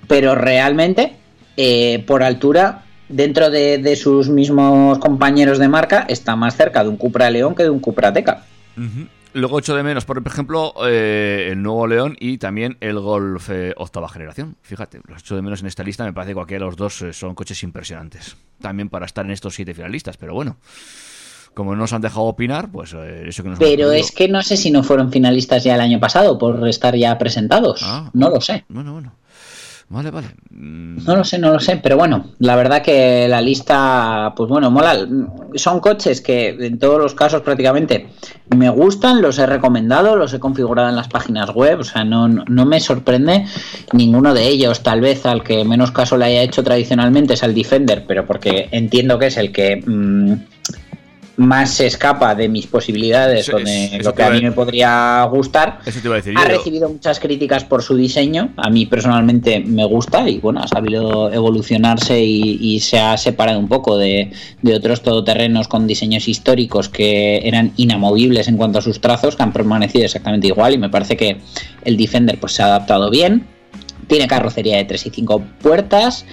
pero 0.06 0.34
realmente, 0.34 1.16
eh, 1.56 2.02
por 2.06 2.22
altura, 2.22 2.84
dentro 3.08 3.50
de, 3.50 3.78
de 3.78 3.96
sus 3.96 4.28
mismos 4.28 4.98
compañeros 4.98 5.58
de 5.58 5.68
marca, 5.68 6.06
está 6.08 6.36
más 6.36 6.56
cerca 6.56 6.82
de 6.82 6.88
un 6.88 6.96
Cupra 6.96 7.30
León 7.30 7.54
que 7.54 7.64
de 7.64 7.70
un 7.70 7.80
Cupra 7.80 8.12
Teca. 8.12 8.44
Luego 9.34 9.58
echo 9.58 9.76
de 9.76 9.82
menos, 9.82 10.04
por 10.04 10.22
ejemplo, 10.26 10.72
eh, 10.86 11.48
el 11.52 11.62
nuevo 11.62 11.86
León 11.86 12.16
y 12.18 12.38
también 12.38 12.76
el 12.80 12.98
Golf 12.98 13.50
eh, 13.50 13.74
octava 13.76 14.08
generación. 14.08 14.56
Fíjate, 14.62 15.00
los 15.06 15.20
echo 15.20 15.36
de 15.36 15.42
menos 15.42 15.60
en 15.60 15.66
esta 15.66 15.84
lista. 15.84 16.04
Me 16.04 16.12
parece 16.12 16.30
que 16.30 16.34
cualquiera 16.34 16.64
de 16.64 16.70
los 16.70 16.76
dos 16.76 17.04
son 17.12 17.34
coches 17.34 17.62
impresionantes. 17.62 18.36
También 18.60 18.88
para 18.88 19.06
estar 19.06 19.24
en 19.24 19.32
estos 19.32 19.54
siete 19.54 19.74
finalistas, 19.74 20.16
pero 20.16 20.34
bueno. 20.34 20.56
Como 21.54 21.72
no 21.72 21.78
nos 21.78 21.92
han 21.92 22.02
dejado 22.02 22.26
opinar, 22.26 22.70
pues 22.70 22.94
eh, 22.94 23.24
eso 23.28 23.42
que 23.42 23.48
nos 23.48 23.58
Pero 23.58 23.90
es 23.92 24.12
que 24.12 24.28
no 24.28 24.42
sé 24.42 24.56
si 24.56 24.70
no 24.70 24.82
fueron 24.82 25.10
finalistas 25.10 25.64
ya 25.64 25.74
el 25.74 25.80
año 25.80 25.98
pasado 25.98 26.38
por 26.38 26.68
estar 26.68 26.94
ya 26.96 27.18
presentados. 27.18 27.80
Ah. 27.82 28.10
no 28.12 28.30
lo 28.30 28.40
sé. 28.40 28.64
Bueno, 28.68 28.92
bueno. 28.92 29.12
Vale, 29.90 30.10
vale. 30.10 30.26
Mm, 30.50 30.98
No 31.06 31.16
lo 31.16 31.24
sé, 31.24 31.38
no 31.38 31.50
lo 31.50 31.58
sé, 31.60 31.78
pero 31.78 31.96
bueno, 31.96 32.26
la 32.40 32.56
verdad 32.56 32.82
que 32.82 33.26
la 33.26 33.40
lista, 33.40 34.34
pues 34.36 34.50
bueno, 34.50 34.70
mola. 34.70 35.08
Son 35.54 35.80
coches 35.80 36.20
que 36.20 36.48
en 36.50 36.78
todos 36.78 36.98
los 37.00 37.14
casos 37.14 37.40
prácticamente 37.40 38.08
me 38.54 38.68
gustan, 38.68 39.22
los 39.22 39.38
he 39.38 39.46
recomendado, 39.46 40.14
los 40.14 40.34
he 40.34 40.38
configurado 40.38 40.90
en 40.90 40.96
las 40.96 41.08
páginas 41.08 41.54
web, 41.54 41.80
o 41.80 41.84
sea, 41.84 42.04
no, 42.04 42.28
no 42.28 42.66
me 42.66 42.80
sorprende 42.80 43.46
ninguno 43.94 44.34
de 44.34 44.46
ellos. 44.46 44.82
Tal 44.82 45.00
vez 45.00 45.24
al 45.24 45.42
que 45.42 45.64
menos 45.64 45.90
caso 45.90 46.18
le 46.18 46.26
haya 46.26 46.42
hecho 46.42 46.62
tradicionalmente 46.62 47.32
es 47.32 47.42
al 47.42 47.54
Defender, 47.54 48.04
pero 48.06 48.26
porque 48.26 48.68
entiendo 48.70 49.18
que 49.18 49.28
es 49.28 49.38
el 49.38 49.52
que 49.52 49.82
mm, 49.86 50.32
más 51.38 51.70
se 51.70 51.86
escapa 51.86 52.34
de 52.34 52.48
mis 52.48 52.66
posibilidades 52.66 53.48
Eso- 53.48 53.56
o 53.56 53.60
de 53.60 53.86
eso 53.96 54.10
lo 54.10 54.14
que 54.14 54.22
a 54.24 54.30
mí 54.30 54.42
me 54.42 54.50
podría 54.52 55.22
gustar. 55.30 55.78
Eso 55.86 56.00
te 56.00 56.06
iba 56.08 56.14
a 56.14 56.18
decir 56.18 56.34
Ha 56.36 56.42
yo. 56.42 56.58
recibido 56.58 56.88
muchas 56.88 57.20
críticas 57.20 57.64
por 57.64 57.82
su 57.82 57.96
diseño. 57.96 58.50
A 58.56 58.68
mí 58.70 58.86
personalmente 58.86 59.60
me 59.60 59.84
gusta 59.84 60.28
y 60.28 60.38
bueno, 60.40 60.60
ha 60.62 60.68
sabido 60.68 61.32
evolucionarse 61.32 62.20
y, 62.22 62.58
y 62.60 62.80
se 62.80 62.98
ha 62.98 63.16
separado 63.16 63.58
un 63.60 63.68
poco 63.68 63.96
de, 63.96 64.32
de 64.62 64.74
otros 64.74 65.02
todoterrenos 65.02 65.68
con 65.68 65.86
diseños 65.86 66.26
históricos 66.28 66.88
que 66.88 67.38
eran 67.46 67.72
inamovibles 67.76 68.48
en 68.48 68.56
cuanto 68.56 68.80
a 68.80 68.82
sus 68.82 69.00
trazos, 69.00 69.36
que 69.36 69.42
han 69.44 69.52
permanecido 69.52 70.04
exactamente 70.04 70.48
igual 70.48 70.74
y 70.74 70.78
me 70.78 70.90
parece 70.90 71.16
que 71.16 71.38
el 71.84 71.96
Defender 71.96 72.38
pues 72.40 72.52
se 72.54 72.62
ha 72.62 72.66
adaptado 72.66 73.10
bien. 73.10 73.46
Tiene 74.08 74.26
carrocería 74.26 74.76
de 74.78 74.84
3 74.86 75.06
y 75.06 75.10
5 75.10 75.42
puertas. 75.62 76.24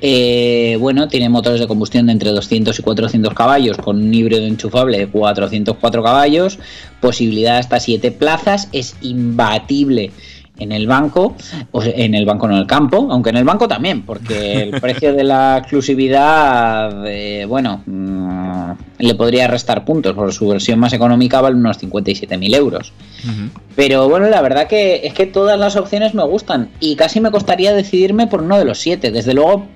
Eh, 0.00 0.76
bueno, 0.80 1.08
tiene 1.08 1.28
motores 1.28 1.60
de 1.60 1.66
combustión 1.66 2.06
de 2.06 2.12
entre 2.12 2.30
200 2.30 2.78
y 2.78 2.82
400 2.82 3.34
caballos 3.34 3.76
con 3.78 3.96
un 3.96 4.14
híbrido 4.14 4.44
enchufable 4.44 4.98
de 4.98 5.06
404 5.08 6.02
caballos, 6.02 6.58
posibilidad 7.00 7.58
hasta 7.58 7.80
7 7.80 8.10
plazas, 8.12 8.68
es 8.72 8.96
imbatible 9.00 10.10
en 10.58 10.72
el 10.72 10.86
banco, 10.86 11.34
o 11.72 11.82
en 11.82 12.14
el 12.14 12.24
banco 12.24 12.46
no 12.46 12.54
en 12.54 12.60
el 12.60 12.66
campo, 12.66 13.08
aunque 13.10 13.30
en 13.30 13.36
el 13.36 13.44
banco 13.44 13.66
también, 13.66 14.02
porque 14.02 14.62
el 14.62 14.70
precio 14.80 15.12
de 15.12 15.24
la 15.24 15.58
exclusividad, 15.58 17.06
eh, 17.06 17.44
bueno, 17.46 17.82
mm, 17.86 18.70
le 18.98 19.14
podría 19.14 19.48
restar 19.48 19.84
puntos, 19.84 20.14
por 20.14 20.32
su 20.32 20.48
versión 20.48 20.78
más 20.78 20.92
económica 20.92 21.40
vale 21.40 21.56
unos 21.56 21.82
57.000 21.82 22.54
euros. 22.54 22.92
Ujú. 23.24 23.60
Pero 23.74 24.08
bueno, 24.08 24.28
la 24.28 24.40
verdad 24.42 24.68
que 24.68 25.00
es 25.04 25.14
que 25.14 25.26
todas 25.26 25.58
las 25.58 25.76
opciones 25.76 26.14
me 26.14 26.24
gustan 26.24 26.70
y 26.78 26.94
casi 26.94 27.20
me 27.20 27.30
costaría 27.30 27.74
decidirme 27.74 28.28
por 28.28 28.42
uno 28.42 28.58
de 28.58 28.64
los 28.64 28.78
siete. 28.78 29.10
Desde 29.10 29.34
luego, 29.34 29.66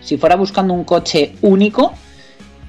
si 0.00 0.16
fuera 0.16 0.36
buscando 0.36 0.72
un 0.72 0.84
coche 0.84 1.34
único, 1.42 1.92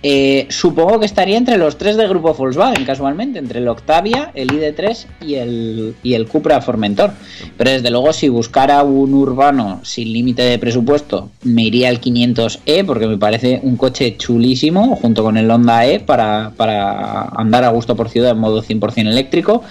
eh, 0.06 0.48
supongo 0.50 1.00
que 1.00 1.06
estaría 1.06 1.38
entre 1.38 1.58
los 1.58 1.78
tres 1.78 1.96
del 1.96 2.10
grupo 2.10 2.34
Volkswagen, 2.34 2.84
casualmente, 2.84 3.40
entre 3.40 3.60
el 3.60 3.70
Octavia, 3.70 4.32
el 4.34 4.50
ID3 4.50 5.06
y 5.22 5.36
el, 5.36 5.96
y 6.04 6.14
el 6.16 6.28
Cupra 6.28 6.60
Formentor. 6.60 7.12
Pero 7.56 7.72
desde 7.72 7.90
luego, 7.90 8.12
si 8.12 8.28
buscara 8.28 8.84
un 8.84 9.14
urbano 9.14 9.80
sin 9.84 10.12
límite 10.12 10.42
de 10.42 10.60
presupuesto, 10.60 11.30
me 11.44 11.64
iría 11.64 11.88
al 11.88 12.02
500E 12.02 12.86
porque 12.86 13.08
me 13.08 13.18
parece 13.18 13.62
un 13.64 13.78
coche 13.78 14.18
chulísimo, 14.18 14.98
junto 14.98 15.24
con 15.24 15.38
el 15.38 15.50
Honda 15.50 15.86
E, 15.86 16.02
para, 16.02 16.52
para 16.58 17.30
andar 17.30 17.64
a 17.64 17.70
gusto 17.70 17.96
por 17.96 18.10
ciudad 18.10 18.32
en 18.32 18.40
modo 18.40 18.62
100% 18.62 19.08
eléctrico. 19.08 19.64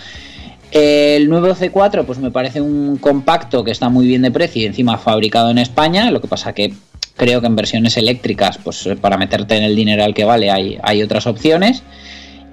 El 0.70 1.28
nuevo 1.28 1.48
C4 1.48 2.06
pues 2.06 2.18
me 2.18 2.30
parece 2.30 2.62
un 2.62 2.96
compacto 2.96 3.62
que 3.62 3.70
está 3.70 3.90
muy 3.90 4.06
bien 4.06 4.22
de 4.22 4.30
precio 4.30 4.62
y 4.62 4.64
encima 4.64 4.96
fabricado 4.96 5.50
en 5.50 5.58
España, 5.58 6.10
lo 6.10 6.22
que 6.22 6.28
pasa 6.28 6.54
que 6.54 6.72
creo 7.22 7.40
que 7.40 7.46
en 7.46 7.54
versiones 7.54 7.96
eléctricas 7.96 8.58
pues 8.58 8.84
eh, 8.84 8.96
para 8.96 9.16
meterte 9.16 9.56
en 9.56 9.62
el 9.62 9.76
dinero 9.76 10.02
al 10.02 10.12
que 10.12 10.24
vale 10.24 10.50
hay, 10.50 11.02
otras 11.02 11.28
opciones. 11.28 11.84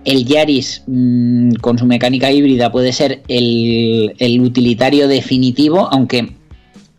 El 0.06 0.26
Yaris 0.26 0.84
mmm, 0.86 1.54
con 1.56 1.80
su 1.80 1.88
mecánica 1.88 2.32
híbrida 2.32 2.72
puede 2.72 2.94
ser 2.94 3.24
el, 3.28 4.40
utilitario 4.40 5.08
definitivo, 5.08 5.90
aunque 5.92 6.36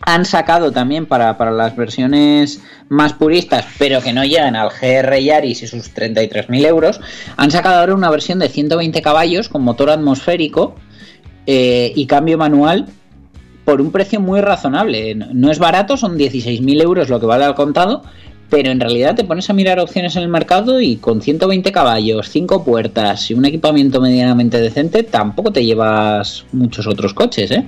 han 0.01 0.25
sacado 0.25 0.73
también 0.73 1.07
para, 1.07 1.39
para 1.39 1.53
las 1.53 1.77
versiones 1.77 2.61
más 2.89 3.13
puristas, 3.13 3.65
pero 3.79 4.01
que 4.01 4.13
no 4.13 4.25
llegan 4.25 4.57
al 4.57 4.71
GR 4.71 5.21
Yaris 5.23 5.63
y 5.63 5.67
sus 5.69 5.95
33.000 5.95 6.67
euros, 6.67 7.01
han 7.37 7.53
sacado 7.53 7.79
ahora 7.79 7.95
una 7.95 8.11
versión 8.11 8.41
de 8.41 8.49
120 8.49 9.01
caballos 9.01 9.49
con 9.49 9.63
motor 9.63 9.91
atmosférico 9.91 10.75
eh, 11.47 11.93
y 11.95 12.07
cambio 12.07 12.37
manual 12.37 12.89
por 13.65 13.81
un 13.81 13.93
precio 13.93 14.21
muy 14.21 14.41
razonable. 14.41 15.15
No- 15.15 15.51
es 15.51 15.59
barato, 15.59 15.97
son 15.97 16.17
16.000 16.19 16.81
euros 16.83 17.09
lo 17.09 17.21
que 17.21 17.27
vale 17.27 17.45
al 17.45 17.55
contado, 17.55 18.03
pero 18.49 18.71
en 18.71 18.81
realidad 18.81 19.15
te 19.15 19.23
pones 19.25 19.49
a 19.49 19.53
mirar 19.53 19.79
opciones 19.79 20.17
en 20.17 20.23
el 20.23 20.29
mercado 20.29 20.81
y 20.81 20.97
con 20.97 21.23
120 21.23 21.71
caballos, 21.71 22.29
5 22.31 22.65
puertas 22.65 23.31
y 23.31 23.35
un 23.35 23.45
equipamiento 23.45 24.01
medianamente 24.01 24.61
decente, 24.61 25.03
tampoco 25.05 25.53
te 25.53 25.65
llevas 25.65 26.45
muchos 26.53 26.87
otros 26.89 27.15
coches, 27.15 27.51
¿eh? 27.53 27.65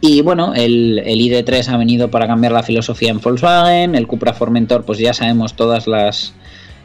Y 0.00 0.20
bueno, 0.20 0.52
el, 0.54 0.98
el 1.04 1.18
ID3 1.18 1.66
ha 1.68 1.76
venido 1.78 2.10
para 2.10 2.26
cambiar 2.26 2.52
la 2.52 2.62
filosofía 2.62 3.10
en 3.10 3.20
Volkswagen, 3.20 3.94
el 3.94 4.06
Cupra 4.06 4.34
Formentor, 4.34 4.84
pues 4.84 4.98
ya 4.98 5.14
sabemos 5.14 5.54
todas 5.54 5.86
las, 5.86 6.34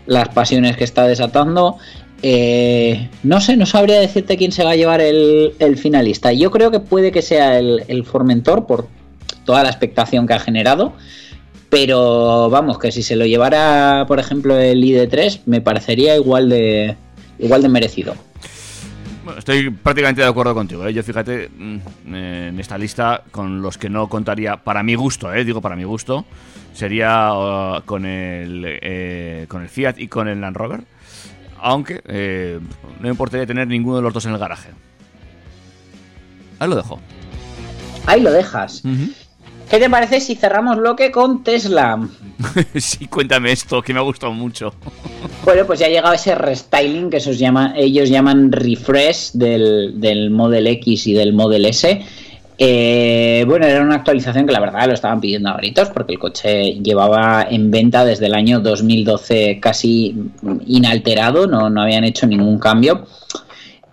las 0.07 0.29
pasiones 0.29 0.77
que 0.77 0.85
está 0.85 1.05
desatando. 1.05 1.77
Eh, 2.21 3.09
no 3.23 3.39
sé, 3.39 3.55
no 3.55 3.65
sabría 3.65 3.99
decirte 3.99 4.37
quién 4.37 4.51
se 4.51 4.63
va 4.63 4.71
a 4.71 4.75
llevar 4.75 5.01
el, 5.01 5.77
finalista. 5.77 6.33
Yo 6.33 6.51
creo 6.51 6.71
que 6.71 6.79
puede 6.79 7.11
que 7.11 7.21
sea 7.21 7.59
el, 7.59 8.05
Formentor 8.05 8.65
por 8.65 8.87
toda 9.45 9.63
la 9.63 9.69
expectación 9.69 10.27
que 10.27 10.33
ha 10.33 10.39
generado. 10.39 10.93
Pero 11.69 12.49
vamos, 12.49 12.79
que 12.79 12.91
si 12.91 13.03
se 13.03 13.15
lo 13.15 13.25
llevara, 13.25 14.05
por 14.07 14.19
ejemplo, 14.19 14.57
el 14.57 14.83
ID3, 14.83 15.41
me 15.45 15.61
parecería 15.61 16.15
igual 16.15 16.49
de, 16.49 16.95
igual 17.37 17.61
de 17.61 17.69
merecido. 17.69 18.15
Bueno, 19.23 19.37
estoy 19.37 19.69
prácticamente 19.69 20.21
de 20.21 20.27
acuerdo 20.27 20.55
contigo. 20.55 20.87
¿eh? 20.87 20.93
Yo 20.93 21.03
fíjate, 21.03 21.49
mm, 21.55 22.13
en 22.15 22.59
esta 22.59 22.79
lista, 22.79 23.21
con 23.29 23.61
los 23.61 23.77
que 23.77 23.87
no 23.87 24.09
contaría, 24.09 24.57
para 24.57 24.81
mi 24.81 24.95
gusto, 24.95 25.31
¿eh? 25.31 25.45
digo 25.45 25.61
para 25.61 25.75
mi 25.75 25.83
gusto, 25.83 26.25
sería 26.73 27.33
uh, 27.33 27.81
con, 27.85 28.05
el, 28.05 28.63
eh, 28.65 29.45
con 29.47 29.61
el 29.61 29.69
Fiat 29.69 29.99
y 29.99 30.07
con 30.07 30.27
el 30.27 30.41
Land 30.41 30.57
Rover. 30.57 30.81
Aunque 31.61 32.01
eh, 32.05 32.59
no 32.97 33.01
me 33.01 33.09
importaría 33.09 33.45
tener 33.45 33.67
ninguno 33.67 33.97
de 33.97 34.01
los 34.01 34.13
dos 34.13 34.25
en 34.25 34.33
el 34.33 34.37
garaje. 34.37 34.69
Ahí 36.59 36.69
lo 36.69 36.75
dejo. 36.75 36.99
Ahí 38.05 38.21
lo 38.21 38.31
dejas. 38.31 38.83
¿Qué 39.69 39.77
te 39.77 39.89
parece 39.89 40.19
si 40.19 40.35
cerramos 40.35 40.77
bloque 40.77 41.11
con 41.11 41.43
Tesla? 41.43 41.99
sí, 42.75 43.05
cuéntame 43.07 43.51
esto, 43.51 43.81
que 43.81 43.93
me 43.93 43.99
ha 43.99 44.03
gustado 44.03 44.33
mucho. 44.33 44.73
Bueno, 45.45 45.65
pues 45.65 45.79
ya 45.79 45.85
ha 45.85 45.89
llegado 45.89 46.13
ese 46.13 46.33
restyling 46.33 47.09
que 47.11 47.17
esos 47.17 47.37
llama, 47.37 47.73
ellos 47.77 48.09
llaman 48.09 48.51
refresh 48.51 49.31
del, 49.33 49.99
del 50.01 50.31
Model 50.31 50.65
X 50.67 51.07
y 51.07 51.13
del 51.13 51.33
Model 51.33 51.65
S. 51.65 52.03
Eh, 52.61 53.45
bueno, 53.47 53.65
era 53.65 53.81
una 53.81 53.95
actualización 53.95 54.45
que 54.45 54.51
la 54.51 54.59
verdad 54.59 54.85
lo 54.85 54.93
estaban 54.93 55.21
pidiendo 55.21 55.49
a 55.49 55.55
gritos 55.55 55.89
porque 55.91 56.11
el 56.11 56.19
coche 56.19 56.73
llevaba 56.73 57.47
en 57.49 57.71
venta 57.71 58.03
desde 58.03 58.25
el 58.25 58.35
año 58.35 58.59
2012 58.59 59.61
casi 59.61 60.13
inalterado, 60.65 61.47
no, 61.47 61.69
no 61.69 61.81
habían 61.81 62.03
hecho 62.03 62.27
ningún 62.27 62.59
cambio. 62.59 63.05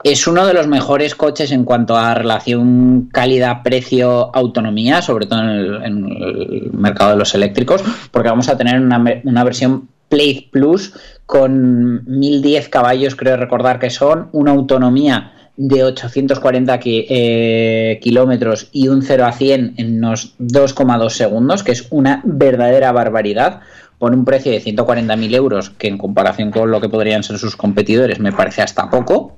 Es 0.03 0.27
uno 0.27 0.45
de 0.47 0.53
los 0.53 0.67
mejores 0.67 1.15
coches 1.15 1.53
en 1.53 1.65
cuanto 1.65 1.97
a 1.97 2.15
relación 2.15 3.09
calidad-precio-autonomía, 3.13 5.01
sobre 5.01 5.27
todo 5.27 5.43
en 5.43 5.49
el, 5.49 6.71
mercado 6.73 7.13
de 7.13 7.19
los 7.19 7.37
eléctricos, 7.37 7.85
porque 8.11 8.31
vamos 8.31 8.49
a 8.49 8.57
tener 8.57 8.81
una, 8.81 9.03
una 9.23 9.45
versión 9.45 9.89
Play 10.09 10.49
Plus 10.51 10.93
con 11.25 12.05
1010 12.05 12.69
caballos, 12.69 13.15
creo 13.15 13.37
recordar 13.37 13.79
que 13.79 13.91
son, 13.91 14.29
una 14.33 14.51
autonomía 14.51 15.36
de 15.57 15.85
840 15.85 16.79
ki- 16.79 17.07
eh, 17.09 17.99
kilómetros 18.03 18.69
y 18.73 18.89
un 18.89 19.03
0 19.03 19.25
a 19.25 19.33
100 19.33 19.75
en 19.79 19.99
unos 19.99 20.35
2,2 20.39 21.11
segundos, 21.15 21.63
que 21.63 21.73
es 21.73 21.87
una 21.91 22.21
verdadera 22.25 22.93
barbaridad, 22.93 23.61
por 23.99 24.13
un 24.13 24.25
precio 24.27 24.53
de 24.53 24.61
140.000 24.61 25.35
euros, 25.35 25.71
que 25.71 25.89
en 25.89 25.97
comparación 25.97 26.51
con 26.51 26.71
lo 26.71 26.81
que 26.81 26.89
podrían 26.91 27.23
ser 27.23 27.39
sus 27.39 27.57
competidores 27.57 28.21
me 28.21 28.33
parece 28.33 28.61
hasta 28.61 28.91
poco. 28.91 29.37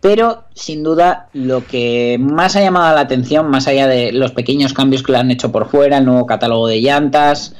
Pero 0.00 0.44
sin 0.54 0.82
duda 0.82 1.28
lo 1.32 1.64
que 1.66 2.16
más 2.20 2.54
ha 2.56 2.60
llamado 2.60 2.94
la 2.94 3.00
atención, 3.00 3.48
más 3.48 3.66
allá 3.66 3.86
de 3.86 4.12
los 4.12 4.32
pequeños 4.32 4.72
cambios 4.72 5.02
que 5.02 5.12
le 5.12 5.18
han 5.18 5.30
hecho 5.30 5.50
por 5.52 5.68
fuera, 5.68 5.98
el 5.98 6.04
nuevo 6.04 6.26
catálogo 6.26 6.68
de 6.68 6.80
llantas, 6.80 7.54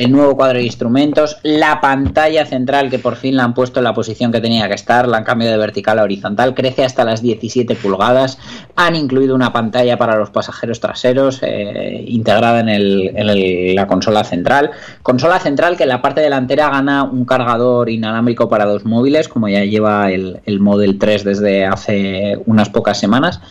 el 0.00 0.12
nuevo 0.12 0.34
cuadro 0.34 0.58
de 0.58 0.64
instrumentos, 0.64 1.36
la 1.42 1.78
pantalla 1.82 2.46
central 2.46 2.88
que 2.88 2.98
por 2.98 3.16
fin 3.16 3.36
la 3.36 3.44
han 3.44 3.52
puesto 3.52 3.80
en 3.80 3.84
la 3.84 3.92
posición 3.92 4.32
que 4.32 4.40
tenía 4.40 4.66
que 4.66 4.74
estar, 4.74 5.06
la 5.06 5.18
han 5.18 5.24
cambiado 5.24 5.52
de 5.52 5.58
vertical 5.58 5.98
a 5.98 6.04
horizontal, 6.04 6.54
crece 6.54 6.84
hasta 6.84 7.04
las 7.04 7.20
17 7.20 7.74
pulgadas, 7.74 8.38
han 8.76 8.96
incluido 8.96 9.34
una 9.34 9.52
pantalla 9.52 9.98
para 9.98 10.16
los 10.16 10.30
pasajeros 10.30 10.80
traseros 10.80 11.40
eh, 11.42 12.02
integrada 12.08 12.60
en, 12.60 13.76
la 13.76 13.86
consola 13.86 14.24
central, 14.24 14.70
consola 15.02 15.38
central 15.38 15.76
que 15.76 15.82
en 15.82 15.90
la 15.90 16.00
parte 16.00 16.22
delantera 16.22 16.70
gana 16.70 17.04
un 17.04 17.26
cargador 17.26 17.90
inalámbrico 17.90 18.48
para 18.48 18.64
dos 18.64 18.86
móviles, 18.86 19.28
como 19.28 19.50
ya 19.50 19.64
lleva 19.64 20.10
el, 20.10 20.40
el 20.46 20.60
Model 20.60 20.98
3 20.98 21.24
desde 21.24 21.66
hace 21.66 22.38
unas 22.46 22.70
pocas 22.70 22.98
semanas. 22.98 23.42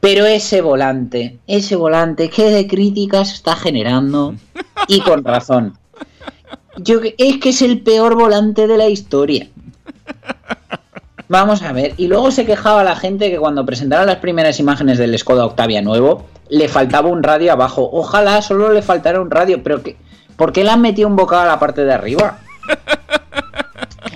Pero 0.00 0.26
ese 0.26 0.60
volante, 0.60 1.38
ese 1.46 1.74
volante, 1.76 2.30
¿qué 2.30 2.50
de 2.50 2.66
críticas 2.68 3.32
está 3.32 3.56
generando? 3.56 4.34
Y 4.86 5.00
con 5.00 5.24
razón. 5.24 5.76
Yo, 6.76 7.00
que- 7.00 7.14
es 7.18 7.38
que 7.38 7.48
es 7.48 7.62
el 7.62 7.80
peor 7.80 8.14
volante 8.14 8.66
de 8.68 8.76
la 8.78 8.86
historia. 8.88 9.48
Vamos 11.28 11.62
a 11.62 11.72
ver. 11.72 11.94
Y 11.96 12.06
luego 12.06 12.30
se 12.30 12.46
quejaba 12.46 12.84
la 12.84 12.96
gente 12.96 13.30
que 13.30 13.38
cuando 13.38 13.66
presentaron 13.66 14.06
las 14.06 14.16
primeras 14.18 14.60
imágenes 14.60 14.98
del 14.98 15.18
Skoda 15.18 15.44
Octavia 15.44 15.82
nuevo, 15.82 16.26
le 16.48 16.68
faltaba 16.68 17.08
un 17.08 17.22
radio 17.22 17.52
abajo. 17.52 17.88
Ojalá 17.92 18.40
solo 18.40 18.72
le 18.72 18.80
faltara 18.82 19.20
un 19.20 19.30
radio, 19.30 19.62
pero 19.62 19.82
que, 19.82 19.96
¿por 20.36 20.52
qué 20.52 20.64
le 20.64 20.70
han 20.70 20.80
metido 20.80 21.08
un 21.08 21.16
bocado 21.16 21.42
a 21.42 21.46
la 21.46 21.58
parte 21.58 21.84
de 21.84 21.92
arriba? 21.92 22.38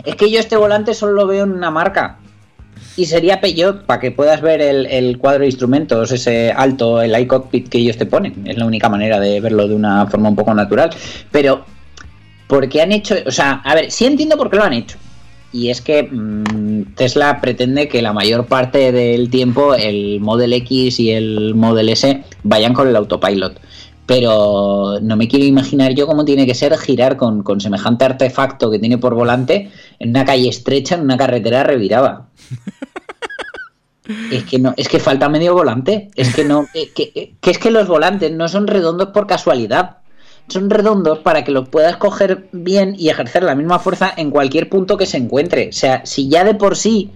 Es 0.05 0.15
que 0.17 0.31
yo 0.31 0.41
este 0.41 0.57
volante 0.57 0.95
solo 0.95 1.13
lo 1.13 1.27
veo 1.27 1.45
en 1.45 1.53
una 1.53 1.71
marca. 1.71 2.19
Y 2.97 3.07
sería 3.07 3.41
Peugeot 3.41 3.87
para 3.87 4.01
que 4.01 4.11
puedas 4.11 4.43
ver 4.43 4.61
el, 4.61 4.87
el 4.87 5.19
cuadro 5.19 5.41
de 5.41 5.47
instrumentos, 5.47 6.13
ese 6.13 6.53
alto, 6.53 7.01
el 7.01 7.19
iCockpit 7.21 7.69
que 7.69 7.79
ellos 7.79 7.97
te 7.97 8.07
ponen. 8.07 8.47
Es 8.47 8.59
la 8.59 8.67
única 8.67 8.89
manera 8.89 9.19
de 9.19 9.41
verlo 9.41 9.67
de 9.67 9.75
una 9.75 10.07
forma 10.07 10.29
un 10.29 10.37
poco 10.37 10.53
natural. 10.53 10.91
Pero, 11.31 11.65
¿por 12.47 12.69
qué 12.69 12.83
han 12.83 12.93
hecho? 12.93 13.15
O 13.27 13.31
sea, 13.31 13.63
a 13.65 13.75
ver, 13.75 13.91
sí 13.91 14.05
entiendo 14.05 14.37
por 14.37 14.51
qué 14.51 14.57
lo 14.59 14.65
han 14.65 14.75
hecho. 14.75 14.99
Y 15.53 15.69
es 15.69 15.81
que 15.81 16.03
mm, 16.03 16.95
Tesla 16.95 17.41
pretende 17.41 17.89
que 17.89 18.03
la 18.03 18.13
mayor 18.13 18.47
parte 18.47 18.91
del 18.91 19.29
tiempo 19.31 19.75
el 19.75 20.19
Model 20.21 20.53
X 20.55 20.99
y 20.99 21.11
el 21.11 21.55
Model 21.55 21.91
S 21.91 22.23
vayan 22.43 22.73
con 22.73 22.89
el 22.89 22.97
autopilot. 22.97 23.61
Pero 24.07 24.99
no 25.01 25.17
me 25.17 25.29
quiero 25.29 25.45
imaginar 25.45 25.95
yo 25.95 26.07
cómo 26.07 26.25
tiene 26.25 26.47
que 26.47 26.55
ser 26.55 26.77
girar 26.77 27.17
con, 27.17 27.43
con 27.43 27.61
semejante 27.61 28.05
artefacto 28.05 28.71
que 28.71 28.79
tiene 28.79 28.99
por 28.99 29.15
volante 29.15 29.71
en 29.99 30.11
una 30.11 30.25
calle 30.25 30.49
estrecha, 30.49 30.97
en 30.97 31.03
una 31.03 31.17
carretera 31.17 31.65
revirada. 31.65 32.29
Es 34.33 34.43
que 34.45 34.59
no, 34.59 34.75
es 34.77 34.89
que 34.89 34.99
falta 34.99 35.29
medio 35.29 35.55
volante. 35.55 36.11
Es 36.17 36.35
que 36.35 36.45
no, 36.45 36.67
que, 36.73 36.91
que 36.93 37.51
es 37.51 37.59
que 37.59 37.71
los 37.71 37.87
volantes 37.87 38.33
no 38.33 38.49
son 38.49 38.67
redondos 38.67 39.11
por 39.11 39.29
casualidad. 39.29 39.99
Son 40.49 40.71
redondos 40.71 41.21
para 41.21 41.45
que 41.45 41.53
los 41.53 41.69
puedas 41.69 41.97
coger 41.99 42.49
bien 42.51 42.97
y 42.99 43.11
ejercer 43.11 43.45
la 43.45 43.55
misma 43.55 43.79
fuerza 43.79 44.13
en 44.17 44.31
cualquier 44.31 44.69
punto 44.69 44.97
que 44.97 45.07
se 45.07 45.19
encuentre. 45.19 45.69
O 45.69 45.73
sea, 45.73 46.05
si 46.05 46.29
ya 46.29 46.43
de 46.43 46.55
por 46.55 46.77
sí 46.77 47.13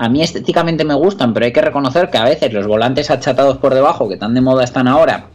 a 0.00 0.08
mí 0.08 0.22
estéticamente 0.22 0.82
me 0.82 0.94
gustan, 0.94 1.34
pero 1.34 1.44
hay 1.44 1.52
que 1.52 1.60
reconocer 1.60 2.08
que 2.08 2.16
a 2.16 2.24
veces 2.24 2.54
los 2.54 2.66
volantes 2.66 3.10
achatados 3.10 3.58
por 3.58 3.74
debajo, 3.74 4.08
que 4.08 4.16
tan 4.16 4.32
de 4.32 4.40
moda 4.40 4.64
están 4.64 4.88
ahora, 4.88 5.26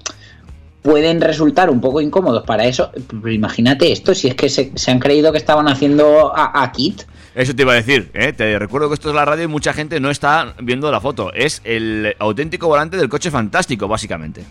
pueden 0.86 1.20
resultar 1.20 1.72
un 1.72 1.82
poco 1.82 2.00
incómodos 2.00 2.46
para 2.46 2.66
eso. 2.66 2.92
Pero 3.08 3.32
imagínate 3.32 3.92
esto, 3.92 4.14
si 4.14 4.28
es 4.28 4.36
que 4.36 4.50
se, 4.50 4.72
se 4.76 4.92
han 4.92 5.00
creído 5.00 5.32
que 5.32 5.40
estaban 5.40 5.68
haciendo 5.68 6.32
a, 6.34 6.62
a 6.64 6.72
Kit. 6.72 7.02
Eso 7.34 7.56
te 7.56 7.64
iba 7.64 7.74
a 7.74 7.76
decir, 7.76 8.12
¿eh? 8.14 8.34
te 8.34 8.58
recuerdo 8.60 8.88
que 8.88 8.94
esto 8.94 9.10
es 9.10 9.16
la 9.16 9.26
radio 9.26 9.46
y 9.46 9.48
mucha 9.48 9.74
gente 9.74 10.00
no 10.00 10.12
está 10.12 10.54
viendo 10.62 10.92
la 10.92 11.02
foto. 11.02 11.34
Es 11.34 11.62
el 11.64 12.16
auténtico 12.20 12.68
volante 12.68 12.98
del 12.98 13.10
coche 13.10 13.32
fantástico, 13.32 13.88
básicamente. 13.88 14.44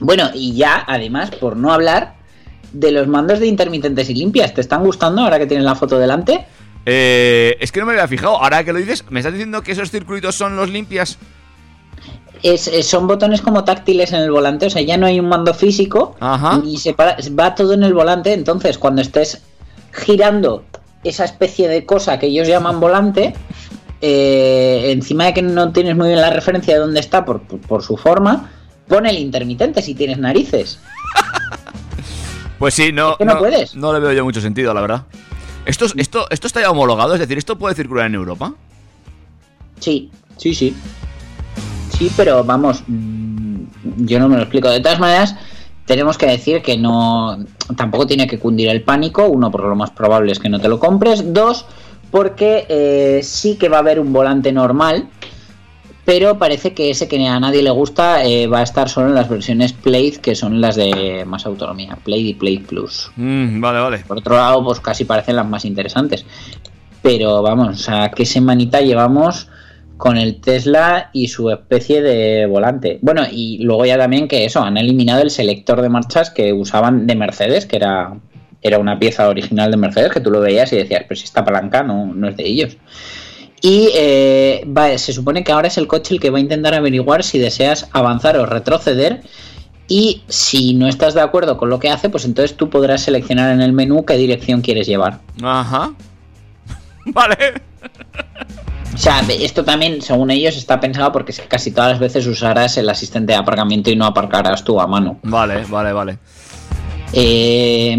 Bueno, 0.00 0.28
y 0.34 0.54
ya, 0.54 0.84
además, 0.86 1.30
por 1.30 1.56
no 1.56 1.72
hablar 1.72 2.16
de 2.72 2.92
los 2.92 3.08
mandos 3.08 3.40
de 3.40 3.46
intermitentes 3.46 4.10
y 4.10 4.14
limpias. 4.14 4.52
¿Te 4.52 4.60
están 4.60 4.84
gustando 4.84 5.22
ahora 5.22 5.38
que 5.38 5.46
tienes 5.46 5.64
la 5.64 5.74
foto 5.74 5.98
delante? 5.98 6.44
Eh, 6.84 7.56
es 7.58 7.72
que 7.72 7.80
no 7.80 7.86
me 7.86 7.92
había 7.92 8.06
fijado. 8.06 8.36
Ahora 8.36 8.62
que 8.62 8.74
lo 8.74 8.78
dices, 8.78 9.02
¿me 9.08 9.20
estás 9.20 9.32
diciendo 9.32 9.62
que 9.62 9.72
esos 9.72 9.90
circulitos 9.90 10.34
son 10.34 10.56
los 10.56 10.68
limpias? 10.68 11.18
Es, 12.42 12.68
es- 12.68 12.86
son 12.86 13.06
botones 13.06 13.40
como 13.40 13.64
táctiles 13.64 14.12
en 14.12 14.20
el 14.20 14.30
volante, 14.30 14.66
o 14.66 14.70
sea, 14.70 14.82
ya 14.82 14.96
no 14.96 15.06
hay 15.06 15.18
un 15.20 15.28
mando 15.28 15.54
físico 15.54 16.16
Ajá. 16.20 16.60
y 16.64 16.76
se 16.78 16.92
para- 16.94 17.16
va 17.38 17.54
todo 17.54 17.72
en 17.72 17.82
el 17.82 17.94
volante. 17.94 18.32
Entonces, 18.32 18.78
cuando 18.78 19.02
estés 19.02 19.42
girando 19.92 20.64
esa 21.04 21.24
especie 21.24 21.68
de 21.68 21.86
cosa 21.86 22.18
que 22.18 22.26
ellos 22.26 22.46
llaman 22.48 22.78
volante, 22.80 23.34
eh, 24.00 24.90
encima 24.92 25.24
de 25.26 25.34
que 25.34 25.42
no 25.42 25.72
tienes 25.72 25.96
muy 25.96 26.08
bien 26.08 26.20
la 26.20 26.30
referencia 26.30 26.74
de 26.74 26.80
dónde 26.80 27.00
está 27.00 27.24
por, 27.24 27.40
por- 27.42 27.60
por 27.60 27.82
su 27.82 27.96
forma, 27.96 28.50
pone 28.86 29.10
el 29.10 29.18
intermitente 29.18 29.80
si 29.82 29.94
tienes 29.94 30.18
narices. 30.18 30.78
Pues 32.58 32.72
sí, 32.72 32.90
no. 32.90 33.18
que 33.18 33.24
no 33.26 33.36
puedes. 33.38 33.74
No 33.76 33.92
le 33.92 34.00
veo 34.00 34.12
yo 34.12 34.24
mucho 34.24 34.40
sentido, 34.40 34.72
la 34.72 34.80
verdad. 34.80 35.02
Esto, 35.66 35.84
es- 35.84 35.92
esto, 35.96 36.26
esto 36.30 36.46
está 36.46 36.62
ya 36.62 36.70
homologado, 36.70 37.12
es 37.12 37.20
decir, 37.20 37.36
¿esto 37.36 37.58
puede 37.58 37.74
circular 37.74 38.06
en 38.06 38.14
Europa? 38.14 38.54
Sí, 39.78 40.10
sí, 40.38 40.54
sí. 40.54 40.74
Sí, 41.98 42.12
pero 42.14 42.44
vamos, 42.44 42.82
mm, 42.86 43.56
yo 44.04 44.18
no 44.18 44.28
me 44.28 44.36
lo 44.36 44.42
explico. 44.42 44.68
De 44.68 44.80
todas 44.80 44.98
maneras, 44.98 45.34
tenemos 45.86 46.18
que 46.18 46.26
decir 46.26 46.60
que 46.60 46.76
no 46.76 47.38
tampoco 47.74 48.06
tiene 48.06 48.26
que 48.26 48.38
cundir 48.38 48.68
el 48.68 48.82
pánico. 48.82 49.26
Uno, 49.26 49.50
porque 49.50 49.68
lo 49.68 49.76
más 49.76 49.92
probable 49.92 50.32
es 50.32 50.38
que 50.38 50.50
no 50.50 50.60
te 50.60 50.68
lo 50.68 50.78
compres. 50.78 51.32
Dos, 51.32 51.64
porque 52.10 52.66
eh, 52.68 53.20
sí 53.22 53.56
que 53.56 53.70
va 53.70 53.78
a 53.78 53.80
haber 53.80 53.98
un 53.98 54.12
volante 54.12 54.52
normal. 54.52 55.08
Pero 56.04 56.38
parece 56.38 56.74
que 56.74 56.90
ese 56.90 57.08
que 57.08 57.26
a 57.26 57.40
nadie 57.40 57.62
le 57.62 57.70
gusta 57.70 58.24
eh, 58.24 58.46
va 58.46 58.60
a 58.60 58.62
estar 58.62 58.88
solo 58.88 59.08
en 59.08 59.14
las 59.14 59.28
versiones 59.28 59.72
Play, 59.72 60.12
que 60.12 60.36
son 60.36 60.60
las 60.60 60.76
de 60.76 61.24
más 61.26 61.46
autonomía, 61.46 61.98
Play 62.04 62.28
y 62.28 62.34
Play 62.34 62.58
Plus. 62.58 63.10
Mm, 63.16 63.60
vale, 63.60 63.80
vale. 63.80 63.98
Por 64.06 64.18
otro 64.18 64.36
lado, 64.36 64.62
pues 64.62 64.80
casi 64.80 65.04
parecen 65.04 65.34
las 65.34 65.48
más 65.48 65.64
interesantes. 65.64 66.26
Pero 67.00 67.42
vamos, 67.42 67.68
o 67.68 67.82
sea, 67.82 68.10
qué 68.10 68.26
semanita 68.26 68.82
llevamos 68.82 69.48
con 69.96 70.18
el 70.18 70.40
Tesla 70.40 71.10
y 71.12 71.28
su 71.28 71.50
especie 71.50 72.02
de 72.02 72.46
volante. 72.46 72.98
Bueno, 73.02 73.22
y 73.30 73.58
luego 73.62 73.86
ya 73.86 73.96
también 73.96 74.28
que 74.28 74.44
eso, 74.44 74.62
han 74.62 74.76
eliminado 74.76 75.22
el 75.22 75.30
selector 75.30 75.80
de 75.80 75.88
marchas 75.88 76.30
que 76.30 76.52
usaban 76.52 77.06
de 77.06 77.14
Mercedes, 77.14 77.66
que 77.66 77.76
era, 77.76 78.18
era 78.62 78.78
una 78.78 78.98
pieza 78.98 79.28
original 79.28 79.70
de 79.70 79.76
Mercedes, 79.76 80.12
que 80.12 80.20
tú 80.20 80.30
lo 80.30 80.40
veías 80.40 80.72
y 80.72 80.76
decías, 80.76 81.04
pero 81.08 81.18
si 81.18 81.24
esta 81.24 81.44
palanca 81.44 81.82
no, 81.82 82.06
no 82.06 82.28
es 82.28 82.36
de 82.36 82.46
ellos. 82.46 82.76
Y 83.62 83.88
eh, 83.94 84.64
se 84.98 85.12
supone 85.12 85.42
que 85.42 85.52
ahora 85.52 85.68
es 85.68 85.78
el 85.78 85.86
coche 85.86 86.14
el 86.14 86.20
que 86.20 86.30
va 86.30 86.38
a 86.38 86.42
intentar 86.42 86.74
averiguar 86.74 87.24
si 87.24 87.38
deseas 87.38 87.88
avanzar 87.92 88.36
o 88.36 88.46
retroceder. 88.46 89.22
Y 89.88 90.22
si 90.28 90.74
no 90.74 90.88
estás 90.88 91.14
de 91.14 91.20
acuerdo 91.20 91.56
con 91.56 91.70
lo 91.70 91.78
que 91.78 91.88
hace, 91.88 92.10
pues 92.10 92.24
entonces 92.24 92.56
tú 92.56 92.68
podrás 92.68 93.02
seleccionar 93.02 93.52
en 93.52 93.62
el 93.62 93.72
menú 93.72 94.04
qué 94.04 94.16
dirección 94.16 94.60
quieres 94.60 94.86
llevar. 94.86 95.20
Ajá. 95.42 95.94
Vale. 97.06 97.62
O 98.96 98.98
sea, 98.98 99.20
esto 99.28 99.62
también, 99.62 100.00
según 100.00 100.30
ellos, 100.30 100.56
está 100.56 100.80
pensado 100.80 101.12
porque 101.12 101.30
es 101.30 101.40
que 101.40 101.48
casi 101.48 101.70
todas 101.70 101.90
las 101.90 102.00
veces 102.00 102.26
usarás 102.26 102.78
el 102.78 102.88
asistente 102.88 103.34
de 103.34 103.38
aparcamiento 103.38 103.90
y 103.90 103.96
no 103.96 104.06
aparcarás 104.06 104.64
tú 104.64 104.80
a 104.80 104.86
mano. 104.86 105.20
Vale, 105.22 105.66
vale, 105.68 105.92
vale. 105.92 106.18
Eh, 107.12 107.94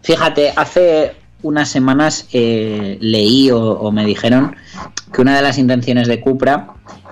fíjate, 0.00 0.52
hace 0.54 1.16
unas 1.42 1.70
semanas 1.70 2.28
eh, 2.32 2.98
leí 3.00 3.50
o, 3.50 3.58
o, 3.58 3.90
me 3.90 4.06
dijeron 4.06 4.54
que 5.12 5.22
una 5.22 5.34
de 5.34 5.42
las 5.42 5.58
intenciones 5.58 6.06
de 6.06 6.20
Cupra 6.20 6.68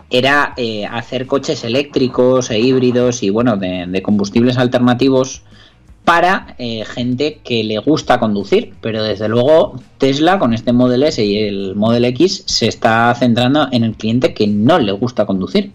era 0.08 0.54
eh, 0.56 0.86
hacer 0.86 1.26
coches 1.26 1.64
eléctricos 1.64 2.48
e 2.52 2.60
híbridos 2.60 3.24
y 3.24 3.30
bueno, 3.30 3.56
de, 3.56 3.86
de 3.88 4.02
combustibles 4.02 4.56
alternativos 4.56 5.42
para 6.08 6.54
eh, 6.58 6.84
gente 6.86 7.40
que 7.44 7.62
le 7.64 7.78
gusta 7.78 8.18
conducir, 8.18 8.72
pero 8.80 9.02
desde 9.02 9.28
luego 9.28 9.78
Tesla 9.98 10.38
con 10.38 10.54
este 10.54 10.72
Model 10.72 11.02
S 11.02 11.22
y 11.22 11.38
el 11.38 11.76
Model 11.76 12.06
X 12.06 12.44
se 12.46 12.66
está 12.66 13.14
centrando 13.14 13.68
en 13.70 13.84
el 13.84 13.94
cliente 13.94 14.32
que 14.32 14.46
no 14.46 14.78
le 14.78 14.92
gusta 14.92 15.26
conducir. 15.26 15.72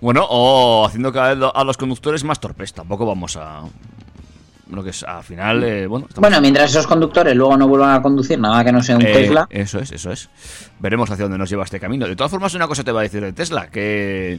Bueno, 0.00 0.24
o 0.30 0.86
haciendo 0.86 1.12
cada 1.12 1.34
vez 1.34 1.50
a 1.52 1.64
los 1.64 1.76
conductores 1.76 2.22
más 2.22 2.38
torpes, 2.38 2.72
tampoco 2.72 3.04
vamos 3.04 3.36
a... 3.36 3.62
Lo 4.70 4.82
que 4.82 4.90
es, 4.90 5.02
al 5.02 5.22
final, 5.24 5.62
eh, 5.64 5.86
bueno... 5.86 6.06
estamos- 6.08 6.28
Bueno, 6.28 6.40
mientras 6.40 6.70
esos 6.70 6.86
conductores 6.86 7.34
luego 7.34 7.56
no 7.56 7.66
vuelvan 7.68 7.94
a 7.94 8.00
conducir 8.02 8.38
nada 8.38 8.64
que 8.64 8.72
no 8.72 8.82
sea 8.82 8.96
un 8.96 9.02
Eh, 9.02 9.12
Tesla. 9.12 9.46
Eso 9.50 9.78
es, 9.80 9.92
eso 9.92 10.10
es. 10.12 10.30
Veremos 10.78 11.10
hacia 11.10 11.24
dónde 11.24 11.38
nos 11.38 11.50
lleva 11.50 11.64
este 11.64 11.80
camino. 11.80 12.06
De 12.06 12.16
todas 12.16 12.30
formas, 12.30 12.54
una 12.54 12.66
cosa 12.68 12.82
te 12.84 12.92
va 12.92 13.00
a 13.00 13.02
decir 13.02 13.22
de 13.22 13.32
Tesla, 13.32 13.68
que 13.68 14.38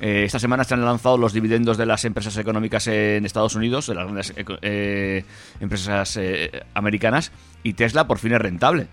eh, 0.00 0.24
esta 0.24 0.38
semana 0.38 0.64
se 0.64 0.74
han 0.74 0.84
lanzado 0.84 1.16
los 1.16 1.32
dividendos 1.32 1.76
de 1.76 1.86
las 1.86 2.04
empresas 2.04 2.36
económicas 2.36 2.86
en 2.86 3.24
Estados 3.24 3.54
Unidos, 3.54 3.86
de 3.86 3.94
las 3.94 4.04
grandes 4.04 4.34
eh, 4.36 5.24
empresas 5.60 6.16
eh, 6.16 6.50
americanas, 6.74 7.32
y 7.62 7.74
Tesla 7.74 8.06
por 8.06 8.18
fin 8.18 8.32
es 8.32 8.40
rentable. 8.40 8.88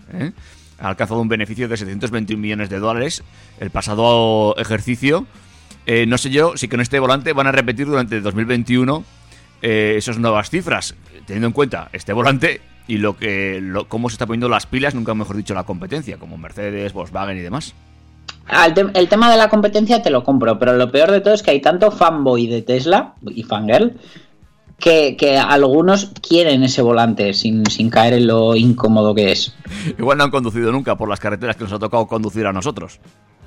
Ha 0.79 0.87
alcanzado 0.87 1.21
un 1.21 1.27
beneficio 1.27 1.67
de 1.67 1.77
721 1.77 2.41
millones 2.41 2.69
de 2.69 2.79
dólares 2.79 3.23
el 3.59 3.69
pasado 3.69 4.55
ejercicio. 4.57 5.27
No 6.07 6.17
sé 6.17 6.29
yo 6.29 6.55
si 6.55 6.67
con 6.67 6.79
este 6.79 6.99
volante 6.99 7.33
van 7.33 7.47
a 7.47 7.51
repetir 7.51 7.87
durante 7.87 8.21
2021 8.21 9.03
eh, 9.61 9.93
esas 9.97 10.17
nuevas 10.17 10.49
cifras, 10.49 10.95
teniendo 11.27 11.47
en 11.47 11.53
cuenta 11.53 11.89
este 11.93 12.13
volante 12.13 12.61
y 12.87 12.97
lo 12.97 13.15
que 13.15 13.61
cómo 13.87 14.09
se 14.09 14.15
está 14.15 14.25
poniendo 14.25 14.49
las 14.49 14.65
pilas, 14.65 14.95
nunca 14.95 15.13
mejor 15.13 15.37
dicho, 15.37 15.53
la 15.53 15.65
competencia, 15.65 16.17
como 16.17 16.37
Mercedes, 16.37 16.93
Volkswagen 16.93 17.37
y 17.37 17.41
demás. 17.41 17.75
Ah, 18.47 18.65
el, 18.65 18.73
te- 18.73 18.99
el 18.99 19.07
tema 19.07 19.31
de 19.31 19.37
la 19.37 19.47
competencia 19.49 20.01
te 20.01 20.09
lo 20.09 20.23
compro, 20.23 20.59
pero 20.59 20.73
lo 20.75 20.91
peor 20.91 21.11
de 21.11 21.21
todo 21.21 21.33
es 21.33 21.41
que 21.43 21.51
hay 21.51 21.61
tanto 21.61 21.89
fanboy 21.91 22.47
de 22.47 22.61
Tesla 22.61 23.13
y 23.27 23.43
fangirl 23.43 23.93
que, 24.77 25.15
que 25.15 25.37
algunos 25.37 26.11
quieren 26.27 26.63
ese 26.63 26.81
volante 26.81 27.33
sin, 27.33 27.65
sin 27.67 27.89
caer 27.89 28.13
en 28.15 28.27
lo 28.27 28.55
incómodo 28.55 29.13
que 29.15 29.31
es. 29.31 29.53
Igual 29.97 30.17
no 30.17 30.23
han 30.25 30.31
conducido 30.31 30.71
nunca 30.71 30.97
por 30.97 31.07
las 31.07 31.19
carreteras 31.19 31.55
que 31.55 31.63
nos 31.63 31.73
ha 31.73 31.79
tocado 31.79 32.07
conducir 32.07 32.45
a 32.47 32.51
nosotros. 32.51 32.99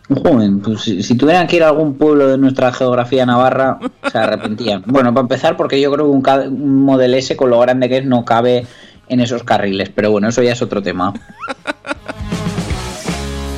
Joder, 0.08 0.50
pues 0.62 0.82
si, 0.82 1.02
si 1.02 1.16
tuvieran 1.16 1.46
que 1.46 1.56
ir 1.56 1.64
a 1.64 1.68
algún 1.68 1.94
pueblo 1.94 2.28
de 2.28 2.38
nuestra 2.38 2.72
geografía 2.72 3.26
navarra, 3.26 3.78
se 4.10 4.18
arrepentían. 4.18 4.84
Bueno, 4.86 5.12
para 5.12 5.22
empezar, 5.22 5.56
porque 5.56 5.80
yo 5.80 5.90
creo 5.92 6.06
que 6.06 6.12
un, 6.12 6.52
un 6.62 6.82
Model 6.84 7.14
S 7.14 7.36
con 7.36 7.50
lo 7.50 7.58
grande 7.58 7.88
que 7.88 7.98
es 7.98 8.04
no 8.06 8.24
cabe 8.24 8.66
en 9.08 9.20
esos 9.20 9.42
carriles, 9.44 9.90
pero 9.94 10.10
bueno, 10.10 10.28
eso 10.28 10.42
ya 10.42 10.52
es 10.52 10.62
otro 10.62 10.82
tema. 10.82 11.12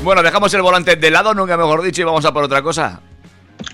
Bueno, 0.07 0.23
dejamos 0.23 0.55
el 0.55 0.63
volante 0.63 0.95
de 0.95 1.11
lado, 1.11 1.35
nunca 1.35 1.57
mejor 1.57 1.83
dicho, 1.83 2.01
y 2.01 2.05
vamos 2.05 2.25
a 2.25 2.33
por 2.33 2.45
otra 2.45 2.63
cosa. 2.63 3.01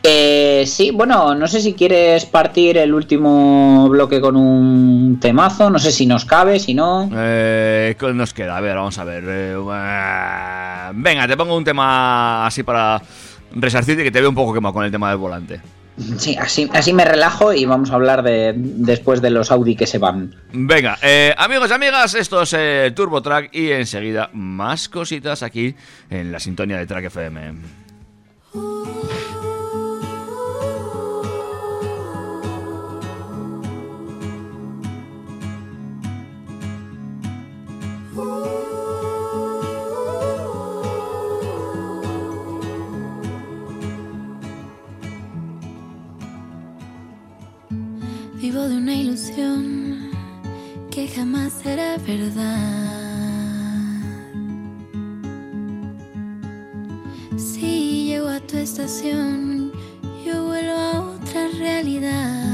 Eh, 0.03 0.65
sí, 0.67 0.91
bueno, 0.91 1.35
no 1.35 1.47
sé 1.47 1.61
si 1.61 1.75
quieres 1.75 2.25
partir 2.25 2.79
el 2.79 2.95
último 2.95 3.87
bloque 3.91 4.19
con 4.19 4.37
un 4.37 5.19
temazo, 5.21 5.69
no 5.69 5.79
sé 5.79 5.93
si 5.93 6.07
nos 6.07 6.25
cabe, 6.25 6.59
si 6.59 6.73
no. 6.73 7.11
Eh, 7.15 7.95
¿Qué 8.01 8.15
nos 8.15 8.33
queda? 8.33 8.57
A 8.57 8.63
ver, 8.63 8.77
vamos 8.77 8.97
a 8.97 9.05
ver. 9.05 9.25
eh, 9.29 9.57
eh, 9.59 10.91
venga, 10.95 11.29
te 11.29 11.37
pongo 11.37 11.55
un 11.55 11.65
tema 11.65 12.47
así 12.47 12.63
para 12.63 13.03
resarcirte 13.55 14.03
que 14.03 14.11
te 14.11 14.21
veo 14.21 14.31
un 14.31 14.35
poco 14.35 14.55
quemado 14.55 14.73
con 14.73 14.87
el 14.87 14.91
tema 14.91 15.11
del 15.11 15.19
volante. 15.19 15.61
Sí, 16.19 16.37
así, 16.37 16.69
así 16.73 16.93
me 16.93 17.05
relajo 17.05 17.53
y 17.53 17.65
vamos 17.65 17.91
a 17.91 17.95
hablar 17.95 18.23
de 18.23 18.53
después 18.57 19.21
de 19.23 19.31
los 19.31 19.51
Audi 19.51 19.77
que 19.77 19.87
se 19.87 19.99
van. 19.99 20.35
Venga, 20.53 20.99
eh, 21.03 21.35
amigos 21.37 21.71
y 21.71 21.73
amigas, 21.73 22.15
esto 22.15 22.43
es 22.43 22.55
eh, 22.57 22.93
Turbo 22.95 23.23
Track 23.23 23.51
y 23.53 23.71
enseguida 23.71 24.31
más 24.33 24.89
cositas 24.89 25.43
aquí 25.43 25.75
en 26.11 26.33
la 26.33 26.41
sintonía 26.41 26.79
de 26.79 26.87
Track 26.87 27.05
FM. 27.05 27.82
Vivo 48.43 48.69
de 48.69 48.77
una 48.77 48.97
ilusión 48.97 50.11
que 50.91 51.07
jamás 51.07 51.53
será 51.63 51.97
verdad. 51.99 52.59
Si 57.37 58.07
llego 58.07 58.27
a 58.27 58.41
tu 58.41 58.57
estación, 58.57 59.71
yo 60.27 60.47
vuelvo 60.47 60.73
a 60.73 61.01
otra 61.03 61.47
realidad. 61.57 62.52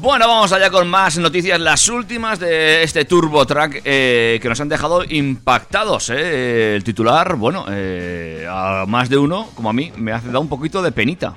Bueno, 0.00 0.26
vamos 0.28 0.52
allá 0.52 0.68
con 0.68 0.88
más 0.88 1.16
noticias, 1.16 1.58
las 1.58 1.88
últimas 1.88 2.38
de 2.38 2.82
este 2.82 3.06
Turbo 3.06 3.46
Track 3.46 3.80
eh, 3.84 4.38
que 4.42 4.48
nos 4.48 4.60
han 4.60 4.68
dejado 4.68 5.04
impactados. 5.08 6.10
eh. 6.10 6.74
El 6.76 6.84
titular, 6.84 7.36
bueno, 7.36 7.64
eh, 7.70 8.46
a 8.50 8.84
más 8.86 9.08
de 9.08 9.16
uno, 9.16 9.48
como 9.54 9.70
a 9.70 9.72
mí, 9.72 9.90
me 9.96 10.12
hace 10.12 10.26
dar 10.26 10.38
un 10.38 10.48
poquito 10.48 10.82
de 10.82 10.92
penita. 10.92 11.34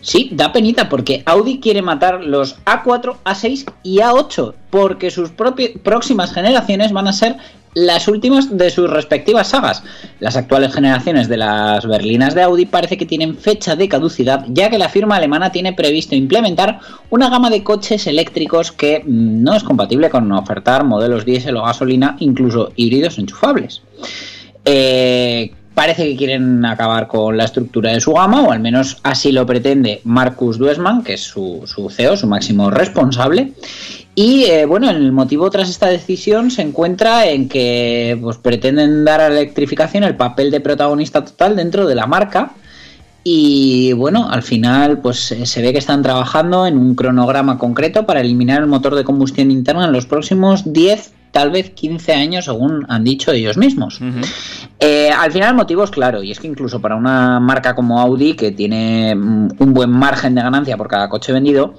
Sí, 0.00 0.30
da 0.32 0.52
penita 0.52 0.88
porque 0.88 1.22
Audi 1.26 1.60
quiere 1.60 1.80
matar 1.80 2.22
los 2.22 2.62
A4, 2.66 3.16
A6 3.24 3.72
y 3.82 3.98
A8 3.98 4.54
porque 4.70 5.10
sus 5.10 5.30
próximas 5.30 6.32
generaciones 6.32 6.92
van 6.92 7.08
a 7.08 7.12
ser 7.12 7.36
las 7.74 8.08
últimas 8.08 8.56
de 8.56 8.70
sus 8.70 8.90
respectivas 8.90 9.48
sagas. 9.48 9.82
Las 10.20 10.36
actuales 10.36 10.74
generaciones 10.74 11.28
de 11.28 11.38
las 11.38 11.86
berlinas 11.86 12.34
de 12.34 12.42
Audi 12.42 12.66
parece 12.66 12.96
que 12.96 13.06
tienen 13.06 13.36
fecha 13.36 13.76
de 13.76 13.88
caducidad 13.88 14.44
ya 14.48 14.70
que 14.70 14.78
la 14.78 14.88
firma 14.88 15.16
alemana 15.16 15.52
tiene 15.52 15.72
previsto 15.72 16.14
implementar 16.14 16.80
una 17.10 17.30
gama 17.30 17.50
de 17.50 17.62
coches 17.62 18.06
eléctricos 18.06 18.72
que 18.72 19.00
mm, 19.00 19.42
no 19.42 19.54
es 19.54 19.62
compatible 19.62 20.10
con 20.10 20.30
ofertar 20.32 20.84
modelos 20.84 21.24
diésel 21.24 21.56
o 21.56 21.64
gasolina, 21.64 22.16
incluso 22.20 22.72
híbridos 22.76 23.18
enchufables. 23.18 23.82
Eh, 24.64 25.52
parece 25.74 26.04
que 26.04 26.16
quieren 26.16 26.64
acabar 26.64 27.08
con 27.08 27.36
la 27.36 27.44
estructura 27.44 27.92
de 27.92 28.00
su 28.00 28.12
gama, 28.12 28.42
o 28.42 28.52
al 28.52 28.60
menos 28.60 28.98
así 29.02 29.32
lo 29.32 29.46
pretende 29.46 30.00
Marcus 30.04 30.58
Duesman, 30.58 31.02
que 31.02 31.14
es 31.14 31.22
su, 31.22 31.62
su 31.66 31.88
CEO, 31.90 32.16
su 32.16 32.26
máximo 32.26 32.70
responsable. 32.70 33.52
Y 34.14 34.44
eh, 34.44 34.66
bueno, 34.66 34.90
el 34.90 35.10
motivo 35.12 35.48
tras 35.50 35.70
esta 35.70 35.88
decisión 35.88 36.50
se 36.50 36.62
encuentra 36.62 37.26
en 37.28 37.48
que 37.48 38.18
pues, 38.20 38.36
pretenden 38.36 39.04
dar 39.04 39.20
a 39.20 39.30
la 39.30 39.40
electrificación 39.40 40.04
el 40.04 40.16
papel 40.16 40.50
de 40.50 40.60
protagonista 40.60 41.24
total 41.24 41.56
dentro 41.56 41.86
de 41.86 41.94
la 41.94 42.06
marca. 42.06 42.52
Y 43.24 43.92
bueno, 43.94 44.28
al 44.28 44.42
final 44.42 44.98
pues 44.98 45.32
eh, 45.32 45.46
se 45.46 45.62
ve 45.62 45.72
que 45.72 45.78
están 45.78 46.02
trabajando 46.02 46.66
en 46.66 46.76
un 46.76 46.94
cronograma 46.94 47.56
concreto 47.56 48.04
para 48.04 48.20
eliminar 48.20 48.60
el 48.60 48.66
motor 48.66 48.96
de 48.96 49.04
combustión 49.04 49.50
interna 49.50 49.86
en 49.86 49.92
los 49.92 50.06
próximos 50.06 50.72
10, 50.72 51.12
tal 51.32 51.50
vez 51.50 51.70
15 51.70 52.12
años, 52.12 52.44
según 52.44 52.86
han 52.88 53.04
dicho 53.04 53.32
ellos 53.32 53.56
mismos. 53.56 53.98
Eh, 54.78 55.10
al 55.10 55.32
final 55.32 55.50
el 55.50 55.56
motivo 55.56 55.82
es 55.82 55.90
claro, 55.90 56.22
y 56.22 56.30
es 56.30 56.38
que 56.38 56.46
incluso 56.46 56.80
para 56.80 56.94
una 56.94 57.40
marca 57.40 57.74
como 57.74 58.00
Audi, 58.00 58.34
que 58.34 58.52
tiene 58.52 59.14
mm, 59.14 59.48
un 59.58 59.74
buen 59.74 59.90
margen 59.90 60.34
de 60.34 60.42
ganancia 60.42 60.76
por 60.76 60.88
cada 60.88 61.08
coche 61.08 61.32
vendido, 61.32 61.74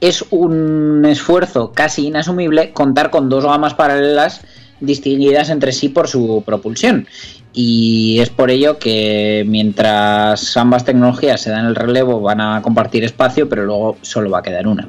es 0.00 0.24
un 0.30 1.04
esfuerzo 1.06 1.72
casi 1.72 2.06
inasumible 2.06 2.72
contar 2.72 3.10
con 3.10 3.28
dos 3.28 3.44
gamas 3.44 3.74
paralelas 3.74 4.42
distinguidas 4.80 5.48
entre 5.48 5.72
sí 5.72 5.88
por 5.88 6.06
su 6.06 6.42
propulsión. 6.44 7.08
Y 7.54 8.18
es 8.20 8.28
por 8.28 8.50
ello 8.50 8.78
que 8.78 9.42
mientras 9.48 10.56
ambas 10.56 10.84
tecnologías 10.84 11.40
se 11.40 11.50
dan 11.50 11.66
el 11.66 11.74
relevo 11.74 12.20
van 12.20 12.40
a 12.40 12.60
compartir 12.62 13.04
espacio, 13.04 13.48
pero 13.48 13.64
luego 13.64 13.96
solo 14.02 14.30
va 14.30 14.40
a 14.40 14.42
quedar 14.42 14.68
una. 14.68 14.86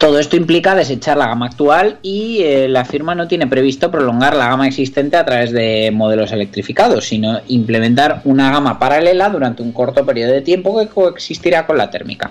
Todo 0.00 0.18
esto 0.18 0.34
implica 0.34 0.74
desechar 0.74 1.18
la 1.18 1.26
gama 1.26 1.44
actual 1.44 1.98
y 2.00 2.38
eh, 2.40 2.68
la 2.70 2.86
firma 2.86 3.14
no 3.14 3.28
tiene 3.28 3.46
previsto 3.46 3.90
prolongar 3.90 4.34
la 4.34 4.48
gama 4.48 4.66
existente 4.66 5.18
a 5.18 5.26
través 5.26 5.52
de 5.52 5.90
modelos 5.92 6.32
electrificados, 6.32 7.04
sino 7.04 7.42
implementar 7.48 8.22
una 8.24 8.50
gama 8.50 8.78
paralela 8.78 9.28
durante 9.28 9.62
un 9.62 9.72
corto 9.72 10.06
periodo 10.06 10.32
de 10.32 10.40
tiempo 10.40 10.80
que 10.80 10.86
coexistirá 10.88 11.66
con 11.66 11.76
la 11.76 11.90
térmica. 11.90 12.30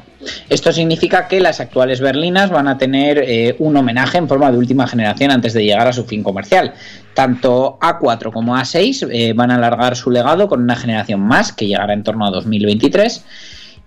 Esto 0.49 0.71
significa 0.71 1.27
que 1.27 1.39
las 1.39 1.59
actuales 1.59 2.01
berlinas 2.01 2.49
van 2.49 2.67
a 2.67 2.79
tener 2.79 3.19
eh, 3.19 3.55
un 3.59 3.77
homenaje 3.77 4.17
en 4.17 4.27
forma 4.27 4.51
de 4.51 4.57
última 4.57 4.87
generación 4.87 5.29
antes 5.29 5.53
de 5.53 5.63
llegar 5.63 5.87
a 5.87 5.93
su 5.93 6.05
fin 6.05 6.23
comercial. 6.23 6.73
Tanto 7.13 7.77
A4 7.79 8.33
como 8.33 8.57
A6 8.57 9.09
eh, 9.11 9.33
van 9.33 9.51
a 9.51 9.57
alargar 9.57 9.95
su 9.95 10.09
legado 10.09 10.47
con 10.47 10.63
una 10.63 10.75
generación 10.75 11.19
más 11.19 11.53
que 11.53 11.67
llegará 11.67 11.93
en 11.93 12.03
torno 12.03 12.25
a 12.25 12.31
2023. 12.31 13.23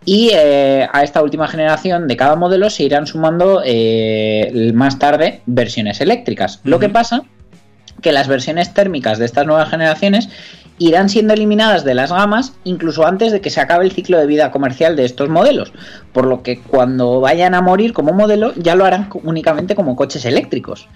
Y 0.04 0.30
eh, 0.32 0.88
a 0.92 1.02
esta 1.02 1.22
última 1.22 1.46
generación 1.46 2.08
de 2.08 2.16
cada 2.16 2.34
modelo 2.34 2.70
se 2.70 2.82
irán 2.82 3.06
sumando 3.06 3.62
eh, 3.64 4.72
más 4.74 4.98
tarde 4.98 5.42
versiones 5.46 6.00
eléctricas. 6.00 6.60
Lo 6.64 6.78
que 6.78 6.88
pasa 6.88 7.22
que 8.00 8.12
las 8.12 8.26
versiones 8.26 8.74
térmicas 8.74 9.18
de 9.18 9.26
estas 9.26 9.46
nuevas 9.46 9.70
generaciones 9.70 10.28
irán 10.78 11.08
siendo 11.08 11.34
eliminadas 11.34 11.84
de 11.84 11.94
las 11.94 12.10
gamas 12.10 12.54
incluso 12.64 13.06
antes 13.06 13.30
de 13.30 13.40
que 13.40 13.50
se 13.50 13.60
acabe 13.60 13.84
el 13.84 13.92
ciclo 13.92 14.18
de 14.18 14.26
vida 14.26 14.50
comercial 14.50 14.96
de 14.96 15.04
estos 15.04 15.28
modelos, 15.28 15.72
por 16.12 16.26
lo 16.26 16.42
que 16.42 16.58
cuando 16.60 17.20
vayan 17.20 17.54
a 17.54 17.60
morir 17.60 17.92
como 17.92 18.12
modelo 18.12 18.52
ya 18.56 18.74
lo 18.74 18.84
harán 18.84 19.08
únicamente 19.22 19.76
como 19.76 19.94
coches 19.94 20.24
eléctricos. 20.24 20.88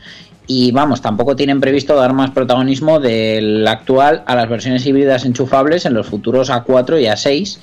Y 0.48 0.70
vamos, 0.72 1.02
tampoco 1.02 1.36
tienen 1.36 1.60
previsto 1.60 1.96
dar 1.96 2.12
más 2.12 2.30
protagonismo 2.30 3.00
del 3.00 3.66
actual 3.66 4.22
a 4.26 4.36
las 4.36 4.48
versiones 4.48 4.86
híbridas 4.86 5.24
enchufables 5.24 5.86
en 5.86 5.94
los 5.94 6.06
futuros 6.06 6.50
A4 6.50 7.00
y 7.00 7.06
A6 7.06 7.58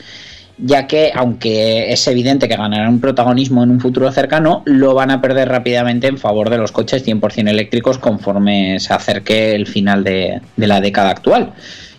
ya 0.58 0.88
que 0.88 1.12
aunque 1.14 1.92
es 1.92 2.08
evidente 2.08 2.48
que 2.48 2.56
ganarán 2.56 2.90
un 2.90 3.00
protagonismo 3.00 3.64
en 3.64 3.72
un 3.72 3.80
futuro 3.80 4.12
cercano, 4.12 4.62
lo 4.66 4.94
van 4.94 5.12
a 5.12 5.22
perder 5.22 5.50
rápidamente 5.50 6.08
en 6.08 6.18
favor 6.18 6.50
de 6.50 6.58
los 6.58 6.72
coches 6.72 7.06
100% 7.06 7.50
eléctricos 7.50 7.98
conforme 7.98 8.80
se 8.80 8.94
acerque 8.94 9.56
el 9.56 9.68
final 9.68 10.04
de, 10.04 10.42
la 10.58 10.82
década 10.82 11.10
actual. 11.10 11.54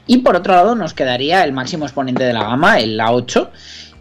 Y 0.07 0.19
por 0.19 0.37
otro 0.37 0.55
lado 0.55 0.75
nos 0.75 0.95
quedaría 0.95 1.45
el 1.45 1.53
máximo 1.53 1.85
exponente 1.85 2.25
de 2.25 2.33
la 2.33 2.45
gama, 2.45 2.79
el 2.79 3.01
A8, 3.01 3.49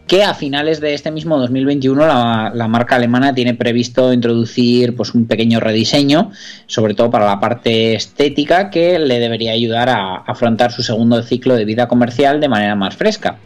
que 0.06 0.22
a 0.22 0.34
finales 0.34 0.82
de 0.82 0.94
este 0.94 1.12
mismo 1.12 1.38
2021 1.38 2.06
la, 2.06 2.52
la 2.54 2.68
marca 2.68 2.98
alemana 2.98 3.34
tiene 3.34 3.54
previsto 3.54 4.12
introducir 4.12 4.96
pues 4.98 5.16
un 5.16 5.26
pequeño 5.28 5.62
rediseño, 5.62 6.32
sobre 6.68 6.94
todo 6.94 7.10
para 7.10 7.26
la 7.26 7.40
parte 7.40 7.96
estética, 7.96 8.70
que 8.70 9.00
le 9.00 9.20
debería 9.20 9.54
ayudar 9.54 9.90
a 9.90 10.18
afrontar 10.18 10.74
su 10.74 10.84
segundo 10.84 11.24
ciclo 11.24 11.56
de 11.56 11.64
vida 11.64 11.88
comercial 11.88 12.42
de 12.42 12.50
manera 12.50 12.76
más 12.76 12.96
fresca. 12.98 13.38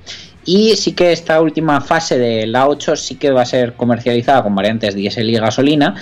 Y 0.48 0.78
sí 0.78 0.93
que 0.93 1.12
esta 1.12 1.41
última 1.41 1.82
fase 1.82 2.18
de 2.18 2.48
la 2.48 2.70
8 2.70 2.95
sí 2.95 3.16
que 3.16 3.32
va 3.32 3.41
a 3.41 3.45
ser 3.45 3.74
comercializada 3.74 4.43
con 4.43 4.56
variantes 4.56 4.95
diésel 4.95 5.30
y 5.30 5.36
gasolina 5.36 5.95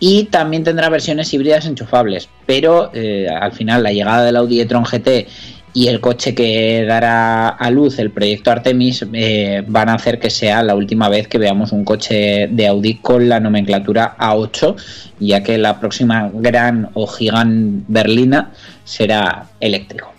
y 0.00 0.24
también 0.24 0.64
tendrá 0.64 0.88
versiones 0.88 1.32
híbridas 1.34 1.66
enchufables. 1.66 2.28
Pero 2.46 2.90
eh, 2.94 3.28
al 3.28 3.52
final 3.52 3.82
la 3.82 3.92
llegada 3.92 4.24
del 4.24 4.36
Audi 4.36 4.62
e-tron 4.62 4.84
GT 4.84 5.28
y 5.74 5.88
el 5.88 6.00
coche 6.00 6.34
que 6.34 6.84
dará 6.86 7.48
a 7.48 7.70
luz 7.70 7.98
el 7.98 8.10
proyecto 8.10 8.50
Artemis 8.50 9.04
eh, 9.12 9.62
van 9.66 9.90
a 9.90 9.94
hacer 9.94 10.18
que 10.18 10.30
sea 10.30 10.62
la 10.62 10.74
última 10.74 11.10
vez 11.10 11.28
que 11.28 11.36
veamos 11.36 11.72
un 11.72 11.84
coche 11.84 12.48
de 12.50 12.66
Audi 12.66 12.94
con 12.94 13.28
la 13.28 13.40
nomenclatura 13.40 14.16
A8, 14.18 14.74
ya 15.20 15.42
que 15.42 15.58
la 15.58 15.78
próxima 15.80 16.30
gran 16.32 16.88
o 16.94 17.06
gigant 17.06 17.84
berlina 17.88 18.52
será 18.84 19.50
eléctrico. 19.60 20.12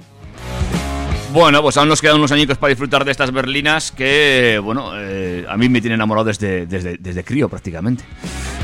Bueno, 1.34 1.63
pues 1.63 1.75
aún 1.77 1.89
nos 1.89 1.99
quedan 1.99 2.17
unos 2.17 2.31
añicos 2.31 2.59
para 2.59 2.69
disfrutar 2.69 3.03
de 3.05 3.09
estas 3.09 3.31
berlinas 3.31 3.91
que, 3.91 4.61
bueno, 4.63 4.91
eh, 4.95 5.43
a 5.49 5.57
mí 5.57 5.67
me 5.67 5.81
tienen 5.81 5.95
enamorado 5.95 6.25
desde, 6.25 6.67
desde, 6.67 6.97
desde 6.99 7.23
crío 7.23 7.49
prácticamente. 7.49 8.03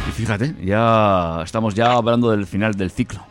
Y 0.08 0.12
fíjate, 0.12 0.54
ya 0.64 1.42
estamos 1.44 1.74
ya 1.74 1.94
hablando 1.94 2.30
del 2.30 2.46
final 2.46 2.76
del 2.76 2.92
ciclo. 2.92 3.22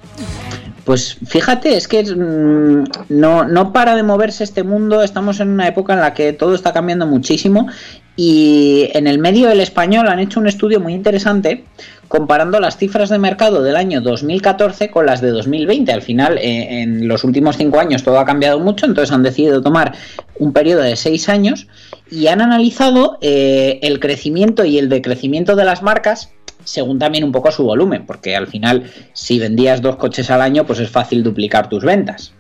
Pues 0.85 1.19
fíjate, 1.25 1.77
es 1.77 1.87
que 1.87 2.03
mm, 2.03 2.85
no, 3.11 3.45
no 3.45 3.73
para 3.73 3.95
de 3.95 4.03
moverse 4.03 4.43
este 4.43 4.65
mundo, 4.65 5.05
estamos 5.05 5.39
en 5.39 5.51
una 5.51 5.69
época 5.69 5.93
en 5.93 6.01
la 6.01 6.15
que 6.15 6.33
todo 6.33 6.57
está 6.57 6.73
cambiando 6.73 7.07
muchísimo 7.07 7.69
y 8.17 8.91
en 8.95 9.07
el 9.07 9.21
medio 9.21 9.49
del 9.49 9.61
español 9.61 10.09
han 10.09 10.19
hecho 10.19 10.41
un 10.41 10.49
estudio 10.49 10.81
muy 10.81 10.95
interesante 10.95 11.65
comparando 12.09 12.59
las 12.59 12.77
cifras 12.77 13.11
de 13.11 13.19
mercado 13.19 13.63
del 13.63 13.77
año 13.77 14.01
2014 14.01 14.91
con 14.91 15.07
las 15.07 15.21
de 15.21 15.31
2020. 15.31 15.93
Al 15.93 16.03
final, 16.03 16.39
eh, 16.39 16.83
en 16.83 17.07
los 17.07 17.23
últimos 17.23 17.57
cinco 17.57 17.79
años 17.79 18.03
todo 18.03 18.19
ha 18.19 18.25
cambiado 18.25 18.59
mucho, 18.59 18.87
entonces 18.87 19.15
han 19.15 19.23
decidido 19.23 19.63
tomar 19.63 19.95
un 20.39 20.53
periodo 20.53 20.83
de 20.83 20.97
seis 20.97 21.29
años 21.29 21.69
y 22.11 22.27
han 22.29 22.41
analizado 22.41 23.19
eh, 23.21 23.79
el 23.83 24.01
crecimiento 24.01 24.65
y 24.65 24.79
el 24.79 24.89
decrecimiento 24.89 25.55
de 25.55 25.65
las 25.65 25.83
marcas 25.83 26.33
según 26.65 26.99
también 26.99 27.25
un 27.25 27.33
poco 27.33 27.51
su 27.51 27.65
volumen, 27.65 28.05
porque 28.05 28.37
al 28.37 28.47
final 28.47 28.91
si 29.15 29.39
vendías 29.39 29.81
dos 29.81 29.97
coches 29.97 30.31
al 30.31 30.43
año, 30.43 30.67
pues 30.67 30.81
es 30.81 30.91
fácil 30.91 31.23
duplicar 31.23 31.69
tus 31.69 31.83
ventas. 31.83 32.33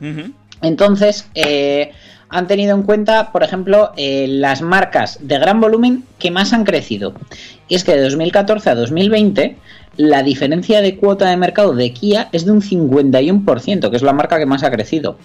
Entonces, 0.60 1.28
eh, 1.34 1.92
han 2.28 2.46
tenido 2.46 2.74
en 2.74 2.82
cuenta, 2.82 3.32
por 3.32 3.42
ejemplo, 3.42 3.92
eh, 3.96 4.26
las 4.28 4.62
marcas 4.62 5.18
de 5.20 5.38
gran 5.38 5.60
volumen 5.60 6.04
que 6.18 6.30
más 6.30 6.52
han 6.52 6.64
crecido. 6.64 7.14
Y 7.68 7.74
es 7.74 7.84
que 7.84 7.94
de 7.94 8.02
2014 8.02 8.70
a 8.70 8.74
2020, 8.74 9.56
la 9.96 10.22
diferencia 10.22 10.80
de 10.80 10.96
cuota 10.96 11.28
de 11.28 11.36
mercado 11.36 11.74
de 11.74 11.92
Kia 11.92 12.28
es 12.32 12.44
de 12.44 12.52
un 12.52 12.62
51%, 12.62 13.90
que 13.90 13.96
es 13.96 14.02
la 14.02 14.12
marca 14.12 14.38
que 14.38 14.46
más 14.46 14.62
ha 14.62 14.70
crecido. 14.70 15.18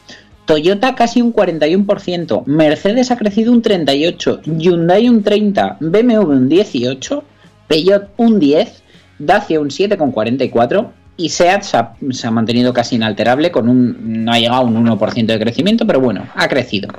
Toyota 0.45 0.95
casi 0.95 1.21
un 1.21 1.33
41%, 1.33 2.45
Mercedes 2.45 3.11
ha 3.11 3.17
crecido 3.17 3.51
un 3.51 3.61
38%, 3.61 4.41
Hyundai 4.57 5.07
un 5.09 5.23
30%, 5.23 5.77
BMW 5.79 6.31
un 6.31 6.49
18%, 6.49 7.23
Peugeot 7.67 8.09
un 8.17 8.39
10%, 8.39 8.71
Dacia 9.19 9.59
un 9.59 9.69
7,44% 9.69 11.02
y 11.15 11.29
SEAT 11.29 11.63
se 11.63 11.77
ha, 11.77 11.95
mantenido 12.31 12.73
casi 12.73 12.95
inalterable 12.95 13.51
con 13.51 13.69
un 13.69 14.25
no 14.25 14.31
ha 14.31 14.39
llegado 14.39 14.61
a 14.61 14.65
un 14.65 14.83
1% 14.85 15.25
de 15.25 15.39
crecimiento, 15.39 15.85
pero 15.85 15.99
bueno, 15.99 16.27
ha 16.35 16.47
crecido. 16.47 16.89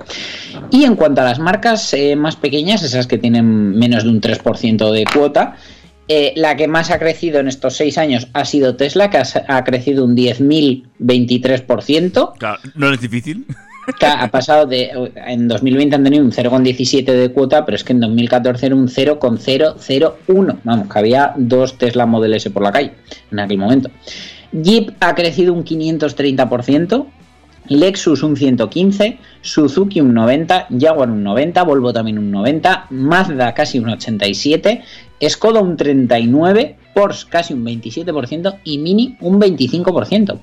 Y 0.71 0.85
en 0.85 0.95
cuanto 0.95 1.21
a 1.21 1.25
las 1.25 1.41
marcas 1.41 1.93
eh, 1.95 2.15
más 2.17 2.37
pequeñas, 2.37 2.83
esas 2.83 3.07
que 3.07 3.17
tienen 3.19 3.77
menos 3.77 4.05
de 4.05 4.11
un 4.11 4.21
3% 4.21 4.93
de 4.93 5.05
cuota, 5.13 5.57
eh, 6.07 6.35
la 6.37 6.55
que 6.55 6.69
más 6.69 6.91
ha 6.91 6.99
crecido 6.99 7.41
en 7.41 7.49
estos 7.49 7.77
seis 7.77 7.97
años 7.99 8.29
ha 8.35 8.45
sido 8.45 8.77
Tesla, 8.77 9.09
que 9.11 9.17
ha, 9.19 9.25
ha 9.49 9.65
crecido 9.65 10.05
un 10.05 10.15
10.023%. 10.17 12.35
Claro, 12.39 12.61
no 12.75 12.93
es 12.93 13.01
difícil. 13.01 13.47
Ha 14.01 14.29
pasado 14.29 14.67
de. 14.67 14.91
En 15.27 15.49
2020 15.49 15.97
han 15.97 16.05
tenido 16.05 16.25
un 16.25 16.33
0,17 16.33 17.05
de 17.05 17.31
cuota, 17.31 17.65
pero 17.65 17.77
es 17.77 17.85
que 17.85 17.93
en 17.93 18.01
2014 18.01 18.67
era 18.67 18.75
un 18.75 18.89
0,001. 18.89 20.59
Vamos, 20.65 20.89
que 20.93 20.99
había 20.99 21.35
dos 21.37 21.77
Tesla 21.79 22.07
Model 22.07 22.35
S 22.35 22.51
por 22.51 22.63
la 22.63 22.73
calle 22.73 22.93
en 23.31 23.41
aquel 23.41 23.59
momento. 23.59 23.91
Jeep 24.53 24.93
ha 25.01 25.15
crecido 25.15 25.53
un 25.53 25.65
530%. 25.65 27.07
Lexus 27.67 28.23
un 28.23 28.37
115, 28.37 29.19
Suzuki 29.41 30.01
un 30.01 30.13
90, 30.13 30.67
Jaguar 30.79 31.09
un 31.09 31.23
90, 31.25 31.63
Volvo 31.63 31.95
también 31.95 32.19
un 32.19 32.31
90, 32.31 32.89
Mazda 32.91 33.55
casi 33.55 33.79
un 33.79 33.89
87, 33.89 34.83
Skoda 35.31 35.61
un 35.61 35.75
39, 35.75 36.77
Porsche 36.95 37.27
casi 37.29 37.53
un 37.55 37.65
27% 37.65 38.61
y 38.65 38.79
Mini 38.79 39.17
un 39.21 39.41
25%. 39.41 40.39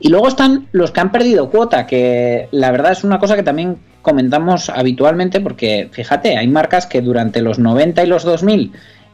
Y 0.00 0.08
luego 0.08 0.28
están 0.28 0.68
los 0.72 0.90
que 0.90 1.00
han 1.00 1.12
perdido 1.12 1.50
cuota, 1.50 1.86
que 1.86 2.48
la 2.50 2.70
verdad 2.70 2.92
es 2.92 3.04
una 3.04 3.18
cosa 3.18 3.36
que 3.36 3.42
también 3.42 3.78
comentamos 4.02 4.70
habitualmente 4.70 5.40
porque 5.40 5.88
fíjate, 5.92 6.36
hay 6.36 6.48
marcas 6.48 6.86
que 6.86 7.02
durante 7.02 7.42
los 7.42 7.58
90 7.58 8.02
y 8.02 8.06
los 8.06 8.24
2000 8.24 8.72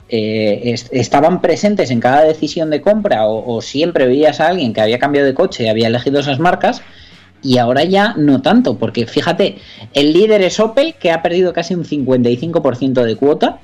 eh, 0.09 0.61
est 0.73 0.89
estaban 0.93 1.41
presentes 1.41 1.91
en 1.91 1.99
cada 1.99 2.23
decisión 2.23 2.71
de 2.71 2.81
compra 2.81 3.27
o, 3.27 3.61
siempre 3.61 4.07
veías 4.07 4.41
a 4.41 4.49
alguien 4.49 4.73
que 4.73 4.81
había 4.81 5.01
cambiado 5.01 5.27
de 5.27 5.35
coche 5.35 5.65
y 5.65 5.69
había 5.69 5.89
elegido 5.89 6.21
esas 6.21 6.39
marcas 6.39 6.83
y 7.43 7.59
ahora 7.59 7.85
ya 7.85 8.15
no 8.17 8.43
tanto, 8.43 8.79
porque 8.79 9.07
fíjate, 9.07 9.59
el 9.93 10.13
líder 10.13 10.43
es 10.43 10.59
Opel, 10.59 10.95
que 10.95 11.13
ha 11.13 11.23
perdido 11.23 11.53
casi 11.53 11.75
un 11.75 11.85
55% 11.85 13.05
de 13.05 13.17
cuota. 13.17 13.61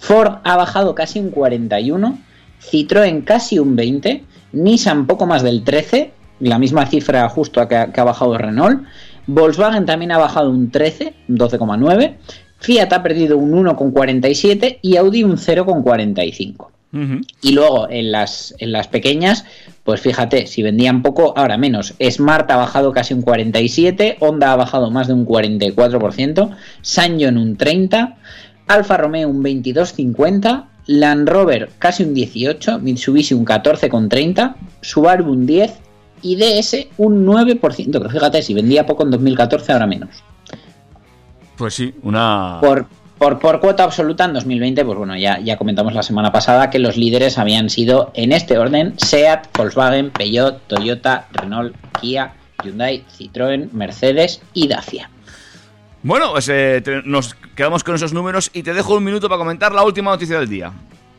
Ford 0.00 0.38
ha 0.44 0.56
bajado 0.56 0.94
casi 0.94 1.20
un 1.20 1.30
41%, 1.30 2.18
Citroën 2.60 3.22
casi 3.24 3.58
un 3.58 3.76
20%, 3.76 4.22
Nissan 4.52 5.06
poco 5.06 5.26
más 5.26 5.42
del 5.42 5.64
13%, 5.64 6.10
la 6.40 6.58
misma 6.58 6.86
cifra 6.86 7.28
justo 7.28 7.66
que 7.68 7.76
ha, 7.76 7.92
que 7.92 8.00
ha 8.00 8.04
bajado 8.04 8.36
Renault, 8.36 8.82
Volkswagen 9.26 9.86
también 9.86 10.10
ha 10.10 10.18
bajado 10.18 10.50
un 10.50 10.72
13%, 10.72 11.12
un 11.28 11.38
12,9%, 11.38 12.16
Fiat 12.58 12.92
ha 12.92 13.02
perdido 13.02 13.38
un 13.38 13.52
1,47% 13.52 14.78
y 14.82 14.96
Audi 14.96 15.22
un 15.22 15.36
0,45%. 15.36 16.66
Uh 16.92 16.96
-huh. 16.98 17.26
Y 17.40 17.52
luego 17.52 17.88
en 17.88 18.10
las, 18.10 18.54
en 18.58 18.72
las 18.72 18.88
pequeñas, 18.88 19.44
pues 19.84 20.00
fíjate, 20.00 20.46
si 20.46 20.62
vendían 20.62 21.02
poco, 21.02 21.32
ahora 21.36 21.56
menos. 21.56 21.94
Smart 22.00 22.50
ha 22.50 22.56
bajado 22.56 22.92
casi 22.92 23.14
un 23.14 23.22
47%, 23.22 24.16
Honda 24.18 24.52
ha 24.52 24.56
bajado 24.56 24.90
más 24.90 25.06
de 25.06 25.14
un 25.14 25.24
44%, 25.24 26.50
Sanyon 26.82 27.38
un 27.38 27.56
30%, 27.56 28.14
Alfa 28.70 28.96
Romeo 28.96 29.28
un 29.28 29.42
22,50%, 29.42 30.66
Land 30.86 31.28
Rover 31.28 31.70
casi 31.78 32.04
un 32.04 32.14
18%, 32.14 32.80
Mitsubishi 32.80 33.34
un 33.34 33.44
14,30%, 33.44 34.54
Subaru 34.80 35.30
un 35.30 35.46
10% 35.46 35.72
y 36.22 36.36
DS 36.36 36.88
un 36.98 37.26
9%. 37.26 37.90
Pero 37.92 38.10
fíjate, 38.10 38.42
si 38.42 38.54
vendía 38.54 38.86
poco 38.86 39.04
en 39.04 39.10
2014, 39.10 39.72
ahora 39.72 39.86
menos. 39.86 40.22
Pues 41.56 41.74
sí, 41.74 41.94
una... 42.02 42.58
Por, 42.60 42.86
por, 43.18 43.38
por, 43.38 43.60
cuota 43.60 43.84
absoluta 43.84 44.24
en 44.24 44.34
2020, 44.34 44.84
pues 44.84 44.98
bueno, 44.98 45.16
ya, 45.16 45.40
ya 45.40 45.58
comentamos 45.58 45.94
la 45.94 46.02
semana 46.02 46.32
pasada 46.32 46.70
que 46.70 46.78
los 46.78 46.96
líderes 46.96 47.38
habían 47.38 47.70
sido 47.70 48.12
en 48.14 48.32
este 48.32 48.56
orden 48.56 48.94
SEAT, 48.98 49.48
Volkswagen, 49.56 50.10
Peugeot, 50.10 50.60
Toyota, 50.68 51.26
Renault, 51.32 51.74
Kia, 52.00 52.34
Hyundai, 52.62 53.04
Citroën, 53.18 53.70
Mercedes 53.72 54.40
y 54.54 54.68
Dacia. 54.68 55.10
Bueno, 56.02 56.32
pues 56.32 56.48
eh, 56.48 56.80
te, 56.82 57.02
nos 57.02 57.34
quedamos 57.54 57.84
con 57.84 57.94
esos 57.94 58.12
números 58.12 58.50
y 58.54 58.62
te 58.62 58.72
dejo 58.72 58.96
un 58.96 59.04
minuto 59.04 59.28
para 59.28 59.38
comentar 59.38 59.72
la 59.72 59.82
última 59.82 60.10
noticia 60.10 60.38
del 60.38 60.48
día. 60.48 60.72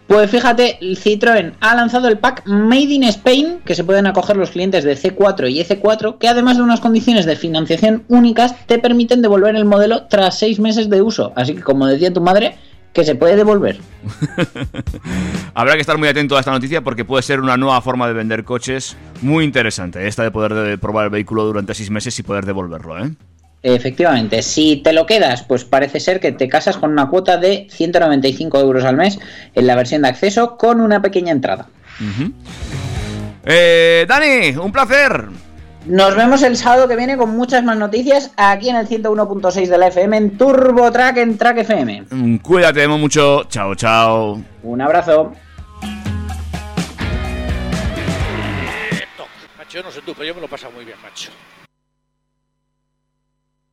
Pues 0.08 0.30
fíjate, 0.30 0.78
Citroën 0.82 1.54
ha 1.62 1.74
lanzado 1.74 2.10
el 2.10 2.18
pack 2.18 2.46
Made 2.46 2.82
in 2.82 3.04
Spain, 3.06 3.60
que 3.64 3.76
se 3.76 3.86
pueden 3.86 4.08
acoger 4.08 4.36
los 4.36 4.50
clientes 4.50 4.84
de 4.84 4.98
C4 4.98 5.50
y 5.50 5.64
EC4, 5.64 6.18
que 6.18 6.28
además 6.28 6.58
de 6.58 6.64
unas 6.64 6.82
condiciones 6.82 7.26
de 7.26 7.38
financiación 7.38 8.04
únicas, 8.10 8.54
te 8.66 8.78
permiten 8.78 9.22
devolver 9.22 9.56
el 9.56 9.64
modelo 9.64 10.08
tras 10.08 10.38
seis 10.38 10.60
meses 10.60 10.90
de 10.90 11.02
uso. 11.02 11.32
Así 11.38 11.56
que, 11.56 11.62
como 11.62 11.88
decía 11.88 12.12
tu 12.12 12.20
madre, 12.20 12.58
que 12.92 13.06
se 13.06 13.16
puede 13.16 13.38
devolver. 13.38 13.80
Habrá 15.54 15.76
que 15.76 15.82
estar 15.82 15.98
muy 15.98 16.10
atento 16.10 16.36
a 16.36 16.40
esta 16.40 16.52
noticia 16.52 16.82
porque 16.82 17.06
puede 17.06 17.24
ser 17.24 17.40
una 17.40 17.56
nueva 17.56 17.80
forma 17.80 18.06
de 18.08 18.14
vender 18.14 18.44
coches 18.44 18.98
muy 19.22 19.46
interesante. 19.46 20.08
Esta 20.08 20.24
de 20.24 20.32
poder 20.32 20.54
de 20.54 20.78
probar 20.78 21.06
el 21.06 21.12
vehículo 21.12 21.46
durante 21.46 21.74
seis 21.74 21.90
meses 21.90 22.20
y 22.20 22.24
poder 22.24 22.46
devolverlo, 22.46 23.00
¿eh? 23.00 23.12
Efectivamente, 23.64 24.42
si 24.42 24.78
te 24.78 24.92
lo 24.92 25.06
quedas, 25.06 25.44
pues 25.44 25.66
parece 25.66 26.00
ser 26.00 26.20
que 26.20 26.32
te 26.32 26.48
casas 26.48 26.78
con 26.78 26.92
una 26.92 27.10
cuota 27.10 27.38
de 27.38 27.68
195 27.70 28.60
euros 28.60 28.84
al 28.84 28.98
mes 28.98 29.20
en 29.54 29.68
la 29.68 29.76
versión 29.76 30.02
de 30.02 30.08
acceso 30.10 30.58
con 30.58 30.82
una 30.82 31.02
pequeña 31.02 31.32
entrada. 31.32 31.68
Uh 32.00 32.04
-huh. 32.04 32.34
eh, 33.46 34.06
Dani, 34.08 34.58
un 34.58 34.72
placer. 34.72 35.28
Nos 35.86 36.16
vemos 36.16 36.42
el 36.44 36.58
sábado 36.58 36.88
que 36.88 36.96
viene 36.96 37.18
con 37.18 37.36
muchas 37.36 37.64
más 37.64 37.78
noticias 37.78 38.32
aquí 38.38 38.70
en 38.70 38.76
el 38.76 38.88
101.6 38.88 39.68
de 39.68 39.78
la 39.78 39.88
FM 39.88 40.18
en 40.18 40.38
Turbo 40.38 40.92
Track 40.92 41.18
en 41.18 41.38
Track 41.38 41.58
FM. 41.60 42.06
Mm, 42.10 42.36
cuídate 42.38 42.88
mucho. 42.88 43.44
Chao, 43.46 43.76
chao. 43.76 44.42
Un 44.64 44.82
abrazo. 44.82 45.34
Macho, 49.58 49.84
no 49.84 49.92
sé 49.92 50.02
tú, 50.06 50.14
pero 50.14 50.26
yo 50.26 50.36
me 50.36 50.42
lo 50.42 50.48
paso 50.48 50.70
muy 50.72 50.86
bien, 50.86 50.98
macho. 51.02 51.32